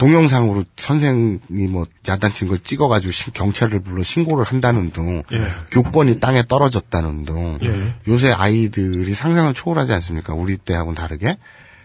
[0.00, 1.38] 동영상으로 선생이
[1.68, 5.38] 뭐 야단친 걸 찍어가지고 신- 경찰을 불러 신고를 한다는 등 예.
[5.70, 7.94] 교권이 땅에 떨어졌다는 등 예.
[8.10, 10.32] 요새 아이들이 상상을 초월하지 않습니까?
[10.32, 11.36] 우리 때하고는 다르게.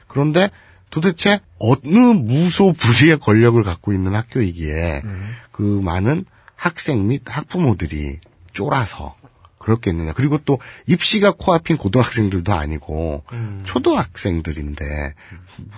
[0.08, 0.50] 그런데
[0.92, 5.02] 도대체 어느 무소불위의 권력을 갖고 있는 학교이기에
[5.52, 6.24] 그 많은
[6.56, 8.20] 학생 및 학부모들이
[8.54, 9.16] 쫄아서
[9.66, 10.14] 그렇겠느냐.
[10.14, 13.62] 그리고 또 입시가 코앞인 고등학생들도 아니고 음.
[13.66, 15.16] 초등학생들인데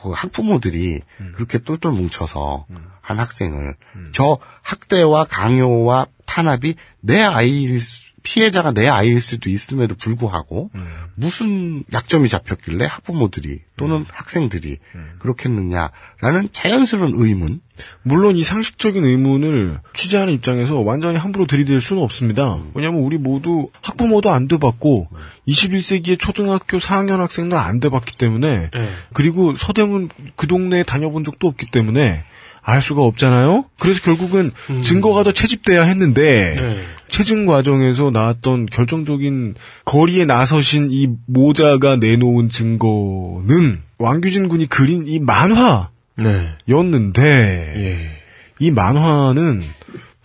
[0.01, 1.01] 그 학부모들이
[1.35, 2.65] 그렇게 똘똘 뭉쳐서
[3.01, 3.75] 한 학생을
[4.11, 10.69] 저 학대와 강요와 탄압이 내 아이일 수- 피해자가 내 아이일 수도 있음에도 불구하고
[11.15, 14.79] 무슨 약점이 잡혔길래 학부모들이 또는 학생들이
[15.19, 17.61] 그렇겠느냐라는 자연스러운 의문.
[18.01, 22.59] 물론 이 상식적인 의문을 취재하는 입장에서 완전히 함부로 들이댈 수는 없습니다.
[22.73, 25.07] 왜냐하면 우리 모두 학부모도 안 돼봤고
[25.47, 28.89] 21세기의 초등학교 4학년 학생도 안 돼봤기 때문에 네.
[29.13, 32.25] 그리고 서대문 그 동네에 다녀본 적도 없기 때문에
[32.67, 33.63] 알 수가 없잖아요.
[33.79, 34.51] 그래서 결국은
[34.83, 36.83] 증거가 더 채집돼야 했는데 네.
[37.07, 39.55] 채증 과정에서 나왔던 결정적인
[39.85, 46.49] 거리에 나서신 이 모자가 내놓은 증거는 왕규진 군이 그린 이 만화 네.
[46.67, 47.23] 였는데
[47.77, 48.11] 예.
[48.59, 49.63] 이 만화는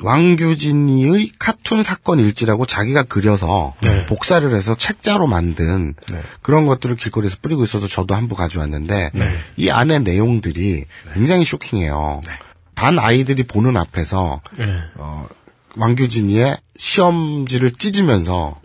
[0.03, 4.05] 왕규진이의 카툰 사건 일지라고 자기가 그려서 네.
[4.07, 5.95] 복사를 해서 책자로 만든
[6.43, 9.37] 그런 것들을 길거리에서 뿌리고 있어서 저도 한 부 가져왔는데 네.
[9.57, 10.85] 이 안에 내용들이
[11.15, 12.21] 굉장히 쇼킹해요.
[12.75, 14.65] 반 아이들이 보는 앞에서 예.
[14.97, 15.27] 어,
[15.77, 18.61] 왕규진이의 시험지를 찢으면서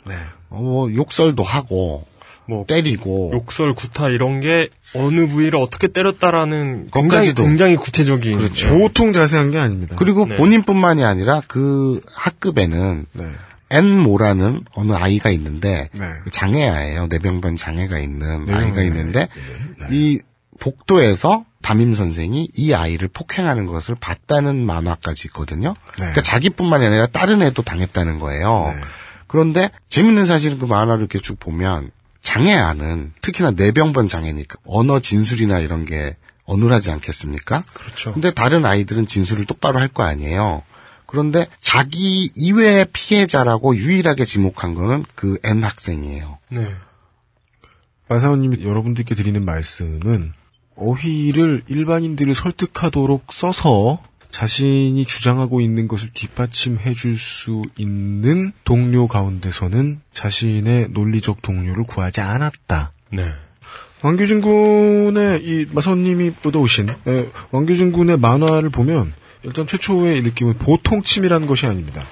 [0.49, 2.05] 어, 뭐 욕설도 하고
[2.47, 7.43] 뭐 때리고 욕설, 구타 이런 게 어느 부위를 어떻게 때렸다라는 굉장히 것까지도.
[7.43, 8.69] 굉장히 구체적인 그렇죠.
[8.69, 9.95] 보통 자세한 게 아닙니다.
[9.97, 10.35] 그리고 네.
[10.35, 13.05] 본인뿐만이 아니라 그 학급에는
[13.69, 16.05] 앤모라는 어느 아이가 있는데 네.
[16.23, 17.07] 그 장애아예요.
[17.07, 19.27] 뇌병변 장애가 있는 네, 아이가 네, 있는데
[19.91, 20.19] 이
[20.59, 25.75] 복도에서 담임 선생이 이 아이를 폭행하는 것을 봤다는 만화까지 있거든요.
[25.95, 28.73] 그러니까 자기뿐만이 아니라 다른 애도 당했다는 거예요.
[29.27, 31.91] 그런데 재밌는 사실은 그 만화를 이렇게 쭉 보면
[32.21, 36.15] 장애아는 특히나 뇌병변 장애니까 언어 진술이나 이런 게
[36.45, 37.63] 어눌하지 않겠습니까?
[37.73, 38.13] 그렇죠.
[38.13, 40.63] 근데 다른 아이들은 진술을 똑바로 할 거 아니에요.
[41.05, 46.37] 그런데 자기 이외의 피해자라고 유일하게 지목한 거는 그 N 학생이에요.
[46.49, 46.75] 네.
[48.09, 50.33] 마사오님이 여러분들께 드리는 말씀은
[50.75, 54.01] 어휘를 일반인들을 설득하도록 써서
[54.37, 62.91] 자신이 주장하고 있는 것을 뒷받침해 줄 수 있는 동료 가운데서는 자신의 논리적 동료를 구하지 않았다.
[63.13, 63.31] 네.
[64.03, 71.47] 왕규진 군의 이 마사오님이 뻗어오신 에, 왕규진 군의 만화를 보면 일단 최초의 느낌은 보통 침이라는
[71.47, 72.05] 것이 아닙니다.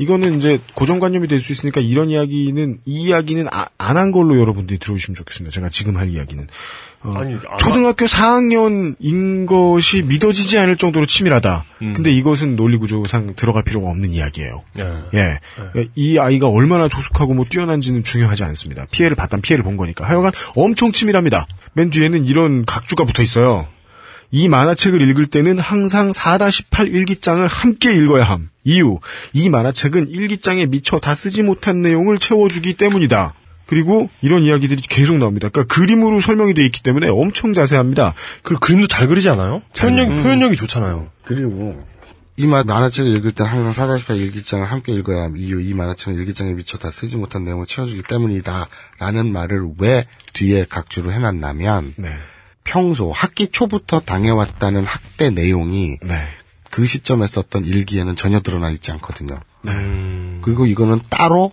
[0.00, 3.46] 이거는 이제 고정관념이 될 수 있으니까 이런 이야기는 이 이야기는
[3.78, 5.52] 안한 걸로 여러분들이 들어주시면 좋겠습니다.
[5.52, 6.48] 제가 지금 할 이야기는
[7.02, 11.64] 어, 아니, 초등학교 4학년인 것이 믿어지지 않을 정도로 치밀하다.
[11.82, 11.92] 음.
[11.94, 14.62] 근데 이것은 논리구조상 들어갈 필요가 없는 이야기예요.
[15.14, 15.38] 예.
[15.76, 15.88] 예.
[15.94, 18.86] 이 아이가 얼마나 조숙하고 뭐 뛰어난지는 중요하지 않습니다.
[18.90, 20.06] 피해를 봤단 피해를 본 거니까.
[20.06, 21.46] 하여간 엄청 치밀합니다.
[21.72, 23.66] 맨 뒤에는 이런 각주가 붙어 있어요.
[24.32, 28.48] 이 만화책을 읽을 때는 항상 4-8 일기장을 함께 읽어야 함.
[28.64, 28.98] 이유.
[29.32, 33.34] 이 만화책은 일기장에 미처 다 쓰지 못한 내용을 채워주기 때문이다.
[33.66, 35.48] 그리고 이런 이야기들이 계속 나옵니다.
[35.48, 38.14] 그러니까 그림으로 설명이 되어 있기 때문에 엄청 자세합니다.
[38.42, 39.62] 그 그림도 잘 그리지 않아요?
[39.76, 41.08] 표현력, 표현력이 좋잖아요.
[41.24, 41.84] 그리고
[42.36, 45.36] 이 마- 만화책을 읽을 때는 항상 4-8 일기장을 함께 읽어야 함.
[45.36, 48.68] 이유 이 만화책은 일기장에 미처 다 쓰지 못한 내용을 채워주기 때문이다.
[48.98, 52.08] 라는 말을 왜 뒤에 각주로 해놨냐면 네.
[52.64, 56.14] 평소 학기 초부터 당해왔다는 학대 내용이 네.
[56.70, 59.40] 그 시점에 썼던 일기에는 전혀 드러나 있지 않거든요.
[59.62, 59.72] 네.
[60.42, 61.52] 그리고 이거는 따로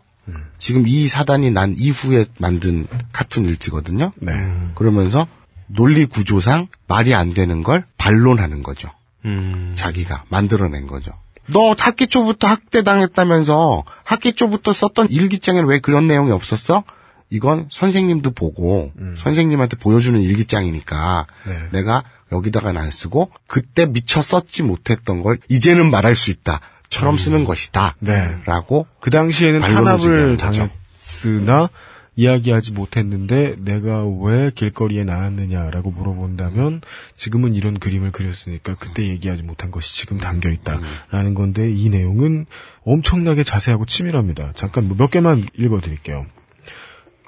[0.60, 4.12] 지금 이 사단이 난 이후에 만든 카툰 일지거든요.
[4.16, 4.32] 네.
[4.76, 5.28] 그러면서
[5.68, 8.90] 논리 구조상 말이 안 되는 걸 반론하는 거죠.
[9.26, 9.74] 음.
[9.76, 11.12] 자기가 만들어낸 거죠.
[11.48, 16.84] 너 학기 초부터 학대당했다면서 학기 초부터 썼던 일기장에는 왜 그런 내용이 없었어?
[17.30, 21.28] 이건 선생님도 보고 선생님한테 보여주는 일기장이니까
[21.72, 26.62] 내가 여기다가 안 쓰고 그때 미처 썼지 못했던 걸 이제는 말할 수 있다.
[26.90, 27.96] 처럼 쓰는 것이다.
[28.00, 28.38] 네.
[28.46, 30.38] 라고 그 당시에는 탄압을.
[30.38, 31.70] 당했으나
[32.16, 36.82] 이야기하지 못했는데 내가 왜 길거리에 나왔느냐라고 물어본다면
[37.16, 42.48] 지금은 이런 그림을 그렸으니까 그때 얘기하지 못한 것이 지금 담겨 있다라는 건데 이 내용은
[42.84, 44.54] 엄청나게 자세하고 치밀합니다.
[44.56, 46.26] 잠깐 몇 개만 읽어드릴게요.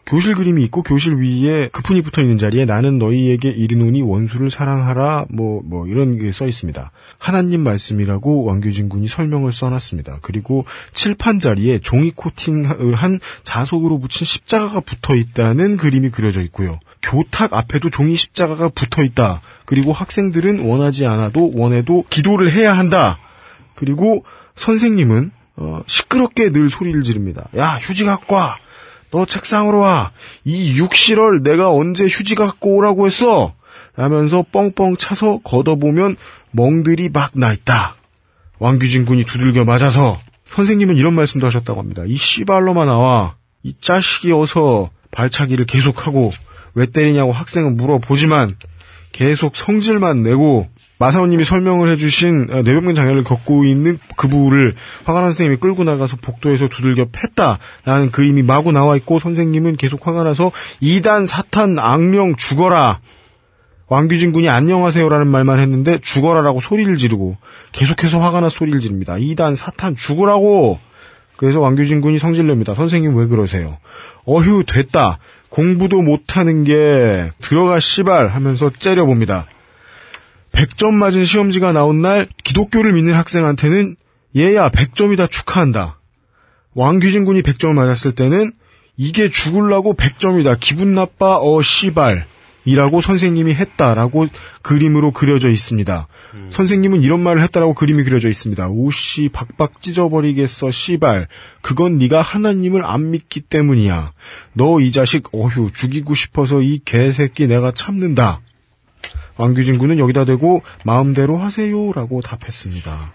[0.09, 5.85] 교실 그림이 있고 교실 위에 그푼이 붙어 있는 자리에 나는 너희에게 이르노니 원수를 사랑하라 뭐뭐
[5.87, 6.91] 이런 게 써 있습니다.
[7.19, 10.17] 하나님 말씀이라고 왕규진 군이 설명을 써놨습니다.
[10.23, 16.79] 그리고 칠판 자리에 종이 코팅을 한 자석으로 붙인 십자가가 붙어 있다는 그림이 그려져 있고요.
[17.03, 19.41] 교탁 앞에도 종이 십자가가 붙어 있다.
[19.65, 23.19] 그리고 학생들은 원하지 않아도 원해도 기도를 해야 한다.
[23.75, 27.47] 그리고 선생님은 어, 시끄럽게 늘 소리를 지릅니다.
[27.55, 28.57] 야 휴지 갖고 와.
[29.11, 30.11] 너 책상으로 와.
[30.43, 33.53] 이 육실을 내가 언제 휴지 갖고 오라고 했어?
[33.95, 36.15] 라면서 뻥뻥 차서 걷어보면
[36.51, 37.95] 멍들이 막 나 있다.
[38.59, 40.19] 왕규진 군이 두들겨 맞아서
[40.51, 42.03] 선생님은 이런 말씀도 하셨다고 합니다.
[42.05, 43.35] 이 씨발로만 나와.
[43.63, 46.31] 이 자식이 어서 발차기를 계속하고
[46.75, 48.55] 왜 때리냐고 학생은 물어보지만
[49.11, 50.67] 계속 성질만 내고
[50.99, 54.75] 마사오님이 설명을 해주신 어, 뇌병변 장애를 겪고 있는 그부를
[55.05, 60.23] 화가 난 선생님이 끌고 나가서 복도에서 두들겨 팼다라는 그림이 마구 나와 있고 선생님은 계속 화가
[60.23, 62.99] 나서 이단 사탄 악령 죽어라
[63.87, 67.37] 왕규진 군이 안녕하세요라는 말만 했는데 죽어라라고 소리를 지르고
[67.71, 69.17] 계속해서 화가 나 소리를 지릅니다.
[69.17, 70.79] 이단 사탄 죽으라고
[71.37, 72.75] 그래서 왕규진 군이 성질냅니다.
[72.75, 73.77] 선생님 왜 그러세요?
[74.25, 79.47] 어휴 됐다 공부도 못하는 게 들어가 씨발 하면서 째려봅니다.
[80.51, 83.95] 100점 맞은 시험지가 나온 날 기독교를 믿는 학생한테는
[84.35, 85.99] 얘야 100점이다 축하한다.
[86.73, 88.51] 왕규진 군이 100점을 맞았을 때는
[88.97, 90.57] 이게 죽을라고 100점이다.
[90.59, 92.27] 기분 나빠 어 씨발.
[92.65, 94.27] 이라고 선생님이 했다라고
[94.61, 96.07] 그림으로 그려져 있습니다.
[96.51, 98.67] 선생님은 이런 말을 했다라고 그림이 그려져 있습니다.
[98.69, 101.27] 우씨 박박 찢어버리겠어 씨발.
[101.61, 104.11] 그건 네가 하나님을 안 믿기 때문이야.
[104.53, 108.41] 너 이 자식 어휴 죽이고 싶어서 이 개새끼 내가 참는다.
[109.39, 113.13] 왕규진 군은 여기다 대고 마음대로 하세요라고 답했습니다.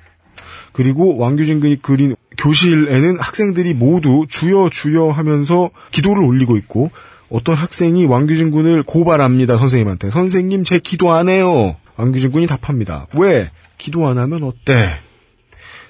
[0.72, 6.90] 그리고 왕규진 군이 그린 교실에는 학생들이 모두 주여 주여 하면서 기도를 올리고 있고
[7.28, 11.76] 어떤 학생이 왕규진 군을 고발합니다 선생님한테 선생님 제 기도 안 해요.
[11.96, 13.06] 왕규진 군이 답합니다.
[13.12, 15.00] 왜 기도 안 하면 어때?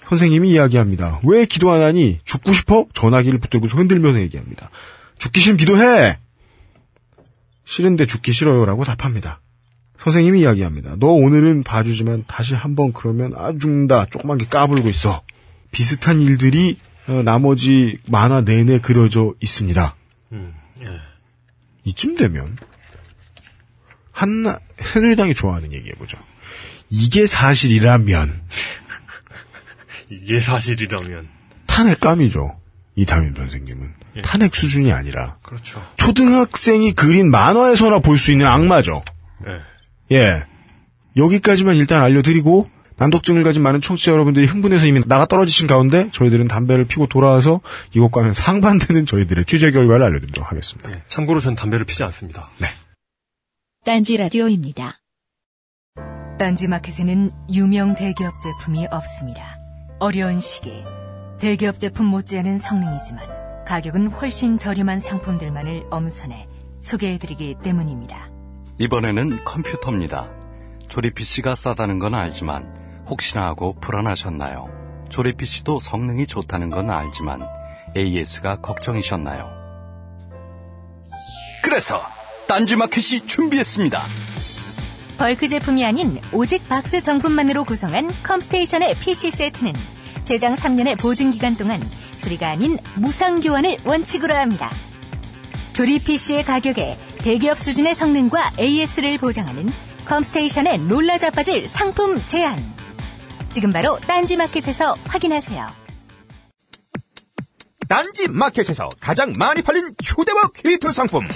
[0.08, 1.20] 선생님이 이야기합니다.
[1.22, 2.18] 왜 기도 안 하니?
[2.24, 2.86] 죽고 싶어?
[2.92, 4.68] 전화기를 붙들고서 흔들면서 얘기합니다.
[5.18, 6.18] 죽기 싫으면 기도해!
[7.64, 9.40] 싫은데 죽기 싫어요라고 답합니다.
[9.98, 10.96] 선생님이 이야기합니다.
[10.98, 14.06] 너 오늘은 봐주지만 다시 한번 그러면 아 죽는다.
[14.06, 15.22] 조그만 게 까불고 있어.
[15.70, 19.94] 비슷한 일들이 어, 나머지 만화 내내 그려져 있습니다.
[20.32, 20.86] 음, 예.
[21.84, 22.56] 이쯤 되면
[24.12, 26.18] 한나 새누리당이 좋아하는 얘기해보죠.
[26.90, 28.32] 이게 사실이라면
[30.10, 31.28] 이게 사실이라면.
[31.66, 32.60] 탄핵감이죠.
[32.96, 34.22] 이 담임 선생님은 예.
[34.22, 35.82] 탄핵 수준이 아니라 그렇죠.
[35.96, 39.02] 초등학생이 그린 만화에서나 볼 수 있는 악마죠.
[39.46, 39.73] 예.
[40.14, 40.44] 예.
[41.16, 46.86] 여기까지만 일단 알려드리고 난독증을 가진 많은 청취자 여러분들이 흥분해서 이미 나가 떨어지신 가운데 저희들은 담배를
[46.86, 47.60] 피고 돌아와서
[47.92, 50.92] 이것과는 상반되는 저희들의 취재 결과를 알려드리도록 하겠습니다.
[50.92, 51.02] 예.
[51.08, 52.50] 참고로 전 담배를 피지 않습니다.
[52.58, 52.68] 네.
[53.84, 55.00] 딴지 라디오입니다.
[56.38, 59.58] 딴지 마켓에는 유명 대기업 제품이 없습니다.
[60.00, 60.82] 어려운 시기
[61.38, 66.48] 대기업 제품 못지않은 성능이지만 가격은 훨씬 저렴한 상품들만을 엄선해
[66.80, 68.33] 소개해드리기 때문입니다.
[68.78, 70.30] 이번에는 컴퓨터입니다.
[70.88, 75.06] 조립 PC가 싸다는 건 알지만 혹시나 하고 불안하셨나요?
[75.10, 77.46] 조립 PC도 성능이 좋다는 건 알지만
[77.96, 79.48] AS가 걱정이셨나요?
[81.62, 82.02] 그래서
[82.48, 84.02] 딴지마켓이 준비했습니다.
[85.18, 89.72] bulk 제품이 아닌 오직 박스 정품만으로 구성한 컴스테이션의 PC 세트는
[90.24, 91.80] 최장 3년의 보증 기간 동안
[92.16, 94.70] 수리가 아닌 무상 교환을 원칙으로 합니다.
[95.72, 99.72] 조립 PC의 가격에 대기업 수준의 성능과 AS를 보장하는
[100.04, 102.62] 컴스테이션의 놀라 자빠질 상품 제안.
[103.50, 105.66] 지금 바로 딴지마켓에서 확인하세요.
[107.88, 111.26] 딴지 마켓에서 가장 많이 팔린 휴대와 퀴트 상품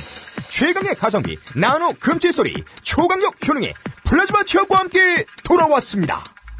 [0.50, 3.72] 최강의 가성비 나노 금치 소리 초강력 효능의
[4.04, 6.22] 플라즈마 치약과 함께 돌아왔습니다.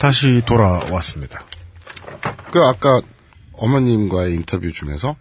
[0.00, 1.44] 다시 돌아왔습니다.
[2.50, 3.02] 그 아까
[3.52, 5.14] 어머님과의 인터뷰 중에서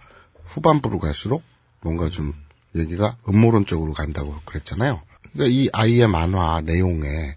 [0.45, 1.43] 후반부로 갈수록
[1.81, 2.33] 뭔가 좀
[2.73, 5.01] 얘기가 음모론 쪽으로 간다고 그랬잖아요.
[5.33, 7.35] 그러니까 이 아이의 만화 내용에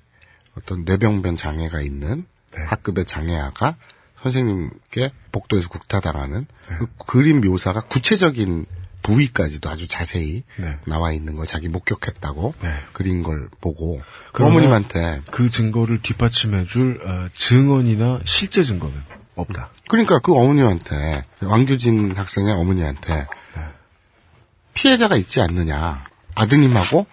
[0.57, 3.77] 어떤 뇌병변 장애가 있는 학급의 장애아가
[4.23, 8.67] 선생님께 복도에서 국타당하는 그 그림 묘사가 구체적인
[9.03, 10.45] 부위까지도 아주 자세히
[10.87, 12.55] 나와 있는 걸 자기 목격했다고
[12.93, 14.01] 그린 걸 보고
[14.33, 18.95] 그러나 어머님한테 그 증거를 뒷받침해줄 어, 증언이나 실제 증거는
[19.35, 19.71] 없다.
[19.89, 23.27] 그러니까 그 어머님한테 왕규진 학생의 어머니한테
[24.75, 26.05] 피해자가 있지 않느냐.
[26.35, 27.07] 아드님하고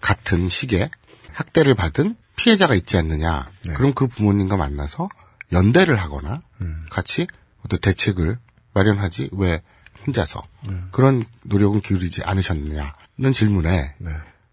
[0.00, 0.90] 같은 시기에
[1.32, 3.50] 학대를 받은 피해자가 있지 않느냐.
[3.74, 5.08] 그럼 그 부모님과 만나서
[5.52, 6.42] 연대를 하거나
[6.90, 7.26] 같이
[7.64, 8.38] 어떤 대책을
[8.72, 9.62] 마련하지 왜
[10.06, 10.42] 혼자서
[10.90, 13.94] 그런 노력은 기울이지 않으셨느냐는 질문에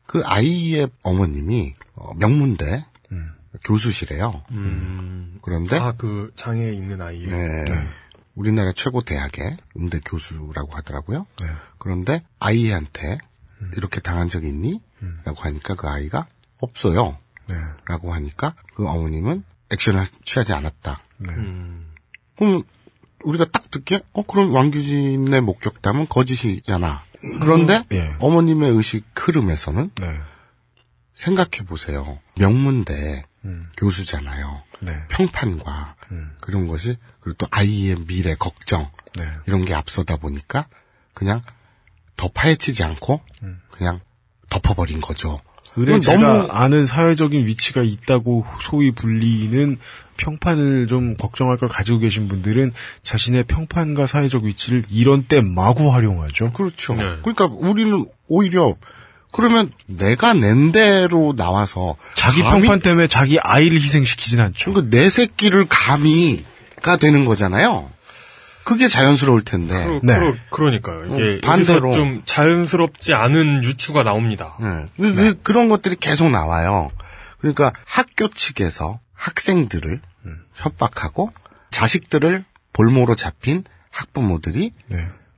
[0.06, 2.86] 그 아이의 어머님이 어, 명문대
[3.64, 4.43] 교수시래요.
[5.41, 7.26] 그런데 아, 그 장애 있는 아이.
[7.26, 7.66] 네.
[8.36, 11.26] 우리나라 최고 대학의 음대 교수라고 하더라고요.
[11.80, 13.18] 그런데 아이한테
[13.76, 14.82] 이렇게 당한 적이 있니?
[15.26, 16.28] 라고 하니까 그 아이가
[16.60, 17.18] 없어요.
[17.86, 21.02] 라고 하니까 그 어머님은 액션을 취하지 않았다.
[22.38, 22.64] 그럼
[23.28, 27.04] 우리가 딱 듣기에 어 그럼 왕규진의 목격담은 거짓이잖아.
[27.42, 28.16] 그런데 예.
[28.20, 29.92] 어머님의 의식 흐름에서는
[31.14, 32.20] 생각해 보세요.
[32.38, 33.24] 명문대
[33.78, 34.64] 교수잖아요.
[35.10, 35.96] 평판과
[36.40, 38.90] 그런 것이 그리고 또 아이의 미래 걱정
[39.46, 40.68] 이런 게 앞서다 보니까
[41.14, 41.42] 그냥
[42.16, 43.20] 더 파헤치지 않고
[43.72, 44.00] 그냥
[44.50, 45.42] 덮어버린 거죠.
[45.76, 49.78] 의뢰 그건 제가 아는 사회적인 위치가 있다고 소위 불리는
[50.18, 56.51] 평판을 좀 걱정할 걸 가지고 계신 분들은 자신의 평판과 사회적 위치를 이런 때 마구 활용하죠.
[56.53, 56.95] 그렇죠.
[57.22, 58.76] 그러니까 우리는 오히려
[59.32, 64.72] 그러면 내가 낸 대로 나와서 자기 감히- 평판 때문에 자기 아이를 희생시키진 않죠.
[64.74, 67.89] 그러니까 내 새끼를 감히가 되는 거잖아요.
[68.63, 69.82] 그게 자연스러울 텐데.
[69.86, 71.05] 그러, 그러, 그러 니까요.
[71.05, 71.93] 이게 어, 반대로.
[71.93, 74.57] 좀 자연스럽지 않은 유추가 나옵니다.
[74.59, 74.88] 네.
[74.97, 76.91] 왜- 왜 그런 것들이 계속 나와요.
[77.39, 80.01] 그러니까 학교 측에서 학생들을
[80.53, 81.32] 협박하고
[81.72, 84.74] 자식들을 볼모로 잡힌 학부모들이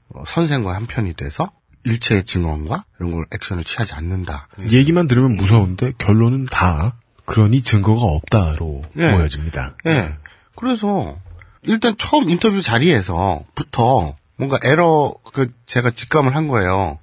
[0.09, 1.51] 어, 선생과 한편이 돼서
[1.85, 4.47] 일체의 증언과 이런 걸 액션을 취하지 않는다.
[4.71, 9.11] 얘기만 들으면 무서운데 결론은 다 그러니 증거가 없다로 예.
[9.11, 9.75] 보여집니다.
[9.85, 10.15] 예.
[10.55, 11.17] 그래서
[11.61, 16.99] 일단 처음 인터뷰 자리에서부터 뭔가 에러 그 제가 직감을 한 거예요.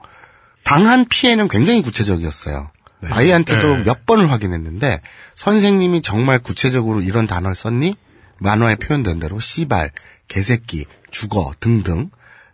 [0.64, 2.70] 당한 피해는 굉장히 구체적이었어요.
[3.03, 3.82] 아이한테도 네.
[3.84, 5.01] 몇 번을 확인했는데
[5.34, 7.97] 선생님이 정말 구체적으로 이런 단어를 썼니?
[8.38, 9.92] 만화에 표현된 대로 씨발,
[10.28, 12.11] 개새끼, 죽어 등등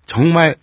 [0.07, 0.55] 정말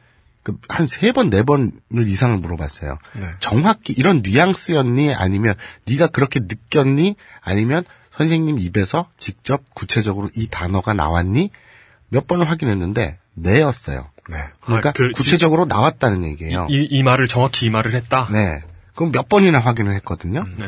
[0.44, 1.72] 그한세 번 네 번을
[2.08, 2.98] 이상을 물어봤어요.
[3.40, 5.14] 정확히 이런 뉘앙스였니?
[5.14, 5.56] 아니면
[5.86, 7.16] 네가 그렇게 느꼈니?
[7.42, 11.52] 아니면 선생님 입에서 직접 구체적으로 이 단어가 나왔니?
[12.10, 14.10] 몇 번을 확인했는데 네였어요.
[14.62, 16.68] 그러니까 아, 그 구체적으로 나왔다는 얘기예요.
[16.70, 18.28] 이, 이 말을 정확히 이 말을 했다.
[18.32, 18.64] 네.
[19.00, 20.44] 그럼 몇 번이나 확인을 했거든요.
[20.58, 20.66] 네.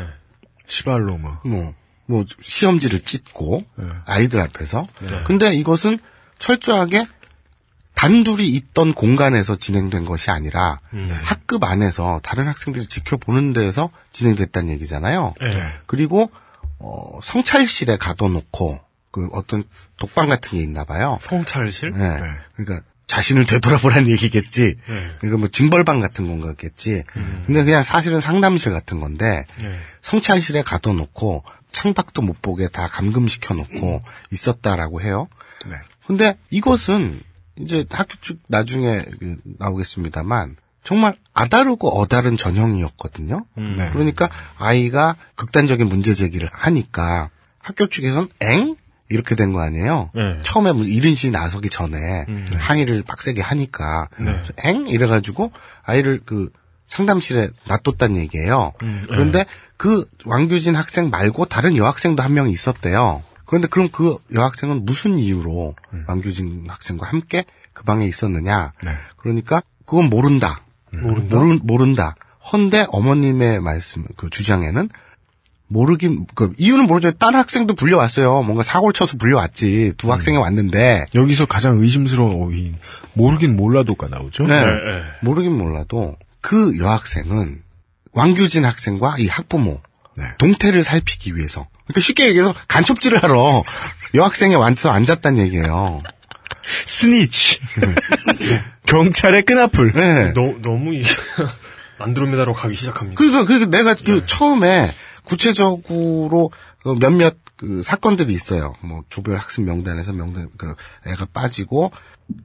[0.66, 1.42] 시발로 뭐.
[1.44, 1.74] 뭐,
[2.06, 3.86] 뭐, 시험지를 찢고, 네.
[4.06, 4.88] 아이들 앞에서.
[5.02, 5.24] 네.
[5.26, 6.00] 근데 이것은
[6.40, 7.06] 철저하게
[7.94, 11.04] 단둘이 있던 공간에서 진행된 것이 아니라 음.
[11.10, 11.14] 네.
[11.14, 15.34] 학급 안에서 다른 학생들이 지켜보는 데에서 진행됐다는 얘기잖아요.
[15.42, 15.80] 네.
[15.86, 16.32] 그리고,
[16.80, 18.80] 어, 성찰실에 가둬놓고,
[19.12, 19.66] 그 어떤
[19.98, 21.20] 독방 같은 게 있나 봐요.
[21.24, 21.92] 성찰실?
[21.92, 22.22] 네.
[22.56, 24.78] 그러니까 자신을 되돌아보라는 얘기겠지.
[24.88, 25.12] 네.
[25.20, 27.04] 그러니까 뭐 징벌방 같은 건가겠지.
[27.46, 29.80] 근데 그냥 사실은 상담실 같은 건데 네.
[30.02, 35.28] 성찰실에 가둬놓고 창밖도 못 보게 다 감금시켜 놓고 있었다라고 해요.
[36.06, 37.22] 근데 이것은
[37.60, 43.46] 이제 학교 측 나중에 그 나오겠습니다만 정말 아다르고 어다른 전형이었거든요.
[43.56, 43.92] 네.
[43.92, 47.30] 그러니까 아이가 극단적인 문제 제기를 하니까
[47.60, 48.76] 학교 측에서는 엥?
[49.12, 50.10] 이렇게 된 거 아니에요?
[50.16, 50.40] 네.
[50.42, 52.46] 처음에 뭐 이른 씨 나서기 전에 음.
[52.54, 54.32] 항의를 빡세게 하니까 네.
[54.64, 54.88] 엥?
[54.88, 55.52] 이래가지고
[55.84, 56.50] 아이를 그
[56.88, 58.74] 상담실에 놔뒀단 얘기예요.
[58.84, 59.46] 음, 그런데
[59.78, 63.24] 그 왕규진 학생 말고 다른 여학생도 한 명이 있었대요.
[63.46, 66.06] 그런데 그럼 그 여학생은 무슨 이유로 음.
[66.08, 68.74] 왕규진 학생과 함께 그 방에 있었느냐?
[69.18, 70.62] 그러니까 그건 모른다.
[70.92, 71.36] 모른다?
[71.38, 72.16] 모른, 모른다.
[72.52, 74.90] 헌데 어머님의 말씀, 그 주장에는
[75.72, 77.12] 모르긴, 그, 이유는 모르죠.
[77.12, 78.44] 다른 학생도 불려왔어요.
[78.44, 79.94] 뭔가 사고를 쳐서 불려왔지.
[79.98, 81.06] 두 학생이 왔는데.
[81.16, 82.76] 여기서 가장 의심스러운 오인
[83.14, 84.44] 모르긴 몰라도가 나오죠.
[84.44, 84.66] 네.
[85.22, 87.62] 모르긴 몰라도 그 여학생은
[88.12, 89.80] 왕규진 학생과 이 학부모
[90.38, 93.64] 동태를 살피기 위해서 그러니까 쉽게 얘기해서 간첩질을 하러
[94.14, 96.04] 여학생이 와서 앉았단 얘기예요.
[96.64, 97.60] 스니치.
[98.88, 99.94] 경찰의 끈앞을.
[99.94, 100.34] 네.
[100.34, 101.04] 너, 너무 이
[101.98, 103.18] 안드로메다로 가기 시작합니다.
[103.18, 104.94] 그러니까 그 내가 그 처음에
[105.32, 106.52] 구체적으로
[106.84, 108.76] 그 몇몇 그 사건들이 있어요.
[108.82, 110.76] 뭐 조별 학습 명단에서 명단 그
[111.08, 111.94] 애가 빠지고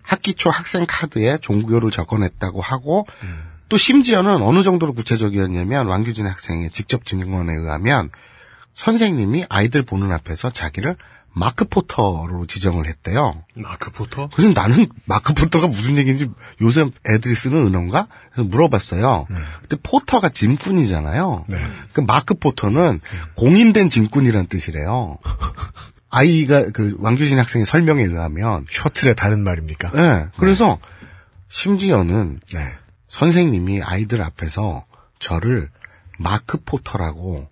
[0.03, 3.05] 학기 초 학생 카드에 종교를 적어냈다고 하고
[3.69, 8.11] 또 심지어는 어느 정도로 구체적이었냐면 왕규진 학생의 직접 증언에 의하면
[8.75, 10.97] 선생님이 아이들 보는 앞에서 자기를
[11.39, 13.45] mark porter로 지정을 했대요.
[13.57, 14.31] mark porter?
[14.35, 16.31] 그래서 나는 mark porter가 무슨 얘기인지
[16.63, 18.09] 요새 애들이 쓰는 은어인가?
[18.33, 19.27] 그래서 물어봤어요.
[19.29, 21.45] 근데 porter가 짐꾼이잖아요.
[21.93, 23.03] 그 mark porter는
[23.37, 25.19] 공인된 짐꾼이란 뜻이래요.
[26.09, 29.91] 아이가 그 왕규진 학생의 설명에 의하면 셔틀의 다른 말입니까?
[29.91, 30.27] 네.
[30.39, 30.79] 그래서
[31.49, 32.73] 심지어는 네.
[33.09, 34.87] 선생님이 아이들 앞에서
[35.19, 35.69] 저를
[36.19, 37.51] mark porter라고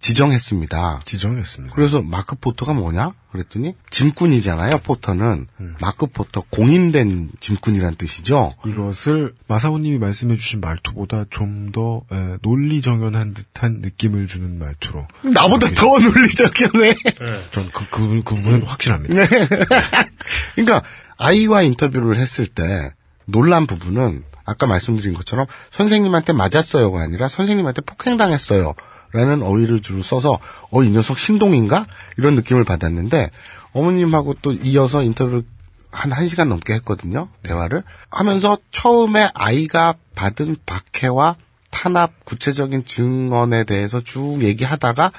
[0.00, 1.00] 지정했습니다.
[1.04, 1.74] 지정했습니다.
[1.74, 3.12] 그래서 mark porter가 뭐냐?
[3.32, 4.78] 그랬더니 짐꾼이잖아요.
[4.78, 5.46] 포터는
[5.80, 8.54] 마크 포터 공인된 짐꾼이란 뜻이죠.
[8.66, 12.02] 이것을 마사오님이 말씀해주신 말투보다 좀 더
[12.42, 15.06] 논리정연한 듯한 느낌을 주는 말투로.
[15.22, 16.96] 나보다 더 논리적이네.
[17.52, 19.14] 전 그 그, 그 부분은 확실합니다.
[20.56, 20.82] 그러니까
[21.18, 22.92] 아이와 인터뷰를 했을 때
[23.26, 28.74] 놀란 부분은 아까 말씀드린 것처럼 선생님한테 맞았어요가 아니라 선생님한테 폭행당했어요.
[29.12, 30.38] 라는 어휘를 주로 써서
[30.70, 31.86] 어 이 녀석 신동인가
[32.16, 33.30] 이런 느낌을 받았는데
[33.72, 35.42] 어머님하고 또 이어서 인터뷰를
[35.90, 37.28] 한 1시간 넘게 했거든요.
[37.42, 41.36] 대화를 하면서 처음에 아이가 받은 박해와
[41.70, 45.10] 탄압 구체적인 증언에 대해서 쭉 얘기하다가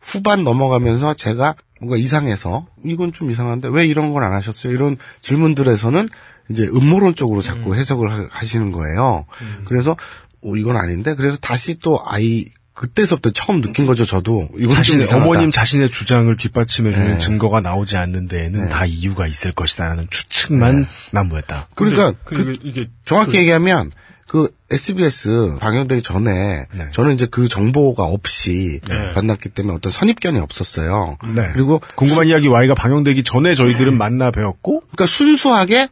[0.00, 4.72] 후반 넘어가면서 제가 뭔가 이상해서 이건 좀 이상한데 왜 이런 건안 하셨어요?
[4.72, 6.08] 이런 질문들에서는
[6.50, 9.26] 이제 음모론적으로 자꾸 해석을 하- 하시는 거예요.
[9.66, 9.96] 그래서
[10.42, 12.46] 어, 이건 아닌데 그래서 다시 또 아이
[12.78, 14.04] 그때서부터 처음 느낀 거죠.
[14.04, 15.16] 저도 이상하다.
[15.16, 17.18] 어머님 자신의 주장을 뒷받침해주는 네.
[17.18, 21.68] 증거가 나오지 않는 데에는 다 이유가 있을 것이다라는 추측만 난무했다.
[21.74, 23.90] 그러니까 근데 그- 이게- 정확히 그- 얘기하면
[24.28, 28.80] 그 SBS 방영되기 전에 저는 이제 그 정보가 없이
[29.14, 31.16] 만났기 때문에 어떤 선입견이 없었어요.
[31.34, 31.48] 네.
[31.54, 35.88] 그리고 궁금한 이야기 Y가 방영되기 전에 저희들은 만나 배웠고, 그러니까 순수하게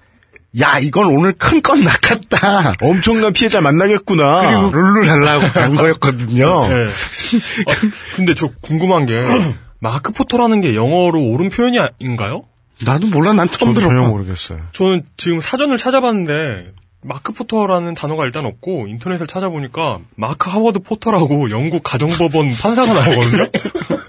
[0.61, 2.75] 야 이건 오늘 큰건 낚았다.
[2.81, 4.41] 엄청난 피해자 만나겠구나.
[4.51, 6.67] 그리고 룰루랄라하고 간 거였거든요.
[6.69, 6.85] 네.
[6.87, 7.73] 아,
[8.17, 9.13] 근데 저 궁금한 게
[9.81, 12.45] mark porter라는 게 영어로 옳은 표현인가요?
[12.85, 13.33] 나도 몰라.
[13.35, 14.03] 난 처음 저도 전혀.
[14.07, 14.61] 모르겠어요.
[14.73, 21.83] 저는 지금 사전을 찾아봤는데 mark porter라는 단어가 일단 없고 인터넷을 찾아보니까 마크 하워드 포터라고 영국
[21.83, 23.45] 가정법원 판사가 나오거든요.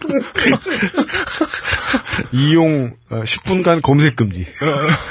[2.31, 4.45] 이용 어, 10분간 검색 금지.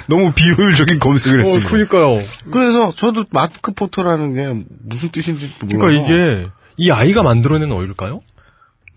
[0.09, 1.71] 너무 비효율적인 검색을 했습니다.
[1.71, 2.19] 그러니까요.
[2.51, 8.21] 그래서 저도 마크 포터라는 게 무슨 뜻인지 몰라서 그러니까 이게 이 아이가 만들어낸 어일까요?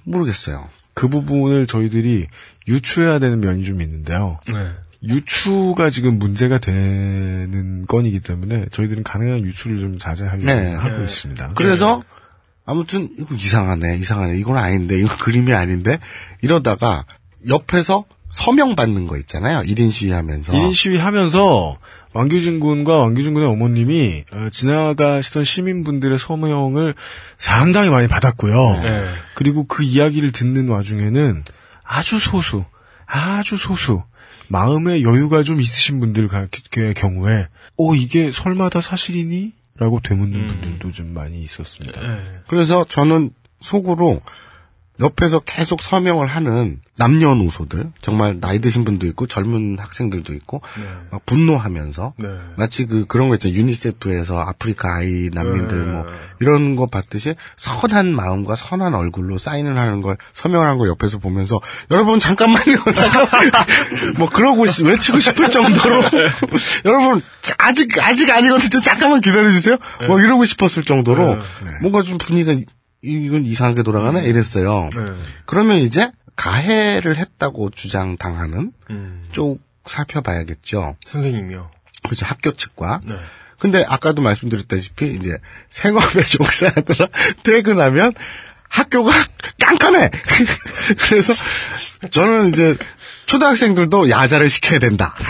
[0.04, 0.70] 모르겠어요.
[0.94, 2.28] 그 부분을 저희들이
[2.68, 4.40] 유추해야 되는 면이 좀 있는데요.
[4.48, 4.72] 네.
[5.02, 10.74] 유추가 지금 문제가 되는 건이기 때문에 저희들은 가능한 유추를 좀 자제하려고 네.
[10.74, 11.04] 하고 네.
[11.04, 11.54] 있습니다.
[11.56, 12.04] 그래서
[12.66, 14.38] 아무튼 이거 이상하네, 이상하네.
[14.38, 16.00] 이건 아닌데, 이거 그림이 아닌데
[16.42, 17.06] 이러다가
[17.48, 19.62] 옆에서 서명 받는 거 있잖아요.
[19.62, 20.54] 1인 시위하면서.
[20.54, 21.78] 1인 시위하면서
[22.14, 26.96] 왕규진 군과 왕규진 군의 어머님이 어, 지나가시던 시민분들의 서명을
[27.38, 28.82] 상당히 많이 받았고요.
[28.82, 29.08] 네.
[29.36, 31.44] 그리고 그 이야기를 듣는 와중에는
[31.84, 32.66] 아주 소수,
[33.06, 34.04] 아주 소수
[34.48, 36.30] 마음의 여유가 좀 있으신 분들의
[36.96, 39.54] 경우에 어 이게 설마 다 사실이니?
[39.78, 42.02] 라고 되묻는 분들도 좀 많이 있었습니다.
[42.50, 43.32] 그래서 저는
[43.62, 44.22] 속으로
[45.02, 50.62] 옆에서 계속 서명을 하는 남녀노소들 정말 나이 드신 분도 있고 젊은 학생들도 있고
[51.12, 52.28] 막 분노하면서 네.
[52.58, 53.50] 마치 그 그런 거 있죠.
[53.50, 55.92] 유니세프에서 아프리카 아이 난민들 네.
[55.94, 56.06] 뭐
[56.42, 61.60] 이런 거 봤듯이 선한 마음과 선한 얼굴로 사인을 하는 걸 서명을 한 걸 옆에서 보면서
[61.92, 62.84] 여러분 잠깐만요.
[62.94, 63.28] 잠깐
[64.18, 66.02] 뭐 그러고 싶- 외치고 싶을 정도로.
[66.86, 67.22] 여러분
[67.58, 68.82] 아직 아직 아니거든요.
[68.82, 69.78] 잠깐만 기다려 주세요.
[70.08, 71.42] 뭐 이러고 싶었을 정도로 네.
[71.82, 72.60] 뭔가 좀 분위기가
[73.02, 74.90] 이- 이건 이상하게 돌아가네 이랬어요.
[74.96, 75.02] 네.
[75.46, 79.28] 그러면 이제 가해를 했다고 주장당하는 음.
[79.32, 80.96] 쪽 살펴봐야겠죠.
[81.08, 81.72] 선생님이요.
[82.04, 82.26] 그렇죠.
[82.26, 83.02] 학교 측과.
[83.06, 83.16] 네.
[83.60, 85.38] 근데 아까도 말씀드렸다시피 이제
[85.70, 87.10] 생업에 종사하더라
[87.44, 88.14] 퇴근하면
[88.70, 89.12] 학교가
[89.60, 90.12] 깜깜해.
[91.10, 91.34] 그래서
[92.12, 92.78] 저는 이제
[93.26, 95.16] 초등학생들도 야자를 시켜야 된다.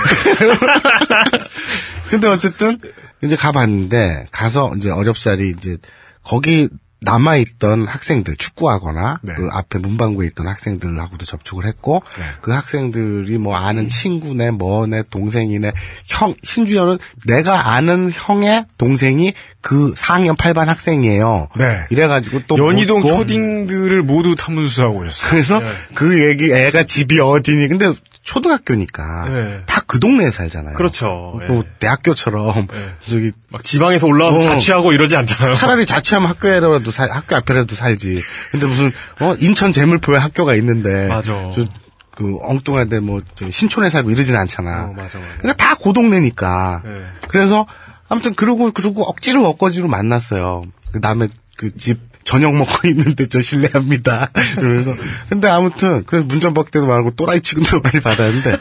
[2.10, 2.80] 근데 어쨌든
[3.24, 5.78] 이제 가봤는데 가서 이제 어렵사리 이제
[6.24, 6.70] 거기
[7.02, 12.04] 남아있던 학생들 축구하거나 그 앞에 문방구에 있던 학생들하고도 접촉을 했고
[12.42, 15.72] 그 학생들이 뭐 아는 친구네 뭐네 동생이네
[16.06, 21.50] 형 심지어는 내가 아는 형의 동생이 그 4학년 8반 학생이에요.
[21.58, 21.80] 네.
[21.90, 25.30] 이래가지고 또 연희동 묻고 초딩들을 모두 탐문수하고 오셨어요.
[25.30, 25.62] 그래서
[25.94, 27.92] 그 얘기 애가 집이 어디니 근데
[28.30, 29.62] 초등학교니까 네.
[29.66, 30.76] 다그 동네에 살잖아요.
[30.76, 31.40] 그렇죠.
[31.48, 32.68] 뭐 대학교처럼
[33.08, 34.42] 저기 막 지방에서 올라와서 어.
[34.44, 35.56] 자취하고 이러지 않잖아요.
[35.56, 38.22] 차라리 자취하면 학교에라도 살 학교 앞에라도 살지.
[38.52, 41.50] 근데 무슨 어 인천 재물포에 학교가 있는데 맞아.
[41.56, 41.68] 저
[42.16, 44.88] 그 엉뚱한데 뭐 신촌에 살고 이러진 않잖아.
[44.88, 45.20] 어, 맞아, 맞아.
[45.38, 46.82] 그러니까 다 고동네니까.
[46.84, 47.06] 네.
[47.30, 47.66] 그래서
[48.10, 50.66] 아무튼 그러고 그러고 억지로 엇거지로 만났어요.
[50.92, 54.30] 그 남의 그 집 저녁 먹고 있는데 저 실례합니다.
[54.54, 54.96] 그러면서
[55.30, 58.56] 근데 아무튼 그래서 문전박 때도 많고 또라이 취급도 많이 받았는데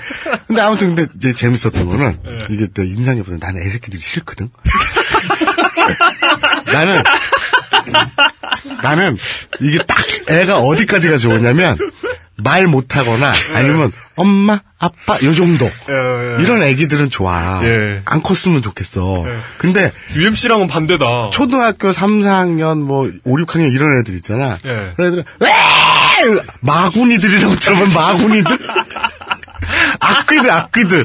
[0.47, 2.17] 근데 아무튼 근데 이제 재밌었던 거는
[2.49, 3.37] 이게 내 인상이 없어.
[3.39, 4.49] 나는 애새끼들이 싫거든.
[6.73, 7.03] 나는
[8.83, 9.19] 나는
[9.61, 9.99] 이게 딱
[10.31, 11.77] 애가 어디까지가 좋으냐면
[12.41, 15.69] 말 못하거나 아니면 엄마 아빠 요 정도
[16.41, 18.01] 이런 애기들은 좋아 예.
[18.05, 19.39] 안 컸으면 좋겠어 예.
[19.59, 21.31] 근데 UMC랑은 반대다.
[21.33, 24.93] 초등학교 3, 4학년 뭐 5, 6학년 이런 애들 있잖아 예.
[24.97, 25.49] 그런 애들은 왜
[26.61, 28.59] 마구니들이라고 들으면 마구니들
[30.01, 31.05] 악귀들 악귀들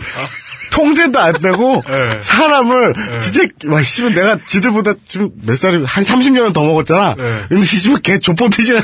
[0.71, 2.19] 통제도 안 되고 예.
[2.21, 7.15] 사람을 진짜 와 씨발 내가 지들보다 지금 몇 살이 한 30년은 더 먹었잖아.
[7.19, 7.43] 예.
[7.47, 8.73] 근데 씨발 걔 족보듯이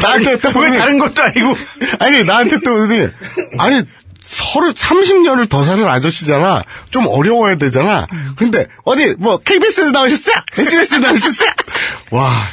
[0.00, 1.56] 나한테 또 보더니 다른 것도 아니고
[1.98, 3.08] 아니 나한테 또 보더니
[3.58, 3.82] 아니
[4.22, 6.64] 서른 30년을 더 사는 아저씨잖아.
[6.90, 8.06] 좀 어려워야 되잖아.
[8.36, 10.32] 근데 어디 뭐 KBS에 나오셨어?
[10.56, 11.44] SBS에 나오셨어?
[12.10, 12.46] 와.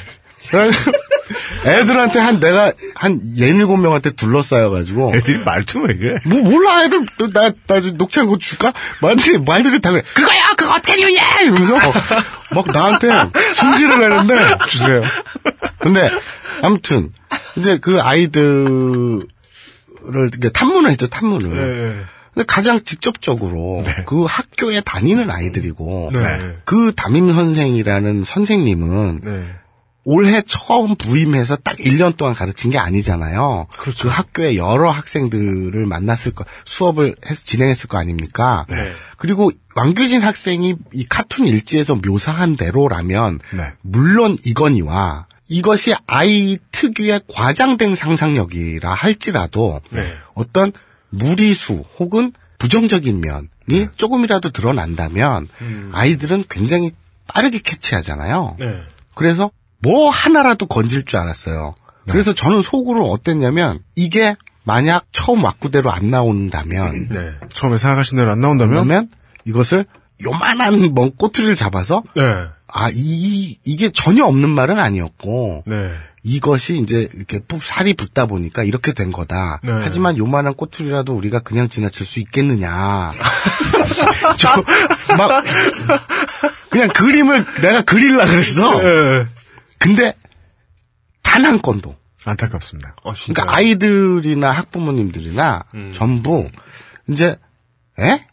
[0.52, 0.92] 그래가지고
[1.66, 6.20] 애들한테 한 내가 한 예닐곱 명한테 둘러싸여가지고 애들이 말투 왜 그래?
[6.26, 7.52] 뭐 몰라 애들 나나
[7.94, 8.74] 녹차한 거 줄까?
[9.02, 11.78] 말들이 말들이 다 그래 그거야 그거 어떻게 주냐 이러면서
[12.52, 13.10] 막 나한테
[13.54, 14.36] 승질을 내는데
[14.68, 15.02] 주세요.
[15.80, 16.12] 근데
[16.62, 17.12] 아무튼
[17.58, 19.28] 이제 그 아이들을
[20.54, 21.50] 탐문을 했죠 탐문을.
[21.50, 22.04] 네.
[22.34, 26.56] 근데 가장 직접적으로 그 학교에 다니는 아이들이고 네.
[26.64, 29.46] 그 담임 선생이라는 선생님은 네.
[30.04, 33.68] 올해 처음 부임해서 딱 1년 동안 가르친 게 아니잖아요.
[33.78, 38.66] 그 학교에 여러 학생들을 만났을 거, 수업을 해서 진행했을 거 아닙니까?
[38.70, 38.94] 네.
[39.18, 43.62] 그리고 왕규진 학생이 이 카툰 일지에서 묘사한 대로라면, 네.
[43.82, 50.14] 물론 이건희와 이것이 아이 특유의 과장된 상상력이라 할지라도, 네.
[50.34, 50.72] 어떤
[51.10, 55.92] 무리수 혹은 부정적인 면이 조금이라도 드러난다면, 음.
[55.94, 56.92] 아이들은 굉장히
[57.28, 58.56] 빠르게 캐치하잖아요.
[58.60, 58.66] 네.
[59.14, 59.52] 그래서
[59.82, 61.76] 뭐 하나라도 건질 줄 알았어요.
[62.10, 67.34] 그래서 저는 속으로 어땠냐면 이게 만약 처음 왁구대로 안 나온다면 네.
[67.50, 69.10] 처음에 생각하신 대로 안 나온다면 그러면
[69.46, 69.86] 이것을
[70.24, 72.22] 요만한 먼 꼬투리를 잡아서 네.
[72.74, 75.92] 아, 이, 이게 전혀 없는 말은 아니었고, 네.
[76.24, 79.60] 이것이 이제 이렇게 푹 살이 붙다 보니까 이렇게 된 거다.
[79.64, 79.72] 네.
[79.82, 83.12] 하지만 요만한 꼬투리라도 우리가 그냥 지나칠 수 있겠느냐.
[84.38, 84.64] 저,
[85.18, 85.44] 막,
[86.70, 88.82] 그냥 그림을 내가 그릴라 그랬어.
[89.82, 90.14] 근데
[91.24, 91.96] 단 한 건도.
[92.24, 92.96] 안타깝습니다.
[93.04, 93.42] 어, 진짜.
[93.42, 95.92] 그러니까 아이들이나 학부모님들이나 음.
[95.94, 96.48] 전부
[97.10, 97.36] 이제
[98.00, 98.26] 에?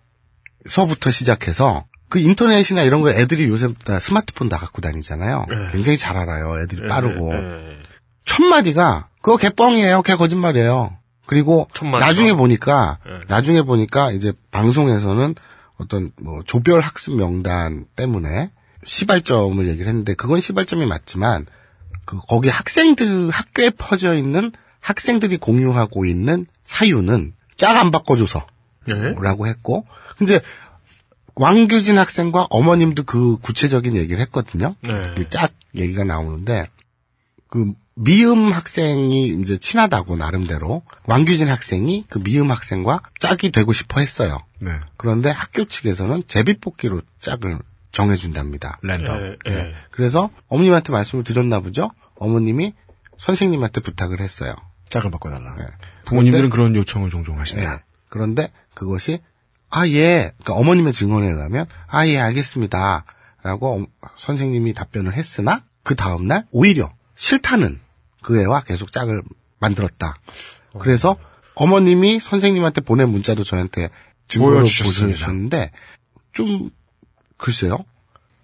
[0.68, 5.46] 서부터 시작해서 그 인터넷이나 이런 거 애들이 요새 다 스마트폰 다 갖고 다니잖아요.
[5.48, 5.56] 네.
[5.72, 6.60] 굉장히 잘 알아요.
[6.60, 7.32] 애들이 빠르고.
[7.32, 7.78] 네, 네.
[8.26, 10.02] 첫 마디가 그거 개뻥이에요.
[10.02, 10.96] 개 거짓말이에요.
[11.26, 11.68] 그리고?
[11.98, 13.12] 나중에 보니까 네.
[13.28, 15.34] 나중에 보니까 이제 방송에서는
[15.78, 18.50] 어떤 뭐 조별 학습 명단 때문에
[18.84, 21.46] 시발점을 얘기를 했는데 그건 시발점이 맞지만
[22.04, 28.46] 그 거기 학생들 학교에 퍼져 있는 학생들이 공유하고 있는 사유는 짝 안 바꿔줘서
[28.86, 29.14] 네.
[29.20, 29.84] 라고 했고
[30.22, 30.40] 이제
[31.34, 34.74] 왕규진 학생과 어머님도 그 구체적인 얘기를 했거든요.
[34.82, 35.14] 네.
[35.16, 36.68] 그짝 얘기가 나오는데
[37.48, 44.38] 그 미음 학생이 이제 친하다고 나름대로 왕규진 학생이 그 미음 학생과 짝이 되고 싶어 했어요.
[44.60, 44.70] 네.
[44.96, 47.58] 그런데 학교 측에서는 제비뽑기로 짝을
[48.02, 48.78] 정해준답니다.
[48.82, 49.20] 랜덤.
[49.20, 49.74] 네, 네.
[49.90, 51.90] 그래서 어머님한테 말씀을 드렸나 보죠.
[52.16, 52.72] 어머님이
[53.18, 54.54] 선생님한테 부탁을 했어요.
[54.88, 55.56] 짝을 바꿔달라.
[55.56, 55.64] 네.
[56.04, 57.76] 부모님들은 그런 요청을 종종 하신다.
[57.76, 57.82] 네.
[58.08, 59.18] 그런데 그것이
[59.68, 63.04] 아 예, 그러니까 어머님의 증언에 의하면 아 예 알겠습니다.
[63.42, 67.80] 라고 어- 선생님이 답변을 했으나 그 다음 날 오히려 싫다는
[68.22, 69.22] 그 애와 계속 짝을
[69.58, 70.14] 만들었다.
[70.78, 71.16] 그래서
[71.56, 73.90] 어머님이 선생님한테 보낸 문자도 저한테
[74.28, 75.06] 증거로 보여주셨습니다.
[75.06, 75.72] 보여주셨는데
[76.32, 76.70] 좀
[77.38, 77.78] 글쎄요.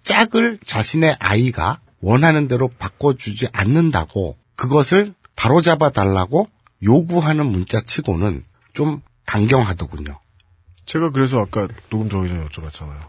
[0.03, 6.47] 짝을 자신의 아이가 원하는 대로 바꿔주지 않는다고 그것을 바로잡아 달라고
[6.83, 8.43] 요구하는 문자 치고는
[8.73, 10.19] 좀 강경하더군요.
[10.85, 12.99] 제가 그래서 아까 녹음 들어오기 전에 여쭤봤잖아요.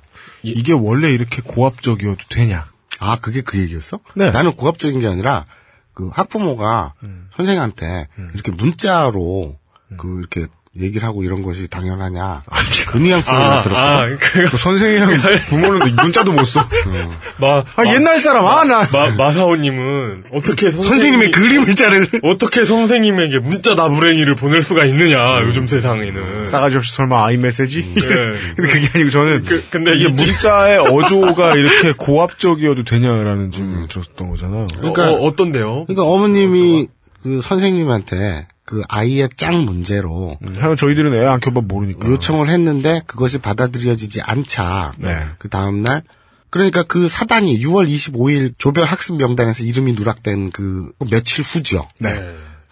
[0.43, 2.67] 이게 원래 이렇게 고압적이어도 되냐?
[2.99, 4.01] 아, 그게 그 얘기였어?
[4.15, 4.31] 네.
[4.31, 5.45] 나는 고압적인 게 아니라
[5.93, 7.29] 그 학부모가 음.
[7.37, 9.59] 선생한테 이렇게 문자로
[9.99, 10.47] 그 이렇게
[10.81, 12.43] 얘기를 하고 이런 것이 당연하냐.
[12.89, 13.77] 그 뉘앙스로 아, 들었거든.
[13.77, 15.13] 아, 그, 그 선생이랑
[15.49, 16.61] 부모는 문자도 못 써.
[17.39, 18.87] 마, 아, 옛날 사람, 아, 나.
[18.93, 26.45] 마, 마사오님은 어떻게 선생님의 그림을 자를 어떻게 선생님에게 문자 나부랭이를 보낼 수가 있느냐, 요즘 세상에는.
[26.45, 27.95] 싸가지 없이 설마 아이메시지?
[27.95, 28.01] 네.
[28.57, 34.67] 근데 그게 아니고 저는 그, 근데 이게 문자의 어조가 이렇게 고압적이어도 되냐라는 질문을 들었던 거잖아요.
[34.79, 35.85] 그러니까- 어, 어떤데요?
[35.87, 36.89] 그러니까 어머님이
[37.23, 42.09] 그 선생님한테 그 아이의 짱 문제로 하면 저희들은 애 안 켜봐 모르니까.
[42.09, 44.95] 요청을 했는데 그것이 받아들여지지 않자.
[44.99, 45.27] 네.
[45.39, 46.03] 그 다음날
[46.51, 51.89] 그러니까 그 사단이 6월 25일 조별 학습 명단에서 이름이 누락된 그 며칠 후죠.
[52.01, 52.11] 네.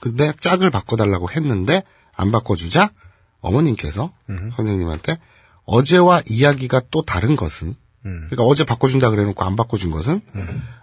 [0.01, 1.83] 근데 짝을 바꿔달라고 했는데
[2.15, 2.91] 안 바꿔주자
[3.41, 4.13] 어머님께서
[4.57, 5.19] 선생님한테
[5.65, 10.21] 어제와 이야기가 또 다른 것은 그러니까 어제 바꿔준다 그래놓고 안 바꿔준 것은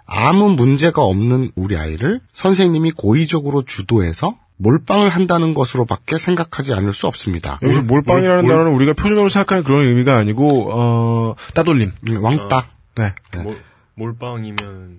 [0.06, 7.60] 아무 문제가 없는 우리 아이를 선생님이 고의적으로 주도해서 몰빵을 한다는 것으로밖에 생각하지 않을 수 없습니다.
[7.62, 11.92] 여기서 몰빵이라는 단어는 우리가 표준어로 생각하는 그런 의미가 아니고 어 따돌림.
[12.22, 12.68] 왕따.
[12.96, 13.14] 네.
[13.44, 13.58] 몰,
[13.96, 14.98] 몰빵이면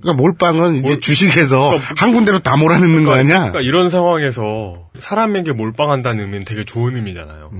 [0.00, 3.38] 그러니까 몰빵은 이제 주식에서 한 군데로 다 몰아넣는 거 아니야?
[3.50, 7.50] 그러니까 이런 상황에서 사람에게 몰빵한다는 의미는 되게 좋은 의미잖아요.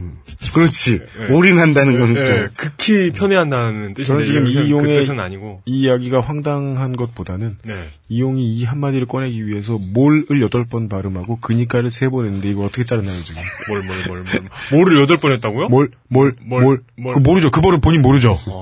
[0.53, 0.99] 그렇지.
[0.99, 1.32] 네.
[1.34, 2.49] 올인한다는 건 네, 좀.
[2.57, 5.62] 극히 편애한다는 뜻인데 저는 지금 이용의 그 뜻은 아니고.
[5.66, 7.88] 이 이야기가 황당한 것보다는 네.
[8.09, 12.84] 이용이 이 한마디를 꺼내기 위해서 몰을 여덟 번 발음하고 그니까를 세 번 했는데 이거 어떻게
[12.84, 13.41] 자르나요 지금?
[13.68, 14.80] 뭘, 뭘, 뭘, 뭘.
[14.80, 15.68] 몰을 여덟 번 했다고요?
[15.68, 17.14] 몰, 몰, 몰, 뭘.
[17.14, 17.51] 그 모르죠.
[17.53, 18.36] 그 벌은 본인 모르죠.
[18.47, 18.53] 네,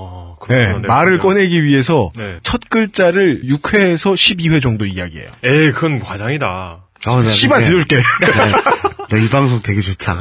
[0.47, 1.35] 네, 말을 그렇군요.
[1.35, 2.39] 꺼내기 위해서 네.
[2.43, 5.29] 첫 글자를 6회에서 12회 정도 이야기해요.
[5.43, 6.85] 에이, 그건 과장이다.
[7.05, 7.97] 아, 나 씨발 들려줄게.
[9.09, 10.13] 나 이 방송 되게 좋다.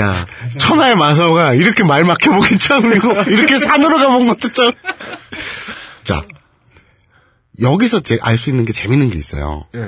[0.00, 0.26] 야,
[0.58, 4.72] 천하의 마서가 이렇게 말 막혀보기 처음이고, 이렇게 산으로 가본 것도 처음.
[6.04, 6.24] 자,
[7.60, 9.66] 여기서 알 수 있는 게 재밌는 게 있어요.
[9.74, 9.80] 네.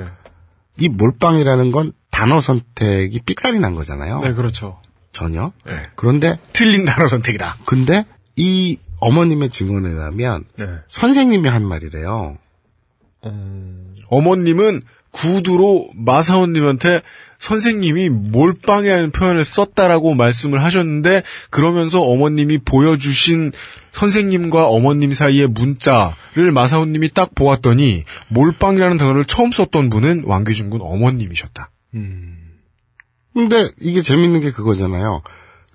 [0.77, 4.19] 이 몰빵이라는 건 단어 선택이 삑살이 난 거잖아요.
[4.21, 4.81] 네, 그렇죠.
[5.13, 5.51] 전혀.
[5.95, 7.57] 그런데 틀린 단어 선택이다.
[7.65, 8.03] 근데
[8.35, 10.67] 이 어머님의 증언에 의하면 네.
[10.87, 12.37] 선생님이 한 말이래요.
[14.07, 14.81] 어머님은
[15.11, 17.01] 구두로 마사오님한테
[17.37, 23.51] 선생님이 몰빵이라는 표현을 썼다라고 말씀을 하셨는데 그러면서 어머님이 보여주신
[23.91, 31.71] 선생님과 어머님 사이의 문자를 마사오님이 딱 보았더니 몰빵이라는 단어를 처음 썼던 분은 왕규진 군 어머님이셨다.
[33.33, 35.23] 근데 이게 재밌는 게 그거잖아요.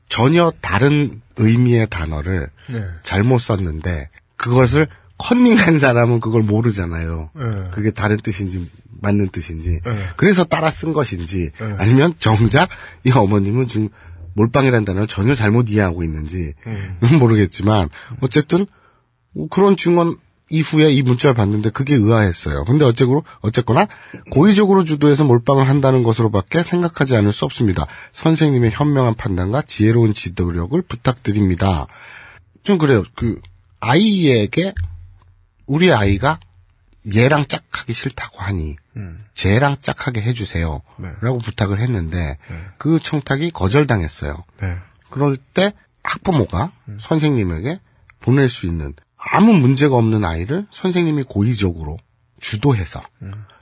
[0.08, 2.84] 전혀 다른 의미의 단어를 네.
[3.02, 4.88] 잘못 썼는데 그것을
[5.18, 7.30] 컨닝한 사람은 그걸 모르잖아요.
[7.34, 7.70] 네.
[7.72, 9.80] 그게 다른 뜻인지 맞는 뜻인지.
[9.84, 9.98] 네.
[10.16, 11.74] 그래서 따라 쓴 것인지 네.
[11.78, 12.68] 아니면 정작
[13.04, 13.88] 이 어머님은 지금
[14.34, 16.98] 몰빵이라는 단어를 전혀 잘못 이해하고 있는지 음.
[17.00, 17.88] 는 모르겠지만
[18.20, 18.66] 어쨌든
[19.50, 20.16] 그런 증언
[20.48, 22.64] 이후에 이 문자를 봤는데 그게 의아했어요.
[22.64, 23.88] 근데 어쨌고, 어쨌거나
[24.30, 27.86] 고의적으로 주도해서 몰빵을 한다는 것으로밖에 생각하지 않을 수 없습니다.
[28.12, 31.86] 선생님의 현명한 판단과 지혜로운 지도력을 부탁드립니다.
[32.62, 33.02] 좀 그래요.
[33.14, 33.40] 그
[33.80, 34.72] 아이에게
[35.66, 36.38] 우리 아이가
[37.14, 38.76] 얘랑 짝하기 싫다고 하니
[39.34, 40.82] 쟤랑 짝하게 해주세요.
[41.20, 42.38] 라고 부탁을 했는데
[42.78, 44.44] 그 청탁이 거절당했어요.
[44.60, 44.76] 네.
[45.10, 45.72] 그럴 때
[46.02, 47.80] 학부모가 선생님에게
[48.20, 48.94] 보낼 수 있는
[49.28, 51.98] 아무 문제가 없는 아이를 선생님이 고의적으로
[52.40, 53.02] 주도해서.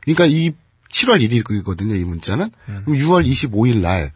[0.03, 0.53] 그러니까 이
[0.91, 2.51] 7월 1일이거든요, 이 문자는.
[2.67, 4.13] 그럼 6월 25일 날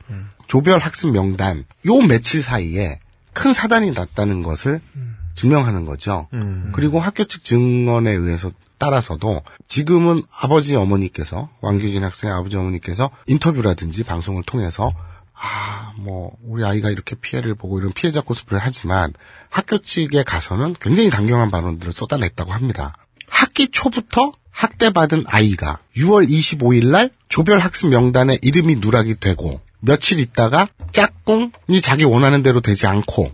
[0.47, 3.01] 조별 학습 명단 요 며칠 사이에
[3.33, 4.81] 큰 사단이 났다는 것을
[5.35, 6.29] 증명하는 거죠.
[6.73, 14.43] 그리고 학교 측 증언에 의해서 따라서도 지금은 아버지 어머니께서 왕규진 학생의 아버지 어머니께서 인터뷰라든지 방송을
[14.45, 14.93] 통해서
[15.41, 19.13] 아, 뭐 우리 아이가 이렇게 피해를 보고 이런 피해자 코스프레를 하지만
[19.51, 22.97] 학교 측에 가서는 굉장히 강경한 발언들을 쏟아냈다고 합니다.
[23.29, 30.67] 학기 초부터 학대받은 아이가 6월 25일 날 조별 학습 명단에 이름이 누락이 되고 며칠 있다가
[30.93, 33.31] 짝꿍이 자기 원하는 대로 되지 않고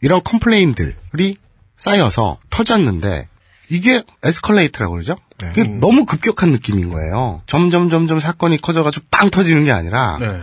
[0.00, 1.36] 이런 컴플레인들이
[1.76, 3.28] 쌓여서 터졌는데
[3.70, 5.16] 이게 에스컬레이트라고 그러죠?
[5.38, 7.42] 그게 너무 급격한 느낌인 거예요.
[7.46, 10.40] 점점 점점 사건이 커져가지고 빵 터지는 게 아니라 네.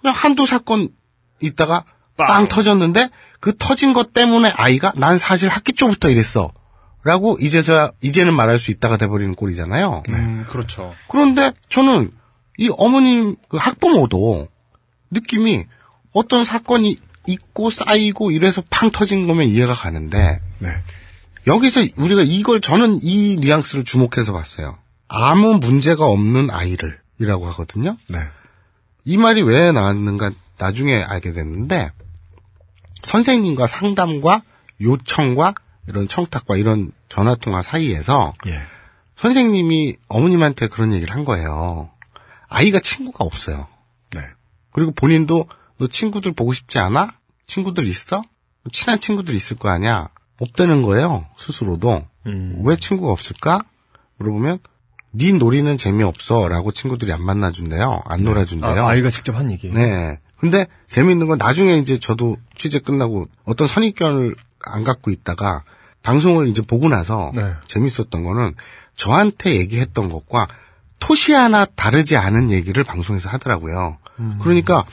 [0.00, 0.88] 그냥 한두 사건
[1.40, 1.84] 있다가
[2.16, 2.48] 빵.
[2.48, 3.08] 터졌는데
[3.40, 6.50] 그 터진 것 때문에 아이가 난 사실 학기 초부터 이랬어.
[7.04, 10.02] 라고 이제서야 이제는 말할 수 있다가 돼버리는 꼴이잖아요.
[10.08, 10.92] 음, 그렇죠.
[11.08, 12.10] 그런데 저는
[12.58, 14.48] 이 어머님 그 학부모도
[15.12, 15.64] 느낌이
[16.12, 16.96] 어떤 사건이
[17.28, 20.68] 있고 쌓이고 이래서 팡 터진 거면 이해가 가는데 네.
[21.46, 24.76] 여기서 우리가 이걸 저는 이 뉘앙스를 주목해서 봤어요.
[25.06, 27.96] 아무 문제가 없는 아이를 이라고 하거든요.
[28.08, 28.18] 네.
[29.08, 31.92] 이 말이 왜 나왔는가 나중에 알게 됐는데
[33.04, 34.42] 선생님과 상담과
[34.82, 35.54] 요청과
[35.86, 38.60] 이런 청탁과 이런 전화 통화 사이에서 예.
[39.16, 41.90] 선생님이 어머님한테 그런 얘기를 한 거예요.
[42.48, 43.66] 아이가 친구가 없어요.
[44.14, 44.20] 네.
[44.74, 45.48] 그리고 본인도
[45.78, 47.14] 너 친구들 보고 싶지 않아?
[47.46, 48.22] 친구들 있어?
[48.74, 50.10] 친한 친구들 있을 거 아니야?
[50.38, 51.26] 없다는 거예요.
[51.38, 52.06] 스스로도.
[52.62, 53.64] 왜 친구가 없을까?
[54.18, 54.58] 물어보면
[55.12, 58.02] 네 놀이는 재미없어라고 친구들이 안 만나준대요.
[58.04, 58.86] 안 놀아준대요.
[58.86, 59.70] 아, 아이가 직접 한 얘기.
[59.70, 60.18] 네.
[60.38, 65.64] 근데 재미있는 건 나중에 이제 저도 취재 끝나고 어떤 선입견을 안 갖고 있다가
[66.02, 67.52] 방송을 이제 보고 나서 네.
[67.66, 68.54] 재밌었던 거는
[68.94, 70.48] 저한테 얘기했던 것과
[71.00, 73.98] 토시 하나 다르지 않은 얘기를 방송에서 하더라고요.
[74.20, 74.38] 음.
[74.42, 74.84] 그러니까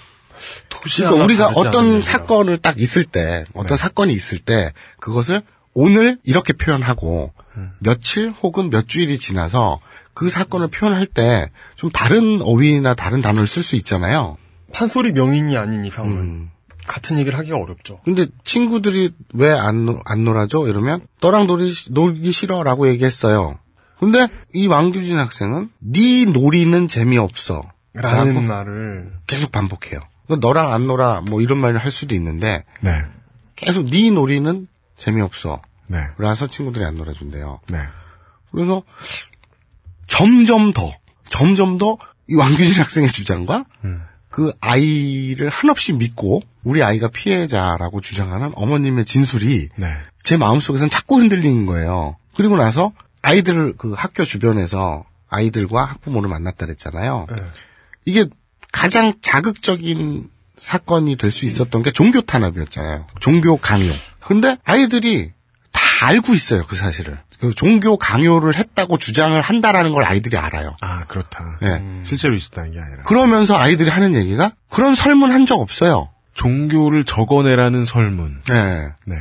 [0.70, 2.02] 토시 그러니까 우리가 어떤.
[2.02, 5.42] 사건을 딱 있을 때, 어떤 사건이 있을 때, 그것을
[5.74, 7.34] 오늘 이렇게 표현하고,
[7.80, 9.80] 며칠 혹은 몇 주일이 지나서
[10.14, 14.38] 그 사건을 표현할 때 좀 다른 어휘나 다른 단어를 쓸 수 있잖아요.
[14.73, 16.49] 판소리 명인이 아닌 이상은 음.
[16.88, 17.99] 같은 얘기를 하기가 어렵죠.
[18.06, 20.68] 근데 친구들이 왜 안 안 놀아줘?
[20.68, 23.57] 이러면 너랑 놀이, 놀기 싫어라고 얘기했어요.
[23.99, 27.64] 근데 이 왕규진 학생은 네 놀이는 재미없어.
[27.94, 29.99] 라는 말을 계속 반복해요.
[30.27, 32.91] 너랑 안 놀아 뭐 이런 말을 할 수도 있는데 네.
[33.56, 34.68] 계속 네 놀이는
[34.98, 35.61] 재미없어.
[35.88, 35.98] 네.
[36.18, 37.62] 라서 친구들이 안 놀아준대요.
[37.70, 37.78] 네.
[38.52, 38.84] 그래서
[40.07, 40.91] 점점 더
[41.30, 41.98] 점점 더
[42.28, 44.02] 이 왕규진 학생의 주장과 음.
[44.30, 49.86] 그 아이를 한없이 믿고 우리 아이가 피해자라고 주장하는 어머님의 진술이 네.
[50.24, 52.18] 제 마음속에선 자꾸 흔들리는 거예요.
[52.36, 52.91] 그리고 나서
[53.22, 57.28] 아이들을 그 학교 주변에서 아이들과 학부모를 만났다 그랬잖아요.
[57.30, 57.44] 네.
[58.06, 58.26] 이게
[58.72, 63.07] 가장 자극적인 사건이 될 수 있었던 게 종교 탄압이었잖아요.
[63.20, 63.91] 종교 강요.
[64.20, 65.32] 근데 아이들이
[65.99, 67.17] 다 알고 있어요, 그 사실을.
[67.39, 70.76] 그 종교 강요를 했다고 주장을 한다라는 걸 아이들이 알아요.
[70.81, 71.59] 아, 그렇다.
[71.63, 71.81] 예.
[72.03, 73.03] 실제로 있었다는 게 아니라.
[73.03, 76.09] 그러면서 아이들이 하는 얘기가 그런 설문 한 적 없어요.
[76.34, 78.41] 종교를 적어내라는 설문.
[78.49, 78.89] 네.
[79.05, 79.15] 네.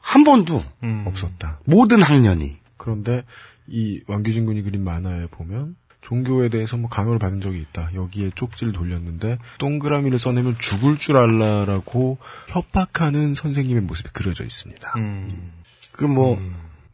[0.00, 1.04] 한 번도 음.
[1.06, 1.60] 없었다.
[1.66, 2.56] 모든 학년이.
[2.78, 3.22] 그런데
[3.66, 7.90] 이 왕규진 군이 그린 만화에 보면 종교에 대해서 뭐 강요를 받은 적이 있다.
[7.94, 12.16] 여기에 쪽지를 돌렸는데 동그라미를 써내면 죽을 줄 알라라고
[12.48, 14.94] 협박하는 선생님의 모습이 그려져 있습니다.
[14.96, 15.52] 음.
[15.98, 16.40] 그 뭐,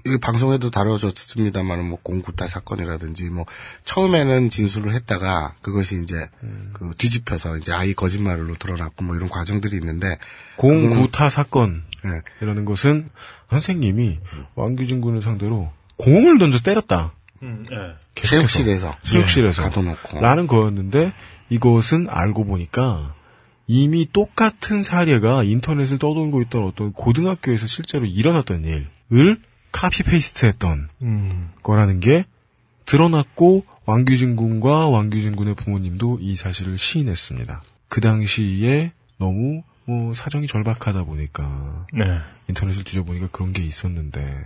[0.07, 3.45] 이 방송에도 다뤄졌습니다만, 뭐, 공구타 사건이라든지, 뭐,
[3.85, 6.29] 처음에는 진술을 했다가, 그것이 이제,
[6.73, 10.19] 그, 뒤집혀서, 이제 아이 거짓말로 드러났고, 뭐, 이런 과정들이 있는데,
[10.57, 11.85] 공구타 사건.
[12.05, 12.11] 네.
[12.43, 13.11] 이라는 것은
[13.51, 14.19] 선생님이
[14.55, 17.13] 왕규진 군을 상대로 공을 던져 때렸다.
[17.43, 17.97] 음, 예.
[18.15, 18.47] 계속해서.
[18.49, 18.97] 체육실에서.
[19.03, 19.63] 체육실에서.
[19.63, 20.21] 예, 가둬놓고.
[20.21, 21.13] 라는 거였는데
[21.49, 23.15] 이것은 알고 보니까
[23.67, 29.41] 이미 똑같은 사례가 인터넷을 떠돌고 있던 어떤 고등학교에서 실제로 일어났던 일 을
[29.73, 31.51] 카피페이스트 했던 음.
[31.63, 32.25] 거라는 게
[32.87, 37.63] 드러났고 왕규진 군과 왕규진 군의 부모님도 이 사실을 시인했습니다.
[37.89, 42.05] 그 당시에 너무 뭐 사정이 절박하다 보니까 네.
[42.49, 44.45] 인터넷을 뒤져보니까 그런 게 있었는데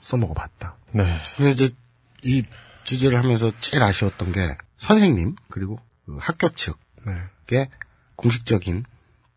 [0.00, 0.76] 써먹어 봤다.
[0.92, 1.20] 네.
[1.36, 1.74] 그래서 이제,
[2.22, 2.44] 이
[2.84, 6.64] 주제를 하면서 제일 아쉬웠던 게, 선생님, 그리고 그 학교 네.
[7.46, 7.68] 측의
[8.16, 8.84] 공식적인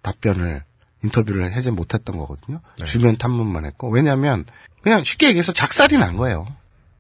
[0.02, 0.64] 답변을,
[1.04, 2.62] 인터뷰를 하지 못했던 거거든요.
[2.78, 2.86] 네.
[2.86, 4.46] 주변 탐문만 했고, 왜냐면,
[4.82, 6.48] 그냥 쉽게 얘기해서 작살이 난 거예요.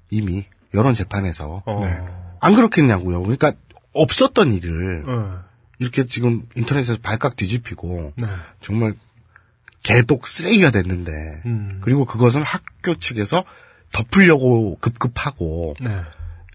[0.09, 1.63] 이미, 여론 재판에서.
[1.65, 1.85] 어.
[1.85, 1.99] 네.
[2.39, 3.21] 안 그렇겠냐고요.
[3.21, 3.53] 그러니까,
[3.93, 5.43] 없었던 일을, 어.
[5.79, 8.27] 이렇게 지금 인터넷에서 발칵 뒤집히고, 네.
[8.61, 8.95] 정말,
[9.83, 11.79] 개독 쓰레기가 됐는데, 음.
[11.81, 13.43] 그리고 그것은 학교 측에서
[13.91, 16.01] 덮으려고 급급하고, 네.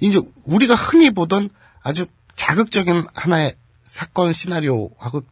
[0.01, 1.51] 이제 우리가 흔히 보던
[1.82, 3.56] 아주 자극적인 하나의
[3.86, 5.23] 사건 시나리오하고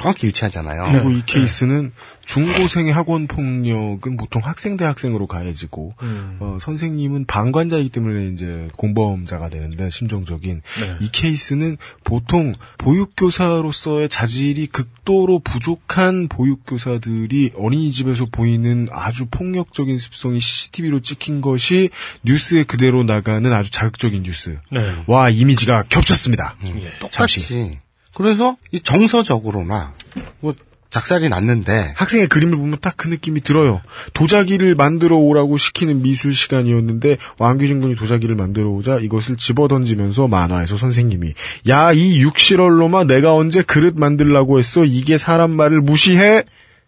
[0.00, 0.84] 정확히 일치하잖아요.
[0.90, 1.92] 그리고 이 케이스는
[2.24, 6.36] 중고생의 학원 폭력은 보통 학생 대학생으로 가해지고 음.
[6.40, 10.96] 어, 선생님은 방관자이기 때문에 이제 공범자가 되는데 심정적인 네.
[11.00, 21.42] 이 케이스는 보통 보육교사로서의 자질이 극도로 부족한 보육교사들이 어린이집에서 보이는 아주 폭력적인 습성이 CCTV로 찍힌
[21.42, 21.90] 것이
[22.22, 24.58] 뉴스에 그대로 나가는 아주 자극적인 뉴스.
[24.72, 24.80] 네.
[25.06, 26.56] 와 이미지가 겹쳤습니다.
[27.00, 27.80] 똑같이.
[28.14, 29.94] 그래서 이 정서적으로나
[30.40, 30.54] 뭐
[30.90, 33.80] 작살이 났는데 학생의 그림을 보면 딱 그 느낌이 들어요.
[34.12, 40.76] 도자기를 만들어 오라고 시키는 미술 시간이었는데 왕규진 군이 도자기를 만들어 오자 이것을 집어 던지면서 만화에서
[40.76, 41.32] 선생님이
[41.68, 46.42] 야 이 육실얼로마 내가 언제 그릇 만들라고 했어 이게 사람 말을 무시해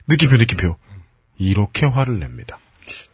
[0.08, 0.76] 느낌표 느낌표
[1.38, 2.58] 이렇게 화를 냅니다.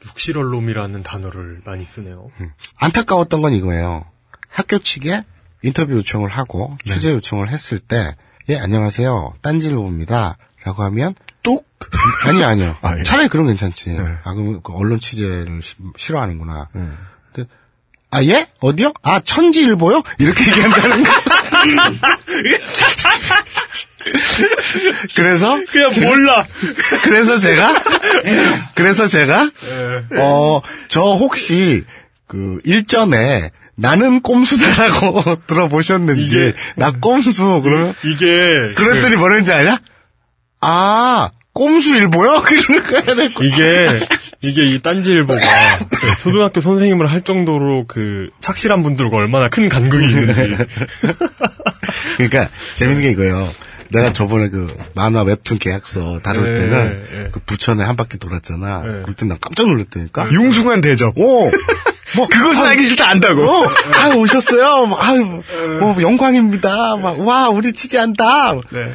[0.07, 2.31] 육실얼롬이라는 단어를 많이 쓰네요.
[2.77, 4.07] 안타까웠던 건 이거예요.
[4.49, 5.23] 학교 측에
[5.63, 6.95] 인터뷰 요청을 하고 네.
[6.95, 8.17] 취재 요청을 했을 때,
[8.49, 9.35] 예, 안녕하세요.
[9.43, 10.37] 딴지일보입니다.
[10.65, 11.67] 라고 하면, 뚝?
[12.27, 12.77] 아니, 아니요.
[12.83, 13.03] 아, 예.
[13.03, 13.91] 차라리 그런 건 괜찮지.
[13.91, 13.99] 네.
[14.25, 16.69] 아, 그럼 그 언론 취재를 시- 싫어하는구나.
[16.77, 16.97] 음.
[17.33, 17.49] 근데,
[18.11, 18.49] 아, 예?
[18.61, 18.93] 어디요?
[19.03, 20.03] 아, 천지일보요?
[20.19, 21.13] 이렇게 얘기한다는 거.
[25.17, 26.47] 그래서 그냥 몰라.
[27.05, 27.75] 그래서 제가
[28.75, 29.51] 그래서 제가
[30.19, 31.85] 어 저 혹시
[32.27, 38.27] 그 일전에 나는 꼼수다라고 들어보셨는지 이게- 나 꼼수 그러면 이게
[38.75, 39.79] 그랬더니 뭐랬는지 알냐?
[40.61, 42.43] 아 꼼수일보요?
[42.43, 43.89] 그러니까 이게
[44.43, 45.41] 이게 이 딴지일보가
[45.91, 50.43] 그 초등학교 선생님을 할 정도로 그 착실한 분들과 얼마나 큰 간극이 있는지.
[52.17, 53.49] 그러니까 재밌는 게 이거예요.
[53.91, 57.23] 내가 저번에 그 만화 웹툰 계약서 다룰 네, 때는 네.
[57.33, 58.81] 그 부천에 한 바퀴 돌았잖아.
[58.83, 58.87] 네.
[59.03, 60.31] 그럴 때난 깜짝 놀랐다니까.
[60.31, 61.17] 융숭한 대접.
[61.17, 61.51] 오!
[62.17, 63.43] 뭐 그것은 알기 싫다 안다고.
[63.43, 64.87] 어, 아 오셨어요.
[64.87, 65.43] 뭐, 아유,
[65.81, 66.97] 뭐 영광입니다.
[66.97, 68.55] 막 와 우리 취재한다.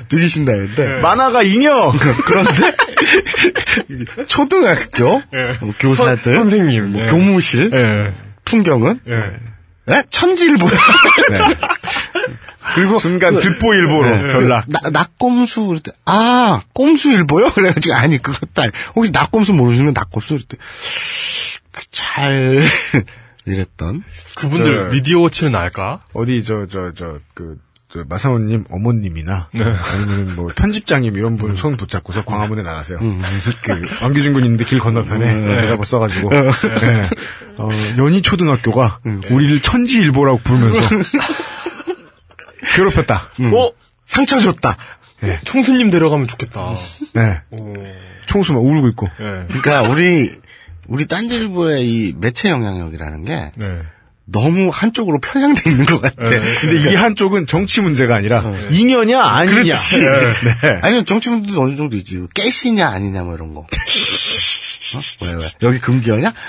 [0.09, 1.93] 되게 신나는데 만화가 잉여.
[2.25, 2.73] 그런데
[4.27, 5.21] 초등학교
[5.61, 7.05] 뭐 교사들, 선- 선생님, 뭐 예.
[7.07, 8.13] 교무실
[8.45, 8.99] 풍경은
[9.85, 10.03] 네?
[10.09, 10.65] 천지일보.
[11.29, 11.39] 네.
[12.75, 14.65] 그리고 순간 그- 듣보 일보로 네, 전락.
[14.65, 14.89] 그 나,
[15.81, 17.51] 때, 아 꼼수 일보요?
[17.51, 20.57] 그래가지고 아니 그것도 아니 혹시 낙곰수 모르시면 낙곰수 그럴 때
[21.91, 22.59] 잘
[23.45, 24.03] 이랬던
[24.35, 26.03] 그분들 저- 미디어 워치는 알까?
[26.13, 27.57] 어디 저 저 저그
[28.07, 29.63] 마사오님 어머님이나 네.
[29.63, 32.97] 아니면 뭐 편집장님 이런 분 손 붙잡고서 광화문에 나가세요.
[32.99, 35.47] 그 왕규진 군 있는데 길 건너편에 음.
[35.61, 36.51] 대답을 써가지고 음.
[36.81, 37.03] 네.
[37.57, 40.81] 어, 연희 초등학교가 우리를 천지일보라고 부르면서
[42.75, 43.29] 괴롭혔다.
[43.53, 43.71] 어?
[44.05, 44.77] 상처 줬다.
[45.21, 45.39] 네.
[45.45, 46.73] 총수님 데려가면 좋겠다.
[47.13, 47.41] 네.
[48.27, 49.07] 총수만 울고 있고.
[49.19, 49.45] 네.
[49.47, 50.31] 그러니까 우리
[50.87, 53.67] 우리 딴지일보의 이 매체 영향력이라는 게 네.
[54.25, 56.15] 너무 한쪽으로 편향돼 있는 것 같아.
[56.61, 59.55] 근데 이 한쪽은 정치 문제가 아니라 잉여냐 아니냐.
[59.61, 59.99] 그렇지.
[59.99, 60.79] 네.
[60.81, 62.21] 아니 정치 문제도 어느 정도 있지.
[62.33, 63.67] 깨시냐 아니냐 뭐 이런 거.
[64.97, 65.25] 어?
[65.25, 65.39] 왜 왜?
[65.63, 66.33] 여기 금기어냐?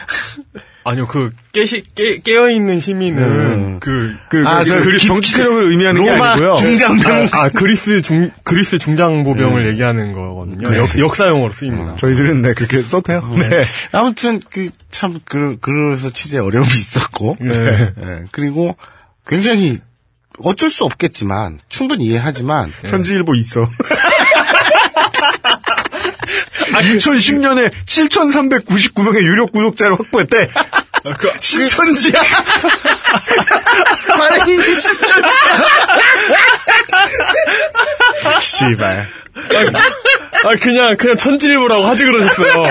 [0.87, 3.81] 아니요, 그, 깨시, 깨, 깨어있는 시민은, 음.
[3.81, 6.57] 그, 그, 아, 그, 저그 기- 정치 세력을 의미하는 게 로마 아니고요.
[6.57, 7.29] 중장병.
[7.33, 10.69] 아, 아, 그리스 중, 그리스 중장보병을 얘기하는 거거든요.
[10.69, 10.77] 네.
[10.77, 11.97] 역, 역사용어로 쓰입니다.
[11.97, 13.27] 저희들은 네 그렇게 써도요.
[13.35, 13.63] 네.
[13.93, 17.39] 아무튼 그 참 그 그래서 취재 어려움이 있었고.
[17.41, 17.55] 네.
[17.99, 18.77] 예, 그리고
[19.27, 19.81] 굉장히
[20.41, 23.63] 어쩔 수 없겠지만 충분히 이해하지만 편지일보 있어.
[26.73, 30.49] 2010년에 7,399명의 유력 구독자를 확보했대.
[31.41, 32.23] 신천지야.
[34.19, 35.23] 말이 신천지야.
[38.41, 39.07] 씨발.
[40.45, 42.71] 아, 그냥, 그냥 천지일보라고 하지 그러셨어요.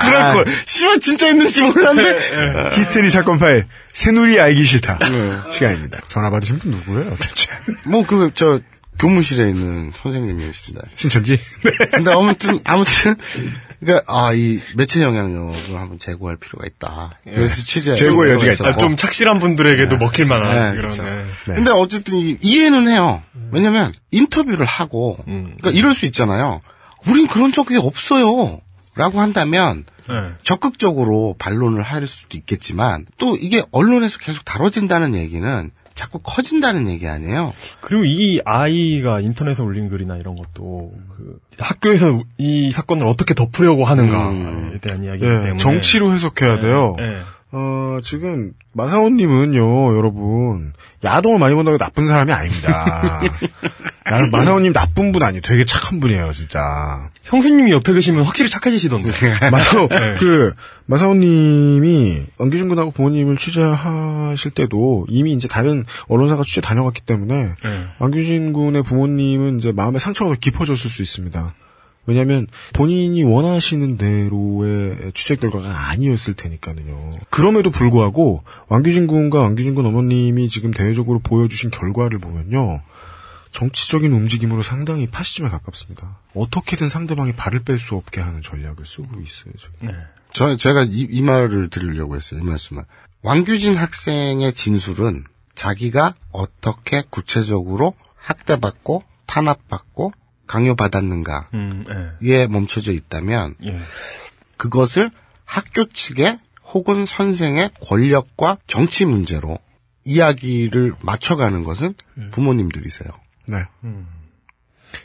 [0.00, 0.44] 그럴 걸.
[0.66, 2.70] 씨발 진짜 있는지 몰랐네.
[2.72, 4.98] 히스테리 사건 파일 새누리 알기 싫다.
[5.52, 5.98] 시간입니다.
[6.08, 7.48] 전화 받으신 분 누구예요, 대체?
[7.84, 8.60] 뭐 그 저
[8.98, 10.86] 교무실에 있는 선생님이십니다.
[10.96, 11.38] 신천지?
[11.92, 13.16] 근데 아무튼 아무튼
[13.80, 17.18] 그러니까 아 이 매체 영향력을 한번 제고할 필요가 있다.
[17.24, 18.68] 그래서 취재 제고의 여지가 있다.
[18.68, 20.90] 아, 좀 착실한 분들에게도 먹힐 만한 네, 그런.
[20.96, 21.02] 그렇죠.
[21.04, 21.24] 네.
[21.46, 23.22] 근데 어쨌든 이- 이해는 해요.
[23.50, 26.62] 왜냐면 인터뷰를 하고 그러니까 이럴 수 있잖아요.
[27.06, 28.60] 우린 그런 적이 없어요.
[28.94, 30.14] 라고 한다면 네.
[30.42, 37.54] 적극적으로 반론을 할 수도 있겠지만 또 이게 언론에서 계속 다뤄진다는 얘기는 자꾸 커진다는 얘기 아니에요.
[37.80, 44.78] 그리고 이 아이가 인터넷에 올린 글이나 이런 것도 그 학교에서 이 사건을 어떻게 덮으려고 하는가에
[44.80, 46.94] 대한 이야기이기 예, 때문에 정치로 해석해야 돼요.
[46.98, 47.22] 네.
[47.52, 53.20] 어, 지금, 마사오님은요, 여러분, 야동을 많이 본다고 나쁜 사람이 아닙니다.
[54.08, 55.42] 나는 마사오님 나쁜 분 아니에요.
[55.42, 57.10] 되게 착한 분이에요, 진짜.
[57.24, 59.10] 형수님이 옆에 계시면 확실히 착해지시던데.
[59.50, 60.16] 마사오, 네.
[60.18, 60.54] 그,
[60.86, 67.86] 마사오님이 안기준 군하고 부모님을 취재하실 때도 이미 이제 다른 언론사가 취재 다녀갔기 때문에 네.
[67.98, 71.54] 안규진 군의 부모님은 이제 마음의 상처가 더 깊어졌을 수 있습니다.
[72.06, 77.10] 왜냐하면 본인이 원하시는 대로의 취재 결과가 아니었을 테니까요.
[77.30, 82.80] 그럼에도 불구하고 왕규진 군과 왕규진 군 어머님이 지금 대외적으로 보여주신 결과를 보면요.
[83.56, 86.18] 정치적인 움직임으로 상당히 파시즘에 가깝습니다.
[86.34, 89.54] 어떻게든 상대방이 발을 뺄 수 없게 하는 전략을 쓰고 있어요.
[89.58, 89.98] 지금.
[90.34, 92.40] 저 제가 이, 이 말을 드리려고 했어요.
[92.40, 92.84] 이 말씀을.
[93.22, 95.24] 왕규진 학생의 진술은
[95.54, 100.12] 자기가 어떻게 구체적으로 학대받고 탄압받고
[100.46, 101.84] 강요받았는가에 음,
[102.24, 102.46] 예.
[102.46, 103.80] 멈춰져 있다면 예.
[104.58, 105.10] 그것을
[105.46, 106.40] 학교 측의
[106.74, 109.58] 혹은 선생의 권력과 정치 문제로
[110.04, 111.94] 이야기를 맞춰가는 것은
[112.32, 113.10] 부모님들이세요.
[113.46, 113.64] 네.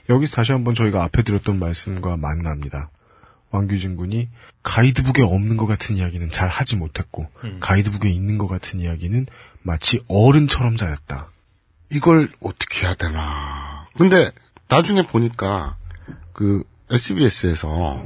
[0.10, 2.90] 여기서 다시 한번 저희가 앞에 드렸던 말씀과 만납니다.
[3.52, 4.30] 왕규진 군이
[4.64, 7.28] 가이드북에 없는 것 같은 이야기는 잘 하지 못했고
[7.60, 9.28] 가이드북에 있는 것 같은 이야기는
[9.62, 11.30] 마치 어른처럼 잘했다.
[11.92, 13.88] 이걸 어떻게 해야 되나.
[13.98, 14.32] 근데
[14.70, 15.76] 나중에 보니까
[16.34, 18.04] 그 SBS에서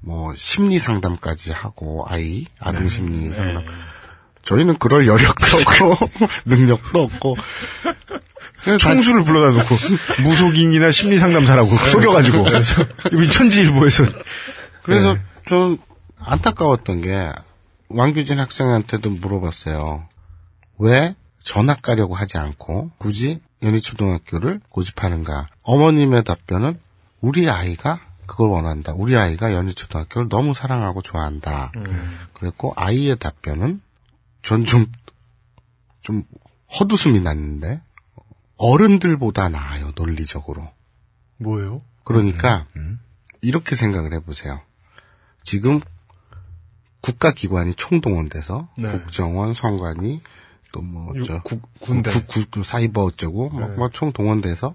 [0.00, 3.64] 뭐 심리 상담까지 하고 아이 아동 심리 상담.
[4.42, 6.10] 저희는 그럴 여력도 없고
[6.44, 7.36] 능력도 없고
[8.78, 9.74] 총수를 불러다 놓고
[10.22, 12.46] 무속인이나 심리상담사라고 속여가지고
[13.12, 14.04] 이번 천지일보에서
[14.82, 15.20] 그래서 네.
[15.46, 15.78] 좀
[16.18, 17.32] 안타까웠던 게
[17.88, 20.08] 왕규진 학생한테도 물어봤어요.
[20.78, 25.48] 왜 전학 가려고 하지 않고 굳이 연희초등학교를 고집하는가?
[25.62, 26.78] 어머님의 답변은
[27.20, 28.92] 우리 아이가 그걸 원한다.
[28.94, 31.72] 우리 아이가 연희초등학교를 너무 사랑하고 좋아한다.
[32.32, 33.80] 그랬고 아이의 답변은
[34.42, 36.24] 전 좀좀
[36.78, 37.80] 헛웃음이 났는데
[38.56, 40.70] 어른들보다 나아요 논리적으로.
[41.38, 41.82] 뭐예요?
[42.04, 42.66] 그러니까
[43.40, 44.60] 이렇게 생각을 해보세요.
[45.42, 45.80] 지금
[47.00, 48.90] 국가기관이 총동원돼서 네.
[48.90, 50.22] 국정원, 성관이
[50.72, 52.10] 또뭐 유- 저 구- 군대.
[52.10, 53.76] 구- 구- 그 사이버 어쩌고 뭐, 네.
[53.76, 54.74] 뭐 총동원돼서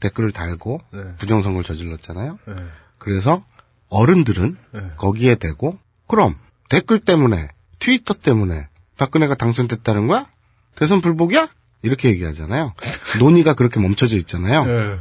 [0.00, 1.14] 댓글을 달고 네.
[1.18, 2.38] 부정선거를 저질렀잖아요.
[2.46, 2.54] 네.
[2.98, 3.44] 그래서
[3.90, 4.80] 어른들은 네.
[4.96, 6.36] 거기에 대고 그럼
[6.70, 10.28] 댓글 때문에 트위터 때문에 박근혜가 당선됐다는 거야?
[10.76, 11.48] 대선 불복이야?
[11.82, 12.74] 이렇게 얘기하잖아요.
[13.18, 14.64] 논의가 그렇게 멈춰져 있잖아요.
[14.64, 14.98] 네.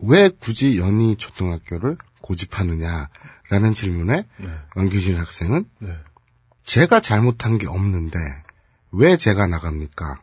[0.00, 4.46] 왜 굳이 연희 초등학교를 고집하느냐라는 질문에 네.
[4.76, 5.90] 왕규진 학생은 네.
[6.64, 8.18] 제가 잘못한 게 없는데
[8.92, 10.16] 왜 제가 나갑니까?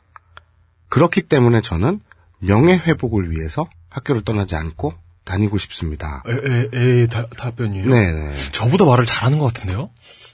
[0.89, 1.99] 그렇기 때문에 저는
[2.39, 4.93] 명예 회복을 위해서 학교를 떠나지 않고
[5.25, 6.23] 다니고 싶습니다.
[6.27, 7.85] 에, 에, 에, 다- 답변이에요?
[7.87, 8.33] 네네.
[8.53, 9.89] 저보다 말을 잘하는 것 같은데요?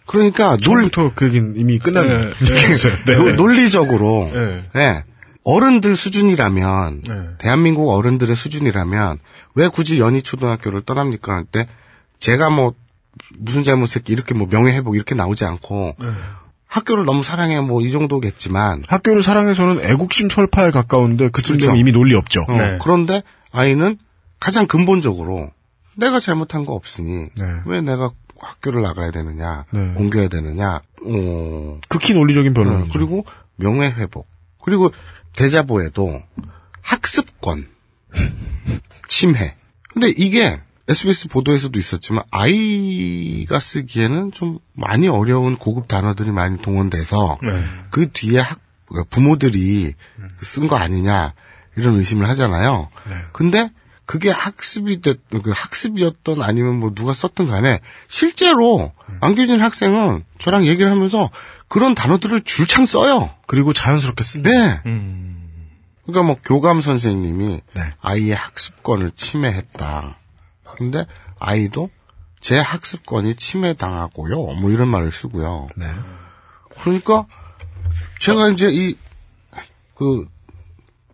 [0.06, 2.34] 그러니까 처음부터 그 얘기는 이미 끝난 네, 네.
[3.08, 3.16] 네.
[3.16, 4.30] 노- 논리적으로
[4.74, 5.04] 네.
[5.46, 5.52] 네.
[5.56, 7.30] 어른들 수준이라면 네.
[7.38, 9.20] 대한민국 어른들의 수준이라면
[9.56, 11.68] 왜 굳이 연희 초등학교를 떠납니까 할때
[12.20, 12.74] 제가 뭐
[13.38, 16.08] 무슨 잘못했기 이렇게 뭐 명예 회복 이렇게 나오지 않고 네.
[16.68, 21.80] 학교를 너무 사랑해 뭐 이 정도겠지만 학교를 사랑해서는 애국심 철파에 가까운데 그쯤 되면 그렇죠.
[21.80, 22.46] 이미 논리 없죠.
[22.48, 22.78] 어, 네.
[22.82, 23.22] 그런데
[23.52, 23.98] 아이는
[24.40, 25.52] 가장 근본적으로
[25.96, 27.46] 내가 잘못한 거 없으니 네.
[27.66, 29.80] 왜 내가 학교를 나가야 되느냐 네.
[29.96, 32.94] 옮겨야 되느냐 어, 극히 논리적인 어, 변론이죠.
[32.94, 33.26] 그리고
[33.58, 34.28] 명예 회복
[34.64, 34.92] 그리고
[35.36, 36.22] 대자보에도
[36.82, 37.68] 학습권
[39.08, 39.56] 침해
[39.94, 47.64] 근데 이게 SBS 보도에서도 있었지만 아이가 쓰기에는 좀 많이 어려운 고급 단어들이 많이 동원돼서 네.
[47.90, 48.60] 그 뒤에 학,
[49.10, 49.94] 부모들이
[50.42, 51.34] 쓴 거 아니냐
[51.78, 52.90] 이런 의심을 하잖아요.
[53.32, 53.70] 근데
[54.06, 60.92] 그게 학습이 됐, 그 학습이었던 아니면 뭐 누가 썼던 간에 실제로 안규진 학생은 저랑 얘기를
[60.92, 61.30] 하면서
[61.68, 63.34] 그런 단어들을 줄창 써요.
[63.48, 64.50] 그리고 자연스럽게 씁니다.
[64.52, 64.82] 네.
[64.86, 65.70] 음.
[66.06, 67.82] 그러니까 뭐 교감 선생님이 네.
[68.02, 70.18] 아이의 학습권을 침해했다.
[70.78, 71.06] 근데
[71.40, 71.90] 아이도
[72.42, 74.36] 제 학습권이 침해당하고요.
[74.36, 75.70] 뭐 이런 말을 쓰고요.
[75.78, 75.86] 네.
[76.82, 77.26] 그러니까
[78.20, 78.96] 제가 이제 이
[79.96, 80.28] 그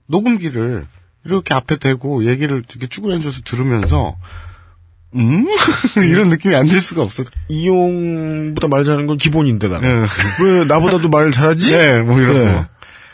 [0.08, 0.88] 녹음기를
[1.26, 4.16] 이렇게 앞에 대고 얘기를 이렇게 쭈그려앉아서 들으면서
[5.16, 5.48] 음
[5.98, 7.24] 이런 느낌이 안 들 수가 없어.
[7.48, 10.06] 이용보다 말 잘하는 건 기본인데다가 네.
[10.44, 11.72] 왜 나보다도 말을 잘하지?
[11.72, 12.52] 네, 뭐 이런 네.
[12.54, 12.66] 거.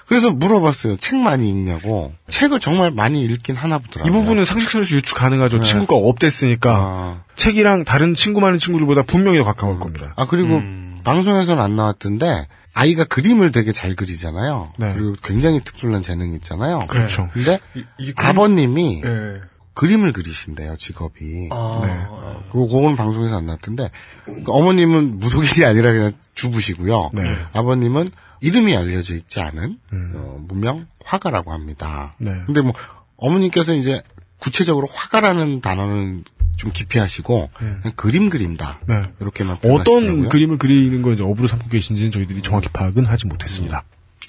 [0.08, 0.98] 그래서 물어봤어요.
[0.98, 2.14] 책 많이 읽냐고.
[2.28, 4.14] 책을 정말 많이 읽긴 하나 이 보더라고요.
[4.22, 5.58] 부분은 상식선에서 유추 가능하죠.
[5.58, 5.64] 네.
[5.64, 10.14] 친구가 없댔으니까 아, 책이랑 다른 친구 많은 친구들보다 분명히 더 가까울 겁니다.
[10.16, 11.00] 아, 그리고 음.
[11.04, 14.74] 방송에서는 안 나왔던데 아이가 그림을 되게 잘 그리잖아요.
[14.78, 14.94] 네.
[14.94, 16.80] 그리고 굉장히 특출난 재능이 있잖아요.
[16.90, 17.30] 그렇죠.
[17.34, 19.42] 근데 이, 이 그림- 아버님이 네.
[19.74, 21.48] 그림을 그리신대요, 직업이.
[21.52, 22.44] 아, 네.
[22.52, 23.90] 그리고 그거는 방송에서 안 나왔던데
[24.26, 27.12] 그러니까 어머님은 무속인이 아니라 그냥 주부시고요.
[27.14, 27.22] 네.
[27.54, 28.12] 아버님은
[28.42, 30.14] 이름이 알려져 있지 않은 음.
[30.16, 32.14] 어, 무명 화가라고 합니다.
[32.20, 32.32] 네.
[32.46, 32.74] 근데 뭐
[33.16, 34.02] 어머님께서 이제
[34.40, 36.26] 구체적으로 화가라는 단어는
[36.56, 39.04] 좀 기피 하시고 그냥 그림 그린다 네.
[39.20, 40.30] 이렇게만 어떤 표현하시더라고요.
[40.30, 43.84] 그림을 그리는 걸 이제 업으로 삼고 계신지는 저희들이 정확히 파악은 하지 못했습니다.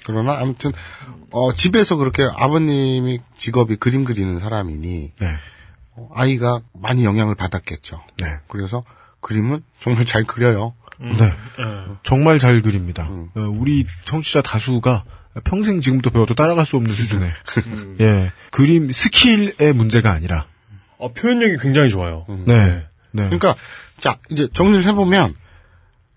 [0.05, 0.71] 그러나 아무튼
[1.31, 5.27] 어, 집에서 그렇게 아버님이 직업이 그림 그리는 사람이니 네.
[5.95, 8.01] 어, 아이가 많이 영향을 받았겠죠.
[8.19, 8.27] 네.
[8.47, 8.83] 그래서
[9.19, 10.73] 그림은 정말 잘 그려요.
[10.99, 11.33] 네.
[12.03, 13.09] 정말 잘 그립니다.
[13.09, 15.03] 어, 우리 청취자 다수가
[15.43, 17.31] 평생 지금부터 배워도 따라갈 수 없는 수준의
[18.01, 20.47] 예 그림 스킬의 문제가 아니라
[20.97, 22.25] 어, 표현력이 굉장히 좋아요.
[22.45, 22.85] 네.
[23.11, 23.23] 네.
[23.23, 23.55] 그러니까
[23.99, 25.35] 자 이제 정리를 해보면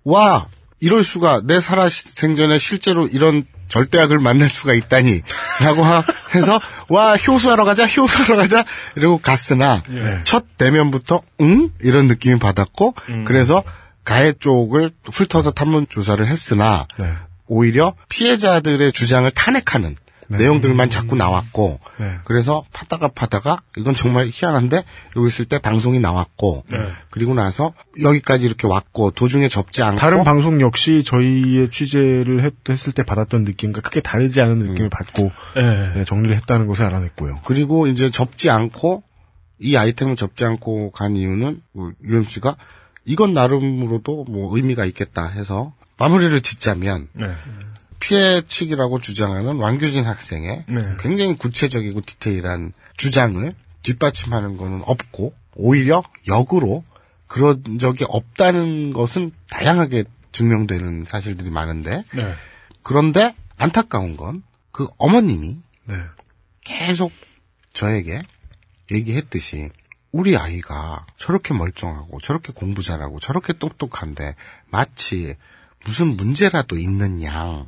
[0.05, 0.49] 와
[0.81, 5.23] 이럴 수가 내 살아 생전에 실제로 이런 절대악을 만날 수가 있다니
[5.63, 6.03] 라고 하-
[6.35, 8.65] 해서 와 효수하러 가자 효수하러 가자
[8.97, 9.83] 이러고 갔으나
[10.25, 12.95] 첫 대면부터 응 이런 느낌이 받았고
[13.25, 13.63] 그래서
[14.05, 17.13] 가해 쪽을 훑어서 탐문 조사를 했으나 네.
[17.47, 19.95] 오히려 피해자들의 주장을 탄핵하는
[20.39, 22.19] 내용들만 자꾸 나왔고 네.
[22.25, 26.79] 그래서 파다가 파다가 이건 정말 희한한데 이러고 있을 때 방송이 나왔고 네.
[27.11, 32.93] 그리고 나서 여기까지 이렇게 왔고 도중에 접지 않고 다른 방송 역시 저희의 취재를 했, 했을
[32.93, 35.93] 때 받았던 느낌과 크게 다르지 않은 느낌을 받고 네.
[35.95, 37.41] 네, 정리를 했다는 것을 알아냈고요.
[37.45, 39.03] 그리고 이제 접지 않고
[39.59, 42.57] 이 아이템을 접지 않고 간 이유는 뭐 UMC가
[43.05, 47.27] 이건 나름으로도 뭐 의미가 있겠다 해서 마무리를 짓자면 네.
[48.01, 50.81] 피해 측이라고 주장하는 왕규진 학생의 네.
[50.99, 56.85] 굉장히 구체적이고 디테일한 주장을 뒷받침하는 거는 없고 오히려 역으로
[57.27, 62.35] 그런 적이 없다는 것은 다양하게 증명되는 사실들이 많은데 네.
[62.83, 65.95] 그런데 안타까운 건 그 어머님이 네.
[66.63, 67.13] 계속
[67.73, 68.23] 저에게
[68.91, 69.69] 얘기했듯이
[70.13, 74.35] 우리 아이가 저렇게 멀쩡하고 저렇게 공부 잘하고 저렇게 똑똑한데
[74.71, 75.37] 마치
[75.85, 77.67] 무슨 문제라도 있는 양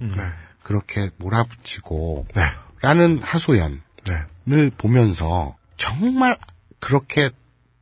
[0.63, 2.43] 그렇게 몰아붙이고 네.
[2.81, 4.71] 라는 하소연을 네.
[4.77, 6.39] 보면서 정말
[6.81, 7.31] 그렇게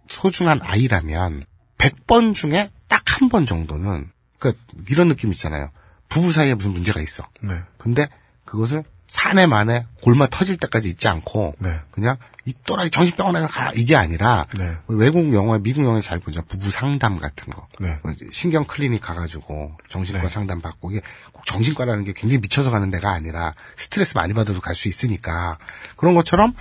[0.08, 1.44] 소중한 아이라면
[1.78, 5.70] 100번 중에 딱 한 번 정도는 그러니까 이런 느낌 있잖아요.
[6.08, 7.22] 부부 사이에 무슨 문제가 있어.
[7.42, 7.50] 네.
[7.76, 8.08] 근데
[8.46, 11.80] 그것을 사내 만에 골마 터질 때까지 있지 않고 네.
[11.90, 14.76] 그냥 이 또라이 정신병원에 가 이게 아니라 네.
[14.86, 16.42] 외국 영화, 미국 영화 잘 보죠.
[16.42, 17.66] 부부 상담 같은 거.
[17.80, 17.98] 네.
[18.04, 21.00] 뭐 신경 클리닉 가가지고 정신과 상담 받고 이게
[21.32, 25.58] 꼭 정신과라는 게 굉장히 미쳐서 가는 데가 아니라 스트레스 많이 받아도 갈 수 있으니까
[25.96, 26.54] 그런 것처럼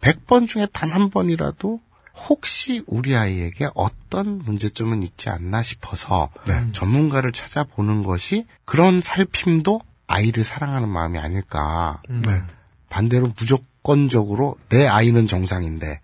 [0.00, 1.78] 100번 중에 단 한 번이라도
[2.26, 6.30] 혹시 우리 아이에게 어떤 문제점은 있지 않나 싶어서
[6.72, 9.80] 전문가를 찾아보는 것이 그런 살핌도
[10.12, 12.02] 아이를 사랑하는 마음이 아닐까.
[12.08, 12.42] 네.
[12.90, 16.00] 반대로 무조건적으로 내 아이는 정상인데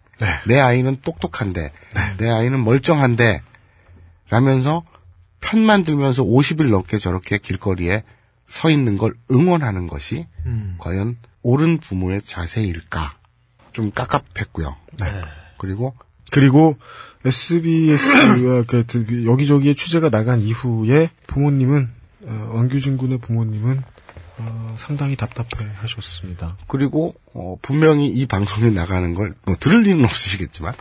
[0.47, 1.73] 내 아이는 똑똑한데
[2.17, 3.43] 내 아이는 멀쩡한데
[4.31, 4.85] 라면서
[5.41, 8.03] 편만 들면서 50일 넘게 저렇게 길거리에
[8.47, 10.27] 서 있는 걸 응원하는 것이
[10.79, 13.15] 과연 옳은 부모의 자세일까?
[13.73, 14.75] 좀 깝깝했고요.
[15.59, 15.95] 그리고
[16.33, 16.77] 그리고
[17.25, 18.85] SBS가 그
[19.27, 21.91] 여기저기에 취재가 나간 이후에 부모님은
[22.23, 23.83] 어, 왕규진 군의 부모님은
[24.39, 26.57] 어, 상당히 답답해 하셨습니다.
[26.67, 30.75] 그리고 어, 분명히 이 방송에 나가는 걸 뭐 들을 리는 없으시겠지만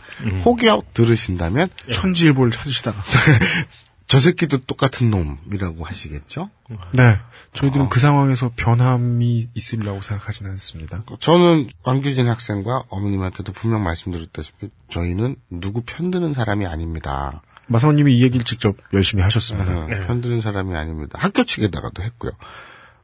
[0.44, 3.02] 혹여 들으신다면 천지일보를 찾으시다가
[4.08, 6.48] 저 새끼도 똑같은 놈이라고 하시겠죠?
[6.92, 7.18] 네.
[7.52, 11.02] 저희들은 그 상황에서 변함이 있으리라고 생각하지는 않습니다.
[11.20, 17.42] 저는 왕규진 학생과 어머님한테도 분명 말씀드렸다시피 저희는 누구 편드는 사람이 아닙니다.
[17.66, 19.76] 마사오님이 이 얘기를 직접 열심히 하셨습니다.
[19.78, 21.18] 어, 편드는 사람이 아닙니다.
[21.20, 22.30] 학교 측에다가도 했고요.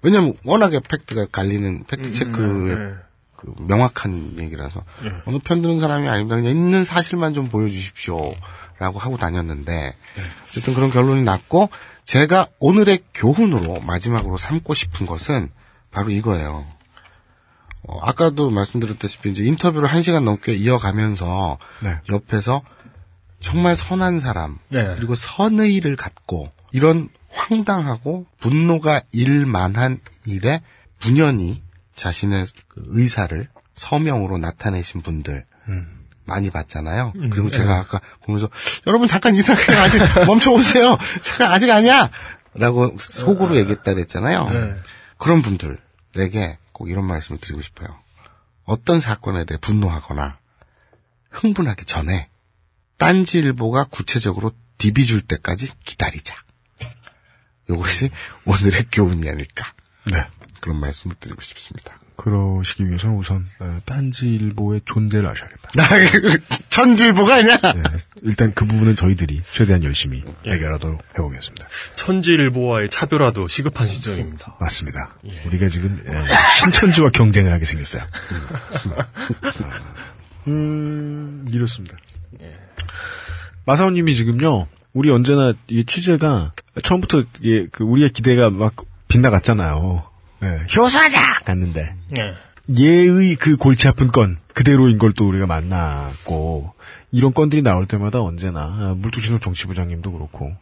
[0.05, 2.95] 왜냐면 워낙에 팩트가 갈리는 팩트 체크의
[3.37, 4.85] 그 명확한 얘기라서
[5.25, 6.37] 어느 편 드는 사람이 아닙니다.
[6.37, 8.35] 그냥 있는 사실만 좀 보여주십시오.
[8.79, 9.97] 라고 하고 다녔는데
[10.47, 11.71] 어쨌든 그런 결론이 났고
[12.05, 15.49] 제가 오늘의 교훈으로 마지막으로 삼고 싶은 것은
[15.91, 16.67] 바로 이거예요.
[17.87, 21.99] 어, 아까도 말씀드렸다시피 이제 인터뷰를 한 시간 넘게 이어가면서 네.
[22.11, 22.61] 옆에서
[23.41, 24.95] 정말 선한 사람 네.
[24.97, 30.63] 그리고 선의를 갖고 이런 황당하고 분노가 일만한 일에
[30.99, 31.63] 분연히
[31.95, 35.45] 자신의 그 의사를 서명으로 나타내신 분들
[36.25, 37.13] 많이 봤잖아요.
[37.13, 37.59] 그리고 네.
[37.59, 38.49] 제가 아까 보면서
[38.87, 40.97] 여러분 잠깐 이상 아직 멈춰오세요.
[41.23, 42.11] 잠깐 아직 아니야.
[42.55, 44.49] 라고 속으로 얘기했다 그랬잖아요.
[44.49, 44.77] 네.
[45.19, 47.99] 그런 분들에게 꼭 이런 말씀을 드리고 싶어요.
[48.65, 50.39] 어떤 사건에 대해 분노하거나
[51.31, 52.29] 흥분하기 전에
[52.97, 56.35] 딴지일보가 구체적으로 디비 줄 때까지 기다리자.
[57.69, 58.11] 이것이
[58.45, 59.73] 오늘의 교훈이 아닐까.
[60.11, 60.25] 네.
[60.61, 61.99] 그런 말씀을 드리고 싶습니다.
[62.17, 65.71] 그러시기 위해서는 우선 어, 딴지일보의 존재를 아셔야겠다.
[66.71, 67.57] 천지일보가 아니야?
[67.57, 67.83] 네,
[68.23, 71.67] 일단 그 부분은 저희들이 최대한 열심히 해결하도록 해보겠습니다.
[71.97, 74.57] 천지일보와의 차별화도 시급한 시점입니다.
[74.61, 75.17] 맞습니다.
[75.47, 78.03] 우리가 지금 예, 신천지와 경쟁을 하게 생겼어요.
[80.47, 81.97] 음, 이렇습니다.
[83.67, 86.53] 마사오님이 지금요, 우리 언제나 이 취재가
[86.83, 88.75] 처음부터 예, 그 우리의 기대가 막
[89.09, 90.05] 빗나갔잖아요.
[90.45, 91.41] 예, 효사자!
[91.45, 91.95] 갔는데.
[92.79, 96.73] 예의 그 골치 아픈 건 그대로인 걸 또 우리가 만났고
[97.13, 100.53] 이런 건들이 나올 때마다 언제나 아, 물뚝심송 정치부장님도 그렇고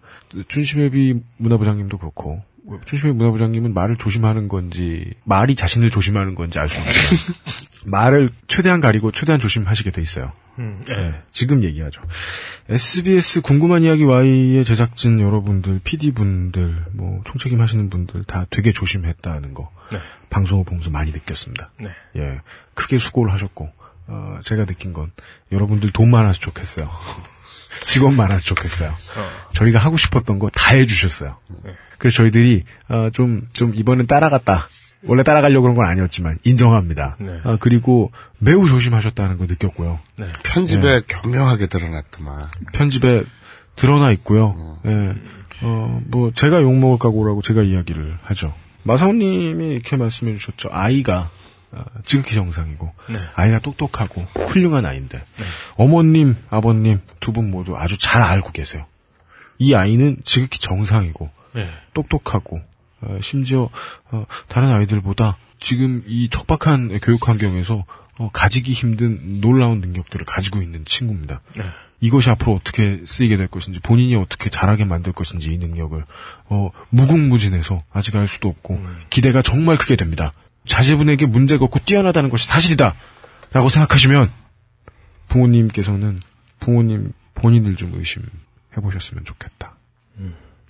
[0.49, 2.43] 춘심회비 문화부장님도 그렇고
[2.87, 7.37] 춘심회 문화부장님은 말을 조심하는 건지 말이 자신을 조심하는 건지 알수 없지만
[7.85, 10.33] 말을 최대한 가리고 최대한 조심하시게 돼 있어요.
[10.59, 12.03] 음, 네, 지금 얘기하죠.
[12.69, 19.71] SBS 궁금한 이야기 Y의 제작진 여러분들, PD분들, 뭐 총책임 하시는 분들 다 되게 조심했다는 거
[19.91, 19.99] 네.
[20.31, 21.71] 방송을 보면서 많이 느꼈습니다.
[21.81, 21.91] 네.
[22.17, 22.41] 예,
[22.75, 23.71] 크게 수고를 하셨고
[24.09, 25.11] 어, 제가 느낀 건
[25.53, 26.91] 여러분들 돈 많아서 좋겠어요.
[27.87, 28.95] 직원 많아서 좋겠어요.
[29.55, 31.39] 저희가 하고 싶었던 거 다 해주셨어요.
[31.99, 34.69] 그래서 저희들이 어, 좀, 좀 이번엔 따라갔다.
[35.07, 37.17] 원래 따라가려고 그런 건 아니었지만 인정합니다.
[37.21, 37.41] 네.
[37.45, 39.99] 어, 그리고 매우 조심하셨다는 거 느꼈고요.
[40.45, 41.01] 편집에 예.
[41.09, 42.47] 교묘하게 드러났더만.
[42.73, 43.25] 편집에
[43.77, 44.79] 드러나 있고요.
[44.87, 45.15] 예.
[45.63, 48.55] 어, 뭐, 제가 욕 먹을 각오라고 제가 이야기를 하죠.
[48.85, 50.69] 마사오님이 이렇게 말씀해 주셨죠.
[50.73, 51.31] 아이가,
[51.71, 53.19] 어, 지극히 정상이고, 네.
[53.37, 55.23] 아이가 똑똑하고, 훌륭한 아이인데,
[55.77, 58.87] 어머님, 아버님 두 분 모두 아주 잘 알고 계세요.
[59.59, 61.69] 이 아이는 지극히 정상이고, 네.
[61.95, 62.63] 똑똑하고, 어,
[63.21, 63.69] 심지어,
[64.11, 67.85] 어, 다른 아이들보다 지금 이 척박한 교육 환경에서
[68.19, 71.41] 어, 가지기 힘든 놀라운 능력들을 가지고 있는 친구입니다.
[71.57, 71.65] 네.
[72.01, 76.05] 이것이 앞으로 어떻게 쓰이게 될 것인지 본인이 어떻게 잘하게 만들 것인지 이 능력을
[76.47, 80.33] 어, 무궁무진해서 아직 알 수도 없고 기대가 정말 크게 됩니다.
[80.65, 82.97] 자제분에게 문제가 없고 뛰어나다는 것이 사실이다
[83.53, 84.33] 라고 생각하시면
[85.29, 86.21] 부모님께서는
[86.59, 88.27] 부모님 본인을 좀 의심해
[88.75, 89.77] 보셨으면 좋겠다.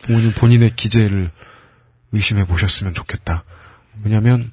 [0.04, 1.30] 부모님 본인의 기재를
[2.12, 3.44] 의심해 보셨으면 좋겠다.
[4.04, 4.50] 왜냐하면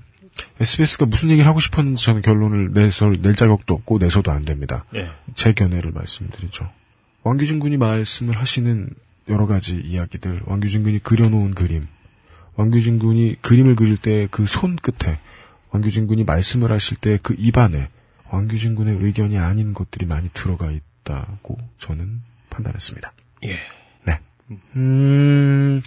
[0.60, 4.86] SBS가 무슨 얘기를 하고 싶었는지 저는 결론을 내서 낼 자격도 없고 내서도 안 됩니다.
[4.96, 5.10] 예.
[5.36, 6.70] 제 견해를 말씀드리죠.
[7.24, 8.90] 왕규진 군이 말씀을 하시는
[9.28, 11.88] 여러 가지 이야기들, 왕규진 군이 그려놓은 그림,
[12.56, 15.20] 왕규진 군이 그림을 그릴 때 그 손 끝에,
[15.72, 17.90] 왕규진 군이 말씀을 하실 때 그 입안에
[18.32, 23.12] 왕규진 군의 의견이 아닌 것들이 많이 들어가 있다고 저는 판단했습니다.
[23.46, 23.56] 예.
[24.06, 24.20] 네.
[24.76, 25.82] 음,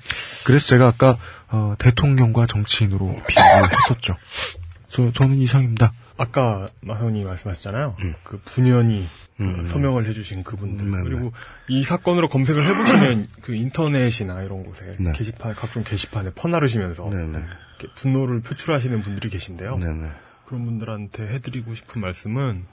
[0.44, 1.18] 그래서 제가 아까
[1.52, 4.16] 어, 대통령과 정치인으로 비교를 했었죠.
[4.88, 5.92] 저, 저는 이상입니다.
[6.16, 7.96] 아까 마현이 말씀하셨잖아요.
[8.00, 8.14] 음.
[8.24, 11.32] 그 분연히 그 서명을 해주신 그분들 그리고
[11.68, 15.12] 이 사건으로 검색을 해보시면 그 인터넷이나 이런 곳에 네.
[15.12, 19.78] 게시판 각종 게시판에 퍼나르시면서 이렇게 분노를 표출하시는 분들이 계신데요.
[19.78, 20.10] 네네.
[20.46, 22.66] 그런 분들한테 해드리고 싶은 말씀은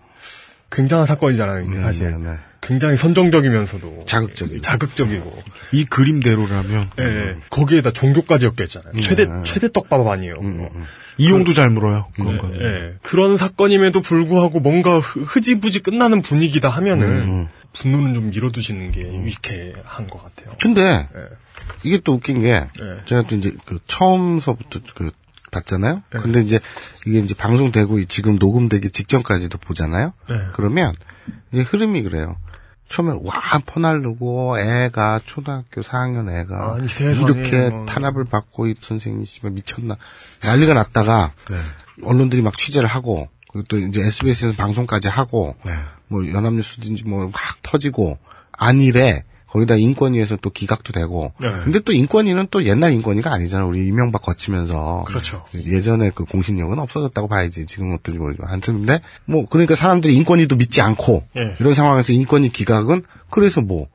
[0.71, 1.63] 굉장한 사건이잖아요.
[1.65, 2.37] 이게 네, 사실 네, 네.
[2.61, 4.61] 굉장히 선정적이면서도 자극적이고.
[4.61, 7.35] 자극적이고 이 그림대로라면 예, 예.
[7.49, 8.91] 거기에다 종교까지 엮였잖아요.
[8.95, 9.43] 음, 최대 네.
[9.43, 10.35] 최대 떡밥 아니에요.
[11.17, 12.07] 이용도 잘 물어요.
[12.15, 12.61] 그런 예, 거는.
[12.61, 12.93] 예.
[13.01, 17.47] 그런 사건임에도 불구하고 뭔가 흐- 흐지부지 끝나는 분위기다 하면은 음.
[17.73, 20.55] 분노는 좀 밀어두시는 게 유익한 것 같아요.
[20.61, 21.07] 근데 예.
[21.83, 22.97] 이게 또 웃긴 게 네.
[23.05, 25.11] 제가 또 이제 그 처음서부터 그
[25.51, 26.03] 봤잖아요.
[26.13, 26.19] 네.
[26.19, 26.59] 근데 이제
[27.05, 30.13] 이게 이제 방송되고 지금 녹음되기 직전까지도 보잖아요.
[30.29, 30.35] 네.
[30.53, 30.93] 그러면
[31.51, 32.37] 이제 흐름이 그래요.
[32.87, 37.85] 처음에 와 퍼날르고 애가 초등학교 4학년 애가 세상에, 이렇게 뭐.
[37.85, 39.95] 탄압을 받고 이 선생님이 씨발 미쳤나
[40.43, 41.31] 난리가 났다가
[42.03, 45.55] 언론들이 막 취재를 하고 그리고 또 이제 SBS에서 방송까지 하고
[46.07, 48.17] 뭐 연합뉴스든지 뭐막 터지고
[48.51, 51.33] 안일에 거기다 인권위에서 또 기각도 되고.
[51.39, 51.49] 네.
[51.63, 53.65] 근데 또 인권위는 또 옛날 인권위가 아니잖아.
[53.65, 55.05] 우리 이명박 거치면서.
[55.07, 55.43] 그렇죠.
[55.53, 57.65] 예전에 그 공신력은 없어졌다고 봐야지.
[57.65, 58.49] 지금 어떨지 모르지만.
[58.49, 61.55] 하여튼 근데 뭐 그러니까 사람들이 인권위도 믿지 않고 예.
[61.59, 63.87] 이런 상황에서 인권위 기각은 그래서 뭐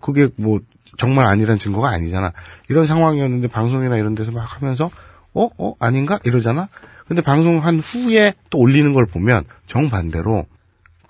[0.00, 0.60] 그게 뭐
[0.96, 2.32] 정말 아니란 증거가 아니잖아.
[2.68, 4.90] 이런 상황이었는데 방송이나 이런 데서 막 하면서
[5.34, 5.48] 어?
[5.58, 5.74] 어?
[5.78, 6.18] 아닌가?
[6.24, 6.68] 이러잖아.
[7.06, 10.46] 근데 방송한 후에 또 올리는 걸 보면 정반대로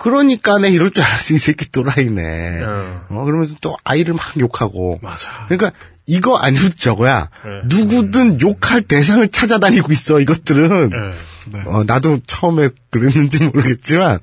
[0.00, 5.46] 그러니까 내 이럴 줄 알았어 이 새끼 또라이네 어 그러면서 또 아이를 막 욕하고 맞아
[5.48, 5.72] 그러니까
[6.06, 7.76] 이거 아니면 저거야 네.
[7.76, 10.90] 누구든 욕할 대상을 찾아다니고 있어 이것들은
[11.52, 11.62] 네.
[11.66, 14.20] 어, 나도 처음에 그랬는지 모르겠지만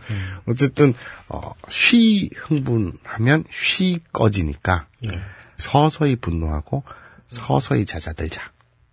[0.47, 0.95] 어쨌든
[1.29, 5.19] 어, 쉬 흥분하면 쉬 꺼지니까 예.
[5.57, 6.83] 서서히 분노하고
[7.27, 8.41] 서서히 잦아들자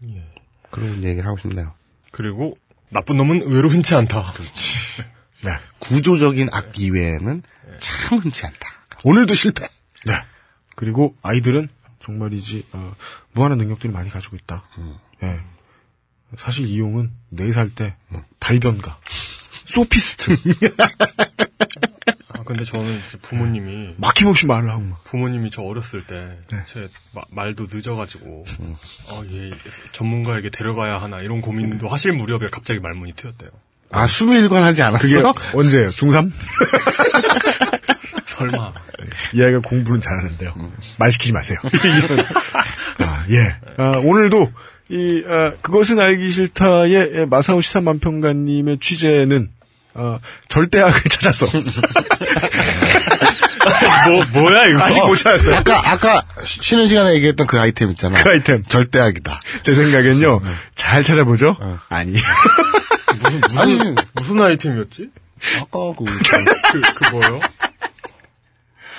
[0.09, 0.23] 예.
[0.71, 1.73] 그런 얘기를 하고 싶네요.
[2.11, 2.59] 그리고
[2.91, 4.35] 나쁜 놈은 의외로 흔치 않다.
[5.45, 5.51] 네.
[5.79, 7.43] 구조적인 악 이외에는
[7.79, 8.59] 참 흔치 않다.
[9.05, 9.69] 오늘도 실패.
[10.07, 10.13] 네.
[10.75, 11.69] 그리고 아이들은
[12.01, 12.95] 정말이지 어,
[13.33, 14.65] 무한한 능력들을 많이 가지고 있다.
[15.23, 15.41] 예.
[16.37, 17.97] 사실 이용은 4살 때
[18.41, 18.99] 달변가,
[19.67, 20.33] 소피스트
[22.29, 25.05] 아, 근데 저는 부모님이 막힘없이 말을 하고 막.
[25.05, 26.89] 부모님이 저 어렸을 때제
[27.31, 28.45] 말도 늦어가지고
[29.11, 29.53] 어, 얘
[29.93, 33.51] 전문가에게 데려가야 하나 이런 고민도 하실 무렵에 갑자기 말문이 트였대요.
[33.95, 35.03] 아 수미일관 하지 않았어?
[35.07, 35.23] 그게
[35.55, 35.89] 언제예요?
[35.91, 36.31] 중3?
[38.27, 38.73] 설마.
[39.35, 40.55] 이 아이가 공부는 잘하는데요.
[40.99, 41.59] 말 시키지 마세요.
[42.99, 43.55] 아, 예.
[43.77, 44.51] 아, 오늘도
[44.89, 49.51] 이 아, 그것은 알기 싫다의 예, 마사오 시사만평가님의 취재는
[49.95, 50.19] 어,
[50.49, 51.63] 절대악을 찾아서 뭐
[54.43, 54.83] 뭐야 이거?
[54.83, 55.57] 아직 못 찾았어요.
[55.57, 58.21] 아까 아까 쉬- 쉬는 시간에 얘기했던 그 아이템 있잖아.
[58.23, 59.41] 그 아이템 절대악이다.
[59.63, 60.41] 제 생각엔요
[60.75, 61.57] 잘 찾아보죠.
[61.89, 62.15] 아니
[63.23, 63.95] 무슨 무슨 아니.
[64.15, 65.11] 무슨 아이템이었지?
[65.61, 67.41] 아까 그 그, 그 뭐요?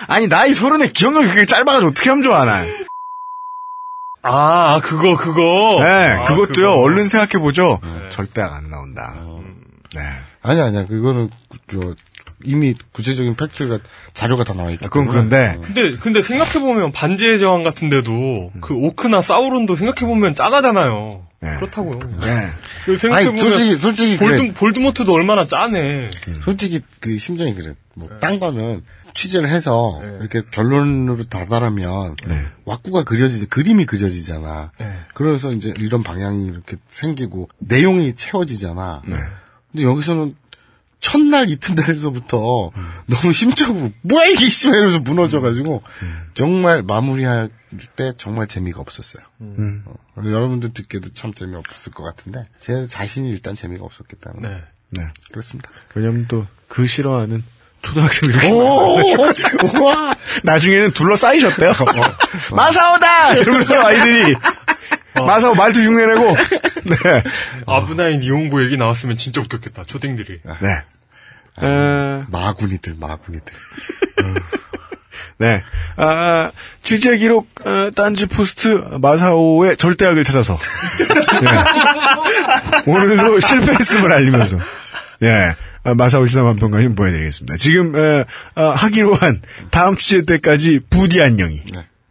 [0.08, 2.66] 아니 나이 서른에 기억력이 그렇게 짧아가지고 어떻게 하면 좋아 나.
[4.28, 5.78] 아, 아, 그거 그거.
[5.82, 6.72] 네, 아, 그것도요.
[6.72, 6.80] 그거.
[6.82, 7.80] 얼른 생각해 보죠.
[8.10, 9.24] 절대악 안 나온다.
[9.94, 10.02] 네.
[10.42, 11.30] 아니 아니야 그거는
[11.68, 11.96] 그,
[12.46, 13.80] 이미 구체적인 팩트가
[14.14, 15.08] 자료가 다 나와 있기 그건.
[15.08, 21.26] 그런데 근데 근데 생각해 보면 반지의 제왕 같은데도 그 오크나 사우론도 생각해 보면 짜가잖아요.
[21.60, 22.00] 그렇다고요.
[22.22, 22.96] 네.
[22.98, 24.54] 생각해 아니, 보면 솔직히 솔직히 볼드 그래.
[24.54, 26.10] 볼드모트도 얼마나 짜네.
[26.44, 27.76] 솔직히 그 심정이 그래.
[27.96, 30.18] 뭐딴 거는 취재를 해서 네.
[30.20, 32.16] 이렇게 결론으로 다다르면
[32.66, 34.72] 왁구가 그려지지 그림이 그려지잖아.
[34.80, 34.94] 네.
[35.14, 39.04] 그래서 이제 이런 방향이 이렇게 생기고 내용이 채워지잖아.
[39.06, 40.36] 근데 여기서는
[41.06, 42.72] 첫날 이튿날서부터
[43.06, 45.84] 너무 심적으로 뭐야 이게 씨발 이러면서 무너져가지고
[46.34, 47.50] 정말 마무리할
[47.96, 49.24] 때 정말 재미가 없었어요.
[49.42, 49.84] 음.
[49.86, 54.64] 어, 여러분들 듣기에도 참 재미없었을 것 같은데 제 자신이 일단 재미가 없었기 때문에 네.
[54.90, 55.04] 네.
[55.32, 55.70] 그렇습니다.
[55.94, 57.44] 왜냐면 또 그 싫어하는
[57.82, 58.98] 초등학생들이 오!
[59.86, 61.74] 와 나중에는 둘러싸이셨대요.
[62.56, 64.36] 마사오다 이러면서 아이들이
[65.16, 66.22] 마사오 말투 흉내내고
[66.86, 67.24] 네.
[67.66, 69.84] 아브나인 이용고 얘기 나왔으면 진짜 웃겼겠다.
[69.86, 70.42] 초딩들이.
[70.62, 71.66] 네.
[71.66, 73.54] 어, 마구니들 마구니들.
[75.38, 75.64] 네.
[75.98, 76.52] 아,
[76.82, 78.68] 취재 기록, 어, 딴지 포스트,
[79.02, 80.58] 마사오의 절대악을 찾아서.
[81.42, 81.50] 네.
[82.92, 84.60] 오늘도 실패했음을 알리면서.
[85.24, 85.56] 예.
[85.84, 87.58] 아, 마사오 시사만평가님 보여드리겠습니다.
[87.58, 88.26] 지금, 에,
[88.56, 91.64] 아, 하기로 한 다음 취재 때까지 부디 안녕히.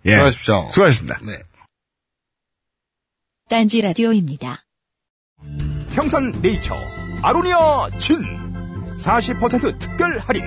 [0.07, 0.13] 예.
[0.13, 0.69] 수고하십시오.
[0.71, 1.19] 수고하셨습니다.
[1.23, 1.39] 네.
[3.55, 4.65] 딴지 라디오입니다.
[5.95, 6.75] 평산 네이처
[7.23, 8.17] 아로니아 진
[8.97, 10.43] 40% 특별 할인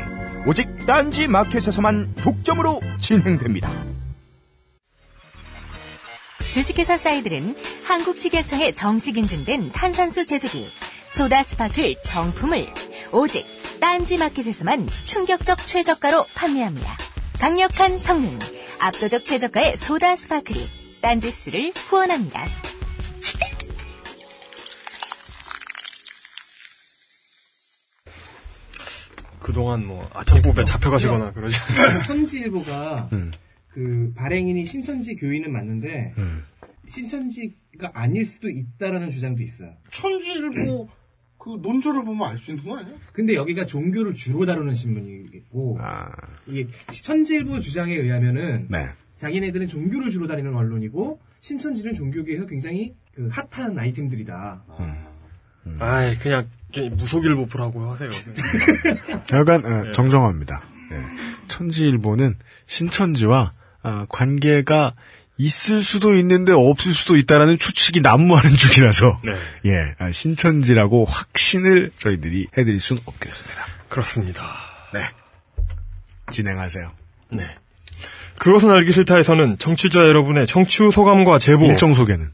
[0.45, 3.71] 오직 딴지 마켓에서만 독점으로 진행됩니다.
[6.51, 7.55] 주식회사 사이들은
[7.87, 10.67] 한국식약청에 정식 인증된 탄산수 제조기
[11.11, 12.67] 소다 스파클 정품을
[13.13, 13.45] 오직
[13.79, 16.97] 딴지 마켓에서만 충격적 최저가로 판매합니다.
[17.39, 18.37] 강력한 성능,
[18.79, 20.59] 압도적 최저가의 소다 스파클이
[21.01, 22.47] 딴지스를 후원합니다.
[29.47, 32.03] 그동안 뭐 아청법에 잡혀가시거나 그러지 않아요.
[32.03, 33.31] 천지일보가 음.
[33.69, 36.43] 그 발행인이 신천지 교인은 맞는데 음.
[36.89, 39.73] 신천지가 아닐 수도 있다라는 주장도 있어요.
[39.89, 40.89] 천지일보
[41.37, 42.93] 그 논조를 보면 알 수 있는 거 아니야?
[43.13, 45.79] 근데 여기가 종교를 주로 다루는 신문이고
[46.47, 48.87] 이게 천지일보 주장에 의하면은 네.
[49.15, 54.65] 자기네들은 종교를 주로 다니는 언론이고 신천지는 종교계에서 굉장히 그 핫한 아이템들이다.
[55.79, 58.09] 아이 그냥 무속일보프라고 하세요.
[59.33, 59.91] 약간 어, 네.
[59.91, 60.61] 정정합니다.
[60.91, 61.47] 예.
[61.47, 62.35] 천지일보는
[62.65, 63.51] 신천지와
[63.83, 64.93] 아, 관계가
[65.37, 69.31] 있을 수도 있는데 없을 수도 있다라는 추측이 난무하는 중이라서 네.
[69.71, 73.65] 예 아, 신천지라고 확신을 저희들이 해드릴 수는 없겠습니다.
[73.89, 74.43] 그렇습니다.
[74.93, 75.01] 네
[76.31, 76.91] 진행하세요.
[77.31, 77.49] 네.
[78.39, 81.65] 그것은 알기 싫다에서는 청취자 여러분의 청취 소감과 제보.
[81.65, 82.29] 일정 소개는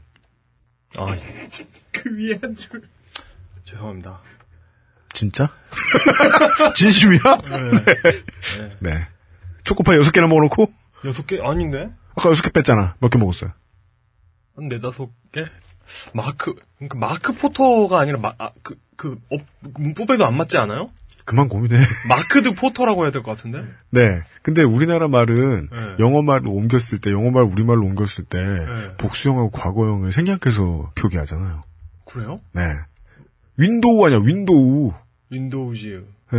[0.98, 1.48] 아, 예.
[1.92, 2.82] 그 위에 한 줄.
[3.64, 4.20] 죄송합니다.
[5.12, 5.50] 진짜?
[6.74, 7.20] 진심이야?
[7.20, 8.76] 네.
[8.80, 9.06] 네.
[9.64, 10.72] 초코파이 여섯 개나 먹어놓고
[11.04, 11.90] 여섯 개 아닌데?
[12.16, 12.96] 아까 여섯 개 뺐잖아.
[13.00, 13.52] 몇 개 먹었어요?
[14.56, 15.44] 한 네다섯 개?
[16.14, 20.90] 마크, 그러니까 마크 포터가 아니라 마, 아, 그, 그, 어, 문법에도 안 맞지 않아요?
[21.26, 21.76] 그만 고민해.
[22.08, 23.64] marked 포터라고 해야 될 것 같은데?
[23.90, 24.22] 네.
[24.42, 25.94] 근데 우리나라 말은 네.
[25.98, 28.96] 영어 말로 옮겼을 때, 영어 말 우리말로 옮겼을 때, 네.
[28.96, 31.62] 복수형하고 과거형을 생략해서 표기하잖아요.
[32.06, 32.38] 그래요?
[32.52, 32.62] 네.
[33.56, 34.92] 윈도우 아니야, 윈도우.
[35.30, 36.38] Windows, 네.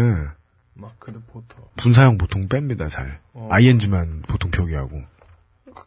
[0.74, 1.56] marked 포터.
[1.78, 3.20] 분사형 보통 뺍니다, 잘.
[3.34, 3.48] 어.
[3.52, 5.02] ing만 보통 표기하고.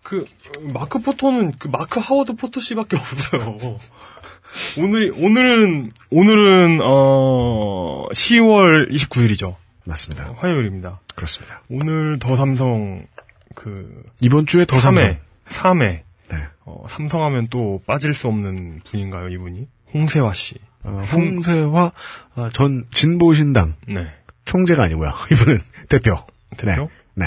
[0.03, 0.27] 그,
[0.73, 3.59] 마크 포터는 그 마크 하워드 포터 씨밖에 없어요.
[4.79, 9.57] 오늘, 오늘은, 오늘은, 어, 10월 29일이죠.
[9.85, 10.35] 맞습니다.
[10.37, 11.01] 화요일입니다.
[11.15, 11.63] 그렇습니다.
[11.71, 13.07] 오늘 더 삼성,
[13.55, 14.03] 그.
[14.21, 15.19] 이번 주에 더 삼성.
[15.49, 16.03] 3회.
[16.31, 16.37] 네.
[16.65, 19.69] 어, 삼성하면 또 빠질 수 없는 분인가요, 이분이?
[19.93, 20.59] 홍세화 씨.
[20.85, 21.93] 어, 홍세화
[22.35, 24.07] 아, 전 진보신당 네.
[24.45, 25.11] 총재가 아니고요.
[25.33, 26.25] 이분은 대표.
[26.57, 26.91] 대표?
[27.15, 27.27] 네.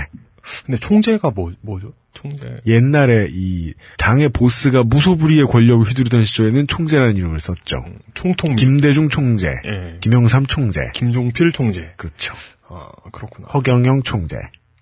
[0.66, 1.94] 근데 총재가 뭐, 뭐죠?
[2.14, 2.60] 총재.
[2.66, 7.86] 옛날에 이 당의 보스가 무소불위의 권력을 휘두르던 시절에는 총재라는 이름을 썼죠.
[8.14, 8.56] 총통.
[8.56, 9.98] 김대중 총재, 예.
[10.02, 11.92] 김영삼 총재, 김종필 총재.
[11.96, 12.34] 그렇죠.
[12.68, 13.48] 아, 그렇구나.
[13.48, 14.38] 허경영 총재.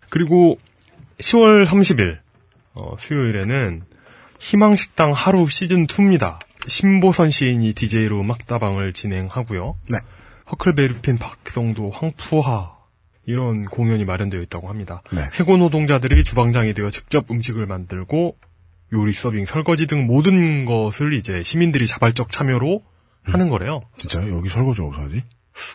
[0.09, 0.57] 그리고
[1.19, 2.17] 10월 30일,
[2.73, 3.83] 어, 수요일에는
[4.39, 6.39] 희망식당 하루 시즌 2입니다.
[6.67, 9.77] 신보선 시인이 DJ로 음악다방을 진행하고요.
[9.91, 9.99] 네.
[10.51, 12.77] 허클베리핀 박성도 황푸하
[13.25, 15.03] 이런 공연이 마련되어 있다고 합니다.
[15.11, 15.21] 네.
[15.39, 18.37] 해고 노동자들이 주방장이 되어 직접 음식을 만들고
[18.93, 22.83] 요리 서빙, 설거지 등 모든 것을 이제 시민들이 자발적 참여로
[23.23, 23.81] 하는 거래요.
[23.97, 25.23] 진짜 여기 설거지 어디서 하지?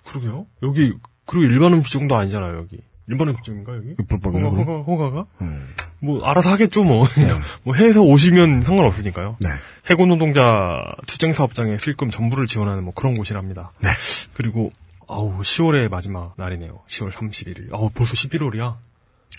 [0.07, 0.47] 그러게요.
[0.63, 0.93] 여기
[1.27, 2.81] 그리고 일반 음식점도 아니잖아요, 여기.
[3.09, 3.95] 일반 음식점인가 여기?
[4.09, 4.63] 불법이에요, 호가?
[4.63, 5.27] 호가, 호가 가?
[5.43, 5.67] 음.
[6.01, 7.07] 뭐 알아서 하겠죠, 뭐.
[7.63, 9.37] 뭐 해서 오시면 상관없으니까요.
[9.41, 9.49] 네.
[9.91, 13.73] 해고 노동자 투쟁 사업장의 수익금 전부를 지원하는 뭐 그런 곳이랍니다.
[13.81, 13.91] 네.
[14.33, 14.73] 그리고
[15.07, 16.81] 아우 10월의 마지막 날이네요.
[16.87, 17.73] 10월 31일.
[17.73, 18.77] 아우 벌써 11월이야.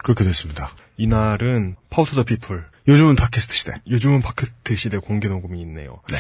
[0.04, 0.72] 그렇게 됐습니다.
[0.98, 2.66] 이날은 Power to the People.
[2.88, 3.74] 요즘은 팟캐스트 시대.
[3.90, 6.02] 요즘은 팟캐스트 시대 공개 녹음이 있네요.
[6.10, 6.18] 네.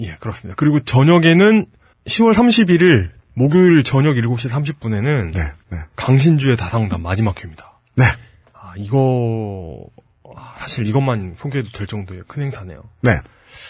[0.00, 0.54] 예, 그렇습니다.
[0.56, 1.66] 그리고 저녁에는
[2.06, 5.40] 10월 31일 목요일 저녁 7시 30분에는 네,
[5.70, 5.78] 네.
[5.96, 7.80] 강신주의 다상담 마지막 회입니다.
[7.96, 8.04] 네.
[8.52, 9.86] 아, 이거
[10.36, 12.82] 아, 사실 이것만 소개해도 될 정도의 큰 행사네요.
[13.00, 13.12] 네.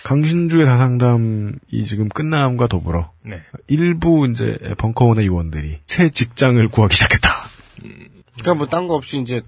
[0.04, 3.40] 강신주의 다상담이 지금 끝남과 더불어 네.
[3.66, 7.28] 일부 이제 벙커원의 요원들이 새 직장을 구하기 시작했다.
[8.38, 9.42] 그러니까 뭐 딴 거 없이 이제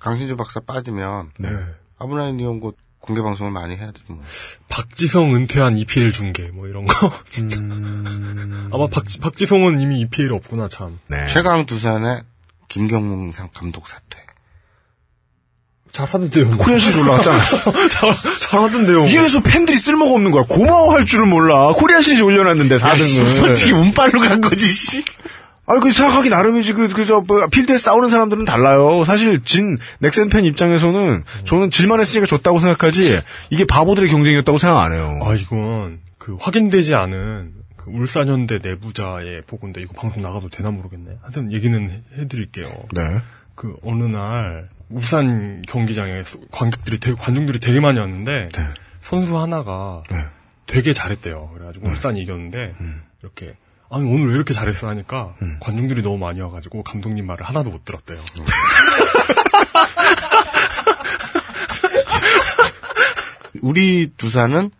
[0.00, 1.48] 강신주 박사 빠지면 네.
[1.98, 4.04] 아브라인 이용고 공개 방송을 많이 해야 되죠.
[4.08, 4.22] 뭐.
[4.68, 7.12] 박지성 은퇴한 EPL 중계 뭐 이런 거.
[7.38, 8.68] 음.
[8.72, 10.98] 아마 박, 박지성은 이미 EPL 없구나 참.
[11.06, 11.26] 네.
[11.26, 12.22] 최강 두산의
[12.68, 14.18] 김경문 상 감독 사퇴.
[15.92, 16.46] 잘하던데요.
[16.46, 16.56] 뭐.
[16.58, 17.38] 코리아 시리즈 올라갔잖아.
[17.88, 19.04] 잘, 잘하던데요.
[19.06, 20.44] 이래서 팬들이 쓸모가 없는 거야.
[20.44, 21.72] 고마워할 줄을 몰라.
[21.72, 23.32] 코리아 시리즈 올려놨는데 4등을.
[23.34, 25.02] 솔직히 운빨로 간 거지, 씨.
[25.68, 26.72] 아니, 그 생각하기 나름이지.
[26.72, 29.04] 그, 그, 저, 뭐, 필드에 싸우는 사람들은 달라요.
[29.04, 33.20] 사실, 진, 넥센 팬 입장에서는 저는 질만 했으니까 졌다고 생각하지,
[33.50, 35.18] 이게 바보들의 경쟁이었다고 생각 안 해요.
[35.22, 41.18] 아 이건 그 확인되지 않은 그 울산현대 내부자의 보고인데 이거 방송 나가도 되나 모르겠네.
[41.22, 42.64] 하여튼 얘기는 해- 해드릴게요.
[42.94, 43.02] 네.
[43.54, 48.68] 그 어느 날 울산 경기장에 소- 관객들이 되게 관중들이 되게 많이 왔는데 네.
[49.00, 50.02] 선수 하나가
[50.66, 51.50] 되게 잘했대요.
[51.54, 52.74] 그래가지고 울산이 이겼는데
[53.22, 53.54] 이렇게
[53.90, 58.20] 아니 오늘 왜 이렇게 잘했어 하니까 관중들이 너무 많이 와가지고 감독님 말을 하나도 못 들었대요.
[63.62, 64.70] 우리 두산은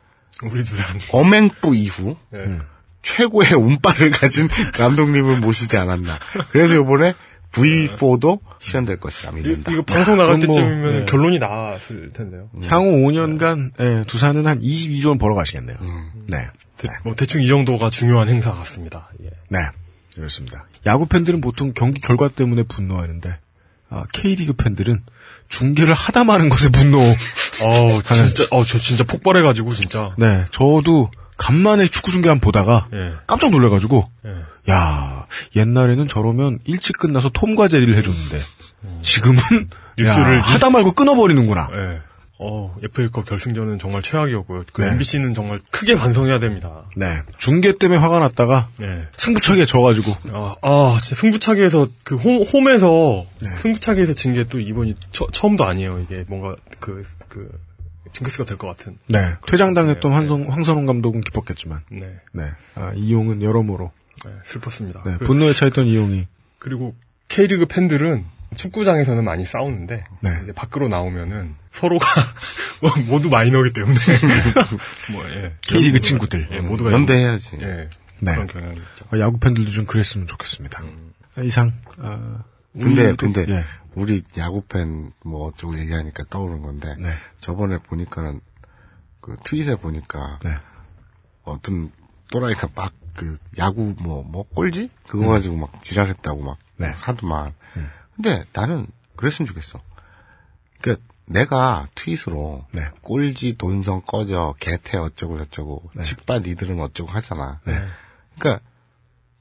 [0.44, 2.38] 우리 두산 엄행부 이후 네.
[2.40, 2.62] 음,
[3.02, 6.18] 최고의 운빨을 가진 감독님을 모시지 않았나.
[6.52, 7.14] 그래서 이번에
[7.52, 9.72] V4도 실현될 것이라 믿는다.
[9.72, 11.06] 이거 방송 나갈 그럼 뭐, 때쯤이면 네.
[11.06, 12.50] 결론이 나왔을 텐데요.
[12.64, 15.76] 향후 5년간 예, 두산은 한 22조 원 벌어 가시겠네요.
[16.26, 16.36] 네.
[16.76, 19.10] 대, 뭐 대충 이 정도가 중요한 행사 같습니다.
[19.22, 19.30] 예.
[19.48, 19.58] 네.
[20.14, 20.66] 그렇습니다.
[20.86, 23.38] 야구 팬들은 보통 경기 결과 때문에 분노하는데
[23.90, 25.02] 아, K리그 팬들은
[25.48, 26.98] 중계를 하다 마는 것에 분노.
[27.62, 30.10] 어우, 진짜, 어, 저 진짜 폭발해가지고, 진짜.
[30.18, 30.44] 네.
[30.50, 33.14] 저도 간만에 축구 중계 한번 보다가 예.
[33.26, 34.72] 깜짝 놀래가지고 예.
[34.72, 38.38] 야 옛날에는 저러면 일찍 끝나서 톰과 제리를 해줬는데
[39.02, 39.38] 지금은
[39.96, 41.68] 뉴스를 야, 하다 말고 끊어버리는구나.
[41.72, 42.00] 예.
[42.40, 44.62] 어, FA컵 결승전은 정말 최악이었고요.
[44.72, 44.90] 그 네.
[44.92, 46.84] MBC는 정말 크게 반성해야 됩니다.
[46.94, 47.22] 네.
[47.36, 49.08] 중계 때문에 화가 났다가 네.
[49.16, 53.48] 승부차기에 져가지고 아, 아, 진짜 승부차기에서 그 홈, 홈에서 네.
[53.56, 55.98] 승부차기에서 진 게 또 이번이 처, 처음도 아니에요.
[55.98, 57.50] 이게 뭔가 그, 그,
[58.12, 58.98] 징크스가 될 것 같은.
[59.08, 59.34] 네.
[59.46, 62.16] 퇴장당했던 황성, 황선홍 감독은 기뻤겠지만 네.
[62.32, 62.50] 네.
[62.74, 63.90] 아, 이용은 여러모로
[64.26, 65.02] 네, 슬펐습니다.
[65.04, 66.26] 네, 그- 분노에 차있던 이용이
[66.58, 66.94] 그리고
[67.28, 68.24] K리그 팬들은
[68.56, 70.30] 축구장에서는 많이 싸우는데 네.
[70.42, 72.06] 이제 밖으로 나오면은 서로가
[72.80, 73.94] 뭐 모두 마이너기 때문에
[75.12, 75.52] 뭐 예.
[75.60, 77.58] K리그 친구들 예, 모두가 연대해야지.
[77.60, 77.90] 예.
[78.20, 78.32] 네.
[78.32, 79.04] 그런 경향이 있죠.
[79.10, 80.82] 아, 야구 팬들도 좀 그랬으면 좋겠습니다.
[81.36, 83.64] 아, 이상 아, 근데 근데 예.
[83.98, 87.14] 우리 야구 팬뭐 어쩌고 얘기하니까 떠오른 건데 네.
[87.38, 88.40] 저번에 보니까는
[89.20, 90.56] 그 트윗에 보니까 네.
[91.44, 91.92] 어떤
[92.30, 95.28] 또라이가 막 그 야구 뭐뭐 꼴지 그거 음.
[95.30, 96.94] 가지고 막 지랄했다고 막 네.
[96.94, 97.52] 사두만.
[97.76, 97.90] 음.
[98.14, 99.80] 근데 나는 그랬으면 좋겠어.
[100.80, 102.88] 그러니까 내가 트윗으로 네.
[103.02, 106.02] 꼴지 돈성 꺼져 개태 어쩌고 저쩌고 네.
[106.04, 107.58] 직바 니들은 어쩌고 하잖아.
[107.64, 107.84] 네.
[108.38, 108.64] 그러니까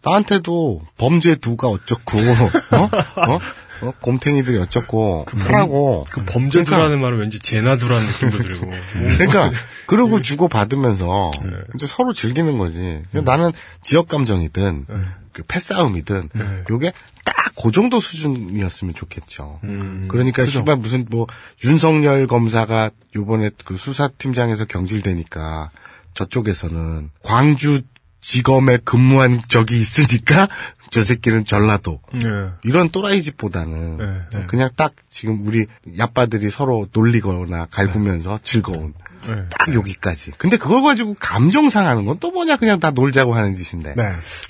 [0.01, 2.17] 나한테도 범죄 두가 어쩌고
[2.73, 3.31] 어?
[3.31, 3.39] 어?
[3.81, 3.91] 어?
[4.01, 6.05] 곰탱이들이 어쩌고 하라고.
[6.11, 8.71] 그 범죄두라는 말은 왠지 제나두라는 느낌도 들고.
[9.17, 9.51] 그러니까
[9.85, 11.51] 그러고 주고 받으면서 네.
[11.75, 13.01] 이제 서로 즐기는 거지.
[13.11, 13.51] 그러니까 나는
[13.81, 14.95] 지역 감정이든 네.
[15.33, 16.29] 그 패싸움이든
[16.69, 16.93] 요게
[17.25, 19.59] 딱 그 정도 수준이었으면 좋겠죠.
[19.63, 20.05] 음.
[20.09, 21.27] 그러니까 씨발 무슨 뭐
[21.63, 25.71] 윤석열 검사가 요번에 그 수사팀장에서 경질되니까
[26.13, 27.81] 저쪽에서는 광주
[28.19, 30.48] 지검에 근무한 적이 있으니까
[30.89, 32.49] 저 새끼는 전라도 네.
[32.64, 33.98] 이런 또라이 집보다는
[34.31, 34.45] 네.
[34.48, 35.65] 그냥 딱 지금 우리
[35.98, 38.94] 야빠들이 서로 놀리거나 갈구면서 즐거운
[39.27, 39.44] 네.
[39.49, 40.31] 딱 여기까지.
[40.38, 43.94] 근데 그걸 가지고 감정 상하는 건 또 뭐냐 그냥 다 놀자고 하는 짓인데.
[43.95, 44.03] 네.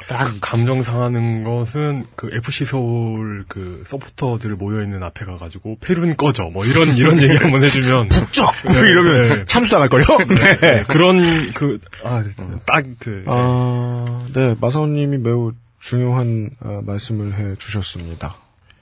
[0.08, 6.16] 딱 감정 상하는 것은 그 FC 서울 그 서포터들 모여 있는 앞에 가 가지고 페룬
[6.16, 10.06] 꺼져 뭐 이런 이런 얘기 한번 해주면 쩍 이러면 참수 당할 걸요.
[10.28, 10.58] 네.
[10.58, 12.24] 네, 그런 그 아
[12.66, 18.38] 딱 그 아, 네, 마사오님이 매우 중요한 아, 말씀을 해 주셨습니다.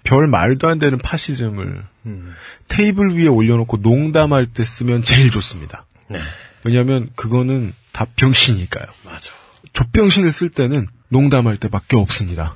[0.05, 2.33] 별 말도 안 되는 파시즘을 음.
[2.69, 5.85] 테이블 위에 올려놓고 농담할 때 쓰면 제일 좋습니다.
[6.07, 6.19] 네.
[6.63, 8.85] 왜냐하면 그거는 다 병신이니까요.
[9.03, 9.33] 맞아.
[9.73, 12.55] 족병신을 쓸 때는 농담할 때밖에 없습니다.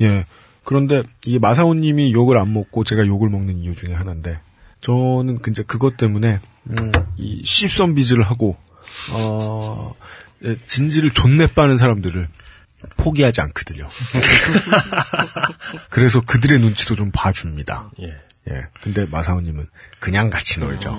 [0.00, 0.26] 예.
[0.64, 4.38] 그런데 이 마사오님이 욕을 안 먹고 제가 욕을 먹는 이유 중에 하나인데
[4.80, 6.40] 저는 이제 그것 때문에
[6.70, 8.56] 음, 이 씹선비즈를 하고
[9.12, 9.94] 어
[10.44, 12.28] 예, 진지를 존내 빠는 사람들을
[12.96, 13.88] 포기하지 않거든요.
[15.90, 17.90] 그래서 그들의 눈치도 좀 봐줍니다.
[18.02, 18.16] 예.
[18.50, 18.66] 예.
[18.82, 19.68] 근데 마사오님은
[20.00, 20.98] 그냥 같이 놀죠.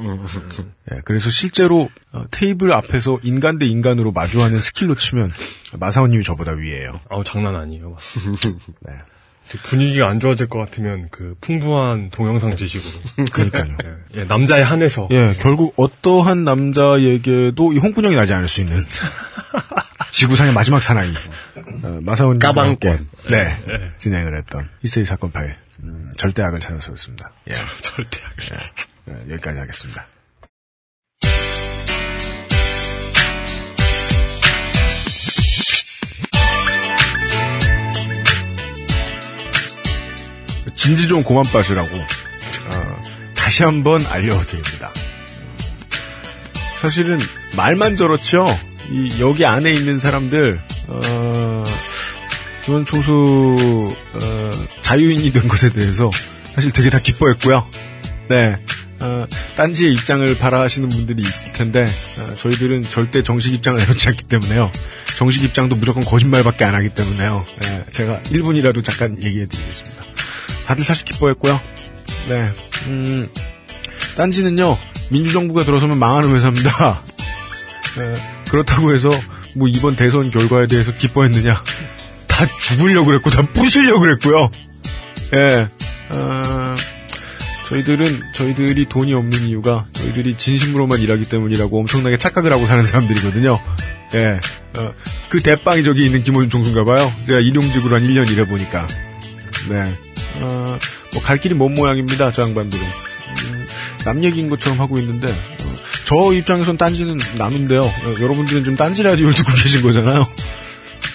[0.91, 1.01] 예.
[1.03, 5.31] 그래서 실제로 어, 테이블 앞에서 인간 대 인간으로 마주하는 skill로 치면
[5.77, 7.01] 마사오님이 저보다 위에요.
[7.10, 7.97] 아우 장난 아니에요.
[8.81, 8.93] 네.
[9.64, 13.27] 분위기가 안 좋아질 것 같으면 그 풍부한 동영상 지식으로.
[13.34, 13.77] 그러니까요.
[13.84, 15.10] 예, 예, 남자에 한해서.
[15.11, 18.85] 예, 결국 어떠한 남자에게도 이 홍군형이 나지 않을 수 있는
[20.14, 21.11] 지구상의 마지막 사나이
[21.81, 23.10] 어, 마사오님 까방권.
[23.31, 23.94] 네, 네.
[23.98, 27.31] 진행을 했던 이세이 사건 파일 음, 절대악을 찾아서였습니다.
[27.49, 28.45] 예, 절대악을.
[29.10, 30.07] 예, 여기까지 하겠습니다.
[40.76, 43.03] 진지 좀 고만 빠지라고 어,
[43.35, 44.91] 다시 한번 알려드립니다.
[46.81, 47.18] 사실은
[47.56, 48.45] 말만 저렇죠.
[48.91, 51.64] 이 여기 안에 있는 사람들 어,
[52.64, 54.51] 이번 총수 어,
[54.81, 56.10] 자유인이 된 것에 대해서
[56.53, 57.65] 사실 되게 다 기뻐했고요.
[58.30, 58.57] 네.
[58.99, 59.27] 어,
[59.57, 64.72] 딴지의 입장을 바라시는 분들이 있을 텐데 어, 저희들은 절대 정식 입장을 내놓지 않기 때문에요.
[65.18, 67.45] 정식 입장도 무조건 거짓말밖에 안 하기 때문에요.
[67.61, 70.03] 네, 제가 1분이라도 잠깐 얘기해 드리겠습니다.
[70.68, 71.60] 다들 사실 기뻐했고요.
[72.30, 72.49] 네.
[72.88, 73.30] 음,
[74.15, 74.77] 딴지는요,
[75.10, 77.03] 민주정부가 들어서면 망하는 회사입니다.
[77.99, 79.09] 예, 그렇다고 해서,
[79.55, 81.59] 뭐 이번 대선 결과에 대해서 기뻐했느냐.
[82.27, 84.51] 다 죽으려고 그랬고, 다 부시려고 그랬고요.
[85.34, 85.67] 예,
[86.09, 86.75] 어,
[87.69, 93.59] 저희들은, 저희들이 돈이 없는 이유가 저희들이 진심으로만 일하기 때문이라고 엄청나게 착각을 하고 사는 사람들이거든요.
[94.13, 94.39] 예,
[94.77, 94.93] 어,
[95.30, 97.11] 그 대빵이 저기 있는 총수인가 봐요.
[97.25, 98.85] 제가 일용직으로 한 1년 일해보니까.
[99.67, 99.91] 네.
[100.41, 100.77] 어,
[101.11, 102.85] 뭐, 갈 길이 먼 모양입니다, 저 양반들은.
[102.85, 103.67] 음,
[104.05, 105.52] 남 얘기인 것처럼 하고 있는데, 어,
[106.05, 107.17] 저 입장에선 딴지는.
[107.81, 110.27] 어, 여러분들은 지금 딴지 라디오를 듣고 계신 거잖아요.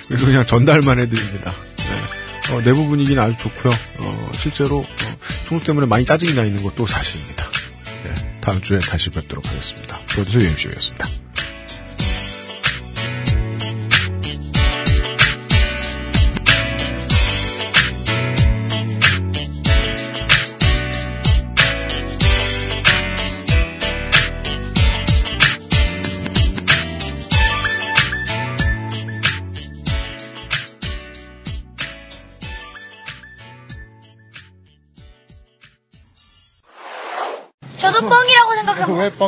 [0.06, 1.52] 그래서 그냥 전달만 해드립니다.
[1.76, 2.54] 네.
[2.54, 3.74] 어, 내부 분위기는 아주 좋고요.
[3.98, 7.44] 어, 실제로, 어, 총수 때문에 많이 짜증이 나 있는 것도 사실입니다.
[8.04, 9.98] 네, 다음 주에 다시 뵙도록 하겠습니다.
[10.06, 11.17] 프로듀서 유엠쇼였습니다.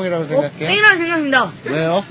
[0.01, 0.59] 뻥이라고 생각해?
[0.59, 1.53] 뻥이라고 생각합니다.
[1.65, 2.05] 왜요?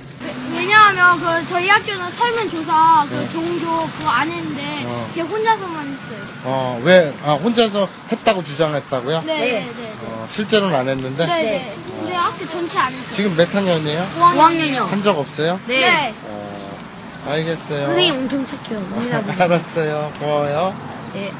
[0.51, 3.29] 왜냐하면 그 저희 학교는 설문조사 그 네.
[3.31, 5.09] 종교 그거 안 했는데 어.
[5.13, 6.27] 걔 혼자서만 했어요.
[6.43, 9.21] 어, 왜, 아, 혼자서 했다고 주장했다고요?
[9.25, 9.93] 네, 네, 네.
[10.03, 11.25] 어, 실제로는 안 했는데?
[11.25, 11.75] 네, 네.
[11.99, 13.15] 근데 학교 전체 안 했어요.
[13.15, 14.07] 지금 몇 학년이에요?
[14.19, 14.87] 5학년이요.
[14.89, 15.59] 한 적 없어요?
[15.67, 16.13] 네.
[16.23, 16.77] 어,
[17.27, 17.85] 알겠어요.
[17.85, 18.79] 선생님 엄청 착해요.
[18.89, 19.43] 보고.
[19.43, 20.13] 알았어요.
[20.19, 20.75] 고마워요.
[21.13, 21.31] 네.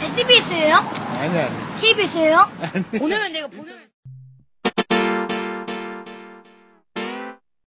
[0.00, 0.74] SBS예요?
[1.20, 1.54] 아니, 아니.
[1.80, 2.50] TBS예요?
[3.00, 3.83] 오늘은 내가 보내면